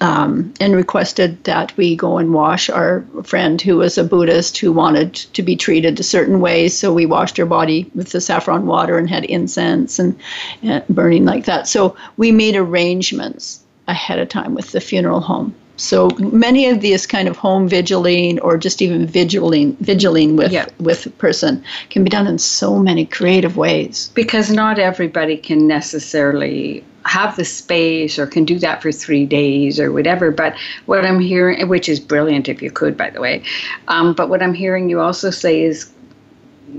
um, 0.00 0.52
and 0.60 0.74
requested 0.74 1.42
that 1.44 1.76
we 1.76 1.96
go 1.96 2.18
and 2.18 2.34
wash 2.34 2.68
our 2.68 3.04
friend 3.24 3.60
who 3.60 3.76
was 3.78 3.96
a 3.96 4.04
Buddhist 4.04 4.58
who 4.58 4.72
wanted 4.72 5.14
to 5.14 5.42
be 5.42 5.56
treated 5.56 5.98
a 5.98 6.02
certain 6.02 6.40
way. 6.40 6.68
So 6.68 6.92
we 6.92 7.06
washed 7.06 7.36
her 7.38 7.46
body 7.46 7.90
with 7.94 8.12
the 8.12 8.20
saffron 8.20 8.66
water 8.66 8.98
and 8.98 9.08
had 9.08 9.24
incense 9.24 9.98
and, 9.98 10.18
and 10.62 10.86
burning 10.88 11.24
like 11.24 11.46
that. 11.46 11.66
So 11.66 11.96
we 12.16 12.30
made 12.30 12.56
arrangements 12.56 13.62
ahead 13.88 14.18
of 14.18 14.28
time 14.28 14.54
with 14.54 14.72
the 14.72 14.80
funeral 14.80 15.20
home. 15.20 15.54
So 15.76 16.08
many 16.18 16.66
of 16.66 16.80
these 16.80 17.06
kind 17.06 17.28
of 17.28 17.36
home 17.36 17.68
vigiling 17.68 18.40
or 18.40 18.56
just 18.56 18.80
even 18.80 19.06
vigiling 19.06 19.76
vigiling 19.76 20.36
with 20.36 20.52
yeah. 20.52 20.66
with 20.80 21.06
a 21.06 21.10
person 21.10 21.62
can 21.90 22.02
be 22.02 22.10
done 22.10 22.26
in 22.26 22.38
so 22.38 22.78
many 22.78 23.04
creative 23.04 23.56
ways. 23.56 24.10
Because 24.14 24.50
not 24.50 24.78
everybody 24.78 25.36
can 25.36 25.66
necessarily 25.66 26.84
have 27.04 27.36
the 27.36 27.44
space 27.44 28.18
or 28.18 28.26
can 28.26 28.44
do 28.44 28.58
that 28.58 28.82
for 28.82 28.90
three 28.90 29.26
days 29.26 29.78
or 29.78 29.92
whatever. 29.92 30.30
But 30.30 30.56
what 30.86 31.04
I'm 31.04 31.20
hearing, 31.20 31.68
which 31.68 31.88
is 31.88 32.00
brilliant 32.00 32.48
if 32.48 32.60
you 32.60 32.70
could, 32.70 32.96
by 32.96 33.10
the 33.10 33.20
way, 33.20 33.42
um, 33.88 34.12
but 34.14 34.28
what 34.28 34.42
I'm 34.42 34.54
hearing 34.54 34.90
you 34.90 35.00
also 35.00 35.30
say 35.30 35.62
is 35.62 35.92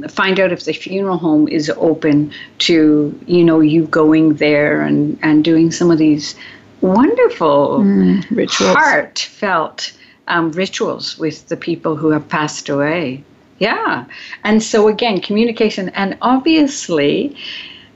find 0.09 0.39
out 0.39 0.51
if 0.51 0.65
the 0.65 0.73
funeral 0.73 1.17
home 1.17 1.47
is 1.47 1.71
open 1.77 2.31
to 2.59 3.17
you 3.25 3.43
know 3.43 3.61
you 3.61 3.87
going 3.87 4.35
there 4.35 4.81
and 4.81 5.17
and 5.21 5.43
doing 5.43 5.71
some 5.71 5.89
of 5.89 5.97
these 5.97 6.35
wonderful, 6.87 7.79
mm, 7.79 8.29
rituals. 8.29 8.75
heartfelt 8.75 9.93
um, 10.27 10.51
rituals 10.51 11.17
with 11.17 11.47
the 11.47 11.57
people 11.57 11.95
who 11.95 12.09
have 12.11 12.27
passed 12.27 12.69
away. 12.69 13.23
Yeah. 13.59 14.05
And 14.43 14.61
so, 14.61 14.87
again, 14.87 15.21
communication. 15.21 15.89
And 15.89 16.17
obviously, 16.21 17.35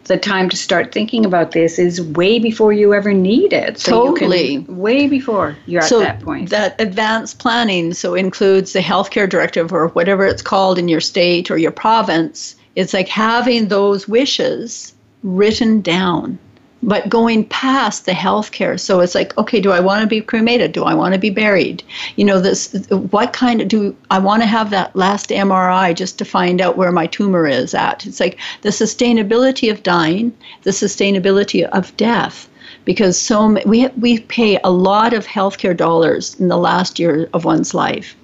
the 0.06 0.18
time 0.18 0.50
to 0.50 0.58
start 0.58 0.92
thinking 0.92 1.26
about 1.26 1.52
this 1.52 1.78
is 1.80 2.02
way 2.02 2.40
before 2.40 2.74
you 2.74 2.94
ever 2.94 3.14
need 3.14 3.54
it. 3.54 3.80
So 3.80 4.08
totally. 4.08 4.64
Can, 4.64 4.78
way 4.78 5.08
before 5.08 5.56
you're 5.66 5.82
so 5.82 6.02
at 6.02 6.20
that 6.20 6.26
point. 6.26 6.50
That 6.50 6.80
advanced 6.82 7.40
planning 7.40 7.94
so 7.94 8.16
includes 8.16 8.74
the 8.74 8.80
healthcare 8.80 9.30
directive 9.30 9.72
or 9.72 9.90
whatever 9.90 10.26
it's 10.26 10.42
called 10.42 10.78
in 10.78 10.88
your 10.88 11.02
state 11.02 11.52
or 11.52 11.58
your 11.58 11.72
province. 11.72 12.56
It's 12.76 12.94
like 12.94 13.08
having 13.08 13.68
those 13.68 14.08
wishes 14.08 14.94
written 15.24 15.82
down 15.82 16.40
but 16.84 17.10
going 17.10 17.46
past 17.46 18.06
the 18.06 18.12
healthcare. 18.12 18.80
So 18.80 19.00
it's 19.02 19.16
like, 19.16 19.38
okay, 19.38 19.60
do 19.60 19.72
I 19.72 19.80
want 19.80 20.02
to 20.02 20.08
be 20.08 20.22
cremated? 20.22 20.72
Do 20.72 20.84
I 20.84 20.94
want 20.94 21.14
to 21.14 21.20
be 21.20 21.30
buried? 21.30 21.84
You 22.16 22.26
know, 22.26 22.40
this. 22.40 22.74
What 22.90 23.34
kind 23.34 23.62
of 23.62 23.68
do 23.68 23.96
I 24.10 24.20
want 24.20 24.42
to 24.42 24.48
have 24.48 24.70
that 24.72 24.96
last 24.96 25.30
MRI 25.30 25.96
just 25.96 26.18
to 26.18 26.26
find 26.26 26.62
out 26.62 26.78
where 26.78 26.92
my 26.92 27.08
tumor 27.08 27.48
is 27.48 27.74
at? 27.74 28.06
It's 28.06 28.20
like 28.20 28.40
the 28.62 28.70
sustainability 28.70 29.72
of 29.72 29.84
dying, 29.84 30.36
the 30.64 30.72
sustainability 30.72 31.66
of 31.70 31.96
death. 31.98 32.48
Because 32.84 33.20
so 33.20 33.60
we 33.66 33.88
we 33.90 34.20
pay 34.20 34.60
a 34.64 34.72
lot 34.72 35.14
of 35.14 35.28
healthcare 35.28 35.78
dollars 35.78 36.40
in 36.40 36.48
the 36.48 36.58
last 36.58 36.98
year 36.98 37.30
of 37.34 37.46
one's 37.46 37.76
life, 37.76 38.16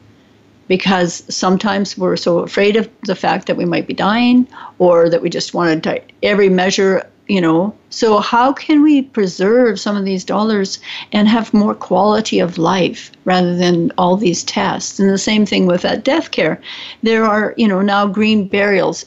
because 0.68 1.24
sometimes 1.30 1.95
we're 1.95 2.18
so 2.18 2.39
afraid 2.39 2.76
of 2.76 2.89
the 3.03 3.16
fact 3.16 3.45
that 3.45 3.58
we 3.58 3.66
might 3.66 3.86
be 3.86 3.93
dying 3.93 4.47
or 4.80 5.10
that 5.10 5.22
we 5.22 5.30
just 5.30 5.53
want 5.53 5.84
to 5.84 6.01
every 6.24 6.49
measure 6.49 7.08
you 7.28 7.41
know? 7.41 7.73
So 7.89 8.19
how 8.19 8.53
can 8.53 8.82
we 8.82 9.01
preserve 9.01 9.80
some 9.80 9.95
of 9.97 10.05
these 10.05 10.23
dollars 10.23 10.80
and 11.11 11.28
have 11.28 11.53
more 11.53 11.75
quality 11.75 12.39
of 12.39 12.57
life 12.57 13.11
rather 13.25 13.55
than 13.55 13.91
all 13.97 14.17
these 14.17 14.43
tests? 14.43 14.99
And 14.99 15.09
the 15.09 15.17
same 15.17 15.45
thing 15.45 15.65
with 15.65 15.82
that 15.82 16.03
death 16.03 16.32
care. 16.32 16.61
There 17.03 17.25
are 17.25 17.53
you 17.57 17.67
know 17.67 17.82
now 17.82 18.07
green 18.07 18.47
burials 18.47 19.05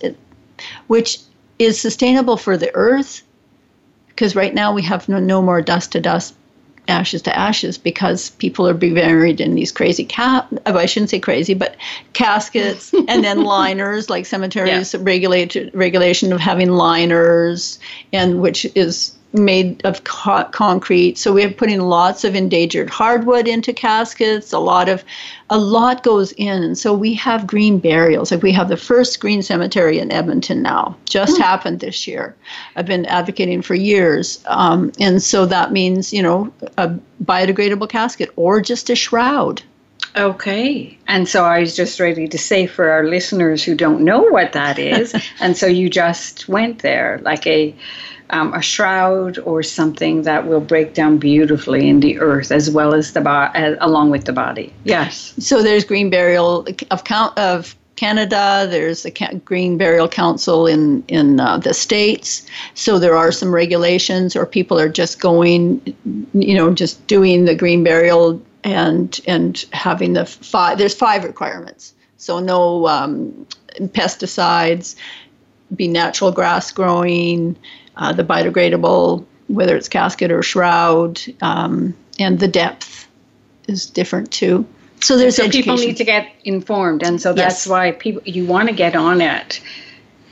which 0.89 1.19
is 1.59 1.81
sustainable 1.81 2.37
for 2.37 2.57
the 2.57 2.75
earth 2.75 3.23
because 4.09 4.37
right 4.37 4.55
now 4.55 4.73
we 4.73 4.83
have 4.83 5.09
no, 5.09 5.19
no 5.19 5.41
more 5.41 5.63
dust 5.63 5.93
to 5.93 6.01
dust 6.01 6.35
ashes 6.91 7.23
to 7.23 7.39
ashes 7.39 7.79
because 7.79 8.31
people 8.31 8.69
are 8.69 8.75
being 8.75 8.95
buried 8.95 9.41
in 9.41 9.55
these 9.55 9.73
crazy 9.73 10.05
oh, 10.67 10.77
I 10.77 10.87
shouldn't 10.87 11.11
say 11.11 11.21
crazy 11.21 11.55
but 11.55 11.77
caskets 12.13 12.93
and 13.09 13.25
then 13.25 13.45
liners 13.45 14.11
like 14.11 14.27
cemeteries 14.27 14.93
yeah. 14.93 15.01
regulated 15.03 15.71
regulation 15.75 16.33
of 16.33 16.41
having 16.41 16.71
liners 16.71 17.79
and 18.13 18.43
which 18.43 18.67
is 18.75 19.15
made 19.33 19.85
of 19.85 20.03
co- 20.05 20.45
concrete. 20.45 21.17
So 21.17 21.33
we're 21.33 21.53
putting 21.53 21.81
lots 21.81 22.25
of 22.25 22.35
endangered 22.35 22.91
hardwood 22.91 23.47
into 23.47 23.73
caskets. 23.73 24.53
A 24.53 24.59
lot 24.59 24.89
of, 24.89 25.05
a 25.51 25.59
lot 25.59 26.03
goes 26.03 26.33
in, 26.33 26.63
and 26.63 26.79
so 26.79 26.93
we 26.93 27.15
have 27.15 27.47
green 27.47 27.79
burials. 27.79 28.31
Like 28.31 28.43
we 28.43 28.53
have 28.53 28.69
the 28.69 28.77
first 28.77 29.21
green 29.21 29.43
cemetery 29.43 29.99
in 29.99 30.11
Edmonton 30.11 30.63
now. 30.63 30.97
Just 31.09 31.37
mm. 31.37 31.41
happened 31.41 31.81
this 31.81 32.07
year. 32.07 32.35
I've 32.77 32.87
been 32.87 33.07
advocating 33.07 33.63
for 33.63 33.75
years, 33.75 34.43
um, 34.47 34.93
and 34.99 35.23
so 35.23 35.47
that 35.47 35.73
means 35.73 36.13
you 36.13 36.23
know 36.23 36.53
a 36.77 36.95
biodegradable 37.25 37.89
casket 37.89 38.31
or 38.37 38.61
just 38.61 38.91
a 38.91 38.97
shroud. 38.97 39.63
Okay. 40.17 40.99
And 41.07 41.29
so 41.29 41.45
I 41.45 41.61
was 41.61 41.77
just 41.77 42.01
ready 42.01 42.27
to 42.27 42.39
say 42.39 42.67
for 42.67 42.91
our 42.91 43.05
listeners 43.05 43.63
who 43.63 43.77
don't 43.77 44.01
know 44.01 44.23
what 44.23 44.53
that 44.53 44.79
is, 44.79 45.15
and 45.41 45.57
so 45.57 45.67
you 45.67 45.89
just 45.89 46.49
went 46.49 46.81
there 46.81 47.21
like 47.23 47.47
a 47.47 47.75
um, 48.31 48.55
a 48.55 48.63
shroud 48.63 49.39
or 49.41 49.63
something 49.63 50.23
that 50.23 50.47
will 50.47 50.61
break 50.61 50.95
down 50.95 51.19
beautifully 51.19 51.89
in 51.89 52.01
the 52.01 52.19
earth 52.19 52.51
as 52.51 52.71
well 52.71 52.95
as 52.95 53.13
the 53.13 53.21
bo- 53.21 53.31
uh, 53.31 53.77
along 53.81 54.11
with 54.11 54.25
the 54.25 54.33
body. 54.33 54.73
Yes. 54.85 55.35
So 55.39 55.63
there's 55.63 55.85
green 55.85 56.11
burial 56.11 56.67
of 56.91 57.05
count 57.05 57.37
of 57.39 57.77
Canada. 58.01 58.67
There's 58.71 59.03
the 59.03 59.41
Green 59.45 59.77
Burial 59.77 60.09
Council 60.09 60.67
in 60.67 61.05
in 61.09 61.39
uh, 61.39 61.59
the 61.59 61.75
states. 61.75 62.47
So 62.73 62.99
there 62.99 63.15
are 63.15 63.31
some 63.31 63.55
regulations, 63.55 64.35
or 64.35 64.47
people 64.47 64.81
are 64.81 64.89
just 64.89 65.21
going, 65.21 65.83
you 66.33 66.55
know, 66.55 66.73
just 66.73 67.07
doing 67.07 67.45
the 67.45 67.55
green 67.55 67.85
burial 67.85 68.41
and 68.65 69.21
and 69.27 69.63
having 69.75 70.15
the 70.15 70.25
five. 70.25 70.79
There's 70.79 70.95
five 70.95 71.25
requirements. 71.25 71.93
So 72.17 72.41
no 72.41 72.87
um, 72.87 73.47
pesticides, 73.79 74.97
be 75.77 75.87
natural 75.87 76.33
grass 76.33 76.73
growing, 76.73 77.55
uh, 78.01 78.13
the 78.13 78.25
biodegradable, 78.25 79.25
whether 79.47 79.77
it's 79.77 79.89
casket 79.89 80.33
or 80.33 80.43
shroud, 80.43 81.21
um, 81.43 81.95
and 82.19 82.41
the 82.41 82.49
depth 82.49 83.07
is 83.69 83.87
different 83.87 84.33
too. 84.33 84.67
So 85.03 85.17
there's 85.17 85.37
so 85.37 85.45
education. 85.45 85.63
people 85.63 85.87
need 85.87 85.97
to 85.99 86.05
get 86.05 86.33
informed, 86.45 87.03
and 87.03 87.21
so 87.21 87.33
that's 87.33 87.67
yes. 87.67 87.67
why 87.69 87.93
people 87.93 88.23
you 88.25 88.45
want 88.47 88.69
to 88.69 88.75
get 88.75 88.97
on 88.97 89.21
it 89.21 89.61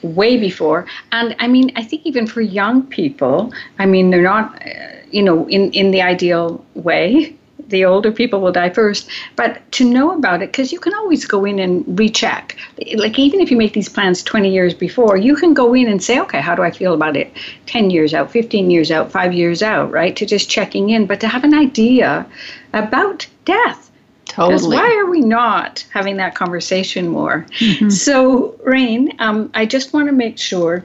way 0.02 0.36
before. 0.36 0.86
And 1.12 1.36
I 1.38 1.48
mean, 1.48 1.72
I 1.76 1.84
think 1.84 2.04
even 2.04 2.26
for 2.26 2.40
young 2.40 2.82
people, 2.86 3.52
I 3.78 3.86
mean, 3.86 4.10
they're 4.10 4.22
not, 4.22 4.60
uh, 4.66 4.68
you 5.10 5.22
know, 5.22 5.48
in 5.48 5.70
in 5.72 5.90
the 5.90 6.02
ideal 6.02 6.64
way 6.74 7.37
the 7.68 7.84
older 7.84 8.10
people 8.10 8.40
will 8.40 8.52
die 8.52 8.70
first. 8.70 9.08
But 9.36 9.70
to 9.72 9.88
know 9.88 10.12
about 10.12 10.42
it, 10.42 10.50
because 10.50 10.72
you 10.72 10.80
can 10.80 10.94
always 10.94 11.24
go 11.24 11.44
in 11.44 11.58
and 11.58 11.98
recheck. 11.98 12.56
Like 12.96 13.18
even 13.18 13.40
if 13.40 13.50
you 13.50 13.56
make 13.56 13.72
these 13.72 13.88
plans 13.88 14.22
20 14.22 14.50
years 14.50 14.74
before, 14.74 15.16
you 15.16 15.36
can 15.36 15.54
go 15.54 15.74
in 15.74 15.88
and 15.88 16.02
say, 16.02 16.18
okay, 16.20 16.40
how 16.40 16.54
do 16.54 16.62
I 16.62 16.70
feel 16.70 16.94
about 16.94 17.16
it 17.16 17.32
10 17.66 17.90
years 17.90 18.14
out, 18.14 18.30
15 18.30 18.70
years 18.70 18.90
out, 18.90 19.12
five 19.12 19.32
years 19.32 19.62
out, 19.62 19.90
right? 19.90 20.16
To 20.16 20.26
just 20.26 20.50
checking 20.50 20.90
in, 20.90 21.06
but 21.06 21.20
to 21.20 21.28
have 21.28 21.44
an 21.44 21.54
idea 21.54 22.26
about 22.72 23.26
death. 23.44 23.90
Totally. 24.26 24.76
Why 24.76 24.94
are 24.94 25.10
we 25.10 25.20
not 25.20 25.86
having 25.90 26.18
that 26.18 26.34
conversation 26.34 27.08
more? 27.08 27.46
Mm-hmm. 27.58 27.88
So, 27.88 28.54
Rayne, 28.62 29.16
um, 29.18 29.50
I 29.54 29.64
just 29.64 29.92
want 29.92 30.06
to 30.08 30.12
make 30.12 30.38
sure 30.38 30.84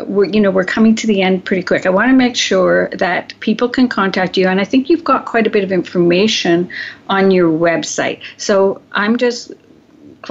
we're 0.00 0.26
you 0.26 0.40
know 0.40 0.50
we're 0.50 0.64
coming 0.64 0.94
to 0.96 1.06
the 1.06 1.22
end 1.22 1.44
pretty 1.44 1.62
quick. 1.62 1.86
I 1.86 1.90
want 1.90 2.10
to 2.10 2.16
make 2.16 2.36
sure 2.36 2.88
that 2.90 3.34
people 3.40 3.68
can 3.68 3.88
contact 3.88 4.36
you, 4.36 4.48
and 4.48 4.60
I 4.60 4.64
think 4.64 4.90
you've 4.90 5.04
got 5.04 5.24
quite 5.26 5.46
a 5.46 5.50
bit 5.50 5.64
of 5.64 5.72
information 5.72 6.68
on 7.08 7.30
your 7.30 7.50
website. 7.50 8.20
So 8.36 8.80
I'm 8.92 9.16
just 9.16 9.52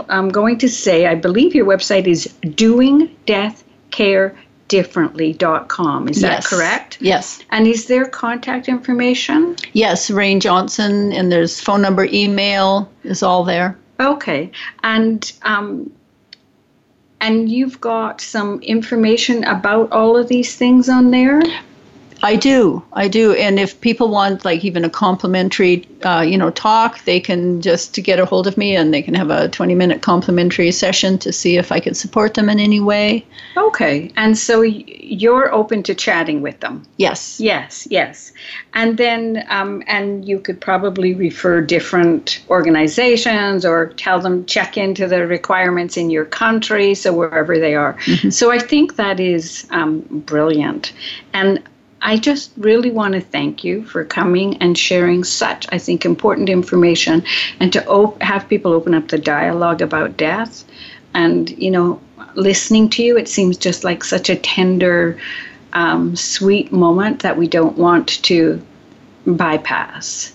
I'm 0.09 0.29
going 0.29 0.57
to 0.59 0.69
say 0.69 1.07
I 1.07 1.15
believe 1.15 1.55
your 1.55 1.65
website 1.65 2.07
is 2.07 2.25
doing 2.55 3.15
death 3.25 3.63
care 3.91 4.35
differently.com. 4.67 6.09
Is 6.09 6.21
yes. 6.21 6.49
that 6.49 6.49
correct? 6.49 6.97
Yes. 6.99 7.43
And 7.51 7.67
is 7.67 7.85
there 7.87 8.05
contact 8.05 8.67
information? 8.67 9.55
Yes, 9.73 10.09
Rayne 10.09 10.39
Johnson, 10.39 11.11
and 11.13 11.31
there's 11.31 11.59
phone 11.59 11.81
number, 11.81 12.05
email 12.05 12.89
is 13.03 13.21
all 13.21 13.43
there. 13.43 13.77
Okay. 13.99 14.51
And 14.83 15.31
um, 15.43 15.91
and 17.23 17.49
you've 17.49 17.79
got 17.79 18.19
some 18.19 18.61
information 18.61 19.45
about 19.45 19.93
all 19.93 20.17
of 20.17 20.27
these 20.27 20.57
things 20.57 20.89
on 20.89 21.09
there? 21.09 21.41
I 22.23 22.37
do, 22.37 22.81
I 22.93 23.09
do, 23.09 23.33
and 23.33 23.59
if 23.59 23.79
people 23.81 24.07
want 24.07 24.45
like 24.45 24.63
even 24.63 24.85
a 24.85 24.89
complimentary, 24.89 25.85
uh, 26.03 26.21
you 26.21 26.37
know, 26.37 26.51
talk, 26.51 27.03
they 27.03 27.19
can 27.19 27.61
just 27.61 28.01
get 28.01 28.17
a 28.17 28.25
hold 28.25 28.47
of 28.47 28.57
me, 28.57 28.77
and 28.77 28.93
they 28.93 29.01
can 29.01 29.13
have 29.13 29.29
a 29.29 29.49
twenty-minute 29.49 30.01
complimentary 30.01 30.71
session 30.71 31.17
to 31.17 31.33
see 31.33 31.57
if 31.57 31.69
I 31.69 31.81
can 31.81 31.93
support 31.93 32.35
them 32.35 32.49
in 32.49 32.59
any 32.59 32.79
way. 32.79 33.25
Okay, 33.57 34.09
and 34.15 34.37
so 34.37 34.61
you're 34.61 35.53
open 35.53 35.83
to 35.83 35.93
chatting 35.93 36.41
with 36.41 36.61
them. 36.61 36.83
Yes. 36.95 37.41
Yes, 37.41 37.87
yes, 37.91 38.31
and 38.73 38.97
then 38.97 39.43
um, 39.49 39.83
and 39.87 40.25
you 40.25 40.39
could 40.39 40.61
probably 40.61 41.13
refer 41.13 41.59
different 41.59 42.41
organizations 42.49 43.65
or 43.65 43.87
tell 43.97 44.21
them 44.21 44.45
check 44.45 44.77
into 44.77 45.07
the 45.07 45.27
requirements 45.27 45.97
in 45.97 46.09
your 46.09 46.25
country, 46.25 46.95
so 46.95 47.11
wherever 47.11 47.59
they 47.59 47.75
are. 47.75 47.95
Mm-hmm. 48.05 48.29
So 48.29 48.49
I 48.49 48.59
think 48.59 48.95
that 48.95 49.19
is 49.19 49.67
um, 49.71 49.99
brilliant, 50.25 50.93
and 51.33 51.61
I 52.03 52.17
just 52.17 52.51
really 52.57 52.91
want 52.91 53.13
to 53.13 53.21
thank 53.21 53.63
you 53.63 53.85
for 53.85 54.03
coming 54.03 54.57
and 54.57 54.77
sharing 54.77 55.23
such, 55.23 55.65
I 55.71 55.77
think, 55.77 56.03
important 56.03 56.49
information 56.49 57.23
and 57.61 57.71
to 57.71 57.85
op- 57.87 58.21
have 58.21 58.49
people 58.49 58.73
open 58.73 58.93
up 58.93 59.07
the 59.07 59.17
dialogue 59.17 59.81
about 59.81 60.17
death. 60.17 60.65
And, 61.13 61.49
you 61.51 61.71
know, 61.71 62.01
listening 62.35 62.89
to 62.89 63.03
you, 63.03 63.17
it 63.17 63.29
seems 63.29 63.57
just 63.57 63.85
like 63.85 64.03
such 64.03 64.29
a 64.29 64.35
tender, 64.35 65.17
um, 65.71 66.15
sweet 66.17 66.73
moment 66.73 67.21
that 67.21 67.37
we 67.37 67.47
don't 67.47 67.77
want 67.77 68.21
to 68.23 68.61
bypass. 69.25 70.33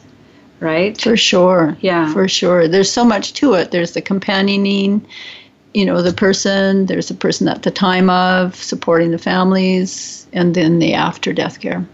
Right? 0.60 1.00
For 1.00 1.16
sure. 1.16 1.76
Yeah. 1.80 2.12
For 2.12 2.26
sure. 2.26 2.66
There's 2.66 2.90
so 2.90 3.04
much 3.04 3.34
to 3.34 3.54
it. 3.54 3.70
There's 3.70 3.92
the 3.92 4.02
companioning 4.02 5.06
you 5.78 5.84
know 5.84 6.02
the 6.02 6.12
person 6.12 6.86
there's 6.86 7.06
the 7.06 7.14
person 7.14 7.46
at 7.46 7.62
the 7.62 7.70
time 7.70 8.10
of 8.10 8.56
supporting 8.56 9.12
the 9.12 9.18
families 9.18 10.26
and 10.32 10.56
then 10.56 10.80
the 10.80 10.92
after 10.92 11.32
death 11.32 11.60
care 11.60 11.86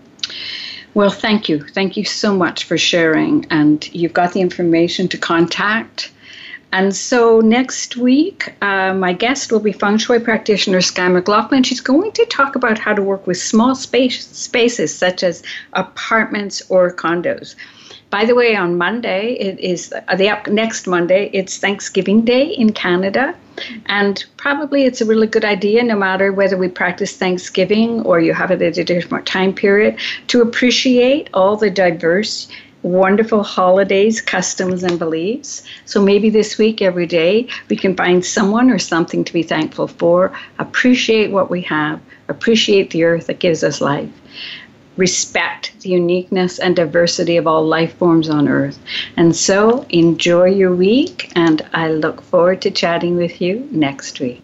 well 0.95 1.11
thank 1.11 1.51
you 1.51 1.63
thank 1.75 1.95
you 1.95 2.05
so 2.05 2.35
much 2.35 2.65
for 2.65 2.79
sharing 2.79 3.45
and 3.51 3.95
you've 3.95 4.15
got 4.15 4.33
the 4.33 4.41
information 4.41 5.07
to 5.07 5.19
contact 5.19 6.11
and 6.73 6.97
so 6.97 7.39
next 7.39 7.97
week, 7.97 8.53
uh, 8.61 8.93
my 8.95 9.13
guest 9.13 9.53
will 9.53 9.61
be 9.61 9.71
feng 9.71 9.97
shui 9.97 10.19
practitioner 10.19 10.81
Sky 10.81 11.07
McLaughlin. 11.07 11.63
She's 11.63 11.81
going 11.81 12.11
to 12.11 12.25
talk 12.25 12.57
about 12.57 12.81
how 12.81 12.93
to 12.95 13.01
work 13.01 13.29
with 13.29 13.37
small 13.37 13.77
space, 13.77 14.27
spaces 14.27 14.93
such 14.93 15.23
as 15.23 15.45
apartments 15.75 16.69
or 16.69 16.93
condos. 16.93 17.55
By 18.11 18.25
the 18.25 18.35
way, 18.35 18.57
on 18.57 18.77
Monday, 18.77 19.35
it 19.35 19.61
is 19.61 19.95
uh, 20.09 20.17
the 20.17 20.37
next 20.49 20.89
Monday, 20.89 21.31
it's 21.33 21.59
Thanksgiving 21.59 22.25
Day 22.25 22.47
in 22.49 22.73
Canada. 22.73 23.37
And 23.87 24.25
probably 24.37 24.85
it's 24.85 25.01
a 25.01 25.07
really 25.07 25.27
good 25.27 25.45
idea, 25.45 25.83
no 25.83 25.97
matter 25.97 26.33
whether 26.33 26.57
we 26.57 26.69
practice 26.69 27.17
Thanksgiving 27.17 28.01
or 28.03 28.21
you 28.21 28.33
have 28.33 28.51
it 28.51 28.63
at 28.63 28.79
a 28.79 28.85
different 28.85 29.27
time 29.27 29.53
period, 29.53 29.99
to 30.29 30.43
appreciate 30.43 31.31
all 31.35 31.57
the 31.57 31.71
diverse 31.71 32.49
wonderful 32.83 33.43
holidays, 33.43 34.21
customs, 34.21 34.83
and 34.83 34.99
beliefs. 34.99 35.63
So 35.87 36.03
maybe 36.03 36.29
this 36.29 36.59
week, 36.59 36.83
every 36.83 37.07
day, 37.07 37.49
we 37.71 37.77
can 37.77 37.97
find 37.97 38.23
someone 38.23 38.71
or 38.71 38.79
something 38.79 39.25
to 39.25 39.33
be 39.33 39.43
thankful 39.43 39.89
for, 39.89 40.39
appreciate 40.59 41.31
what 41.31 41.51
we 41.51 41.63
have, 41.63 41.99
appreciate 42.29 42.91
the 42.91 43.05
earth 43.05 43.27
that 43.29 43.39
gives 43.39 43.65
us 43.65 43.81
life 43.81 44.11
respect 44.97 45.73
the 45.81 45.91
uniqueness 45.91 46.59
and 46.59 46.77
diversity 46.77 47.37
of 47.37 47.47
all 47.47 47.67
life 47.67 47.95
forms 47.97 48.29
on 48.29 48.49
Earth. 48.49 48.79
And 49.17 49.35
so 49.35 49.87
enjoy 49.91 50.47
your 50.47 50.75
week, 50.75 51.33
and 51.35 51.63
I 51.73 51.91
look 51.91 52.21
forward 52.23 52.63
to 52.63 52.71
chatting 52.71 53.17
with 53.17 53.41
you 53.41 53.69
next 53.71 54.21
week. 54.21 54.43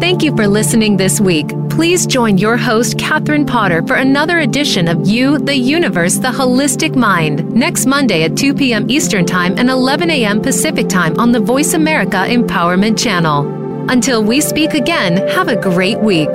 Thank 0.00 0.24
you 0.24 0.36
for 0.36 0.46
listening 0.46 0.96
this 0.96 1.20
week. 1.20 1.48
Please 1.70 2.06
join 2.06 2.36
your 2.36 2.56
host, 2.56 2.98
Catherine 2.98 3.46
Potter, 3.46 3.84
for 3.86 3.96
another 3.96 4.40
edition 4.40 4.86
of 4.86 5.08
You, 5.08 5.38
the 5.38 5.56
Universe, 5.56 6.16
the 6.16 6.28
Holistic 6.28 6.94
Mind 6.94 7.50
next 7.54 7.86
Monday 7.86 8.24
at 8.24 8.36
2 8.36 8.54
p.m. 8.54 8.90
Eastern 8.90 9.24
Time 9.24 9.54
and 9.56 9.70
11 9.70 10.10
a.m. 10.10 10.40
Pacific 10.40 10.88
Time 10.88 11.18
on 11.18 11.32
the 11.32 11.40
Voice 11.40 11.74
America 11.74 12.18
Empowerment 12.28 12.98
Channel. 12.98 13.61
Until 13.92 14.24
we 14.24 14.40
speak 14.40 14.72
again, 14.72 15.18
have 15.28 15.48
a 15.48 15.54
great 15.54 15.98
week. 16.00 16.30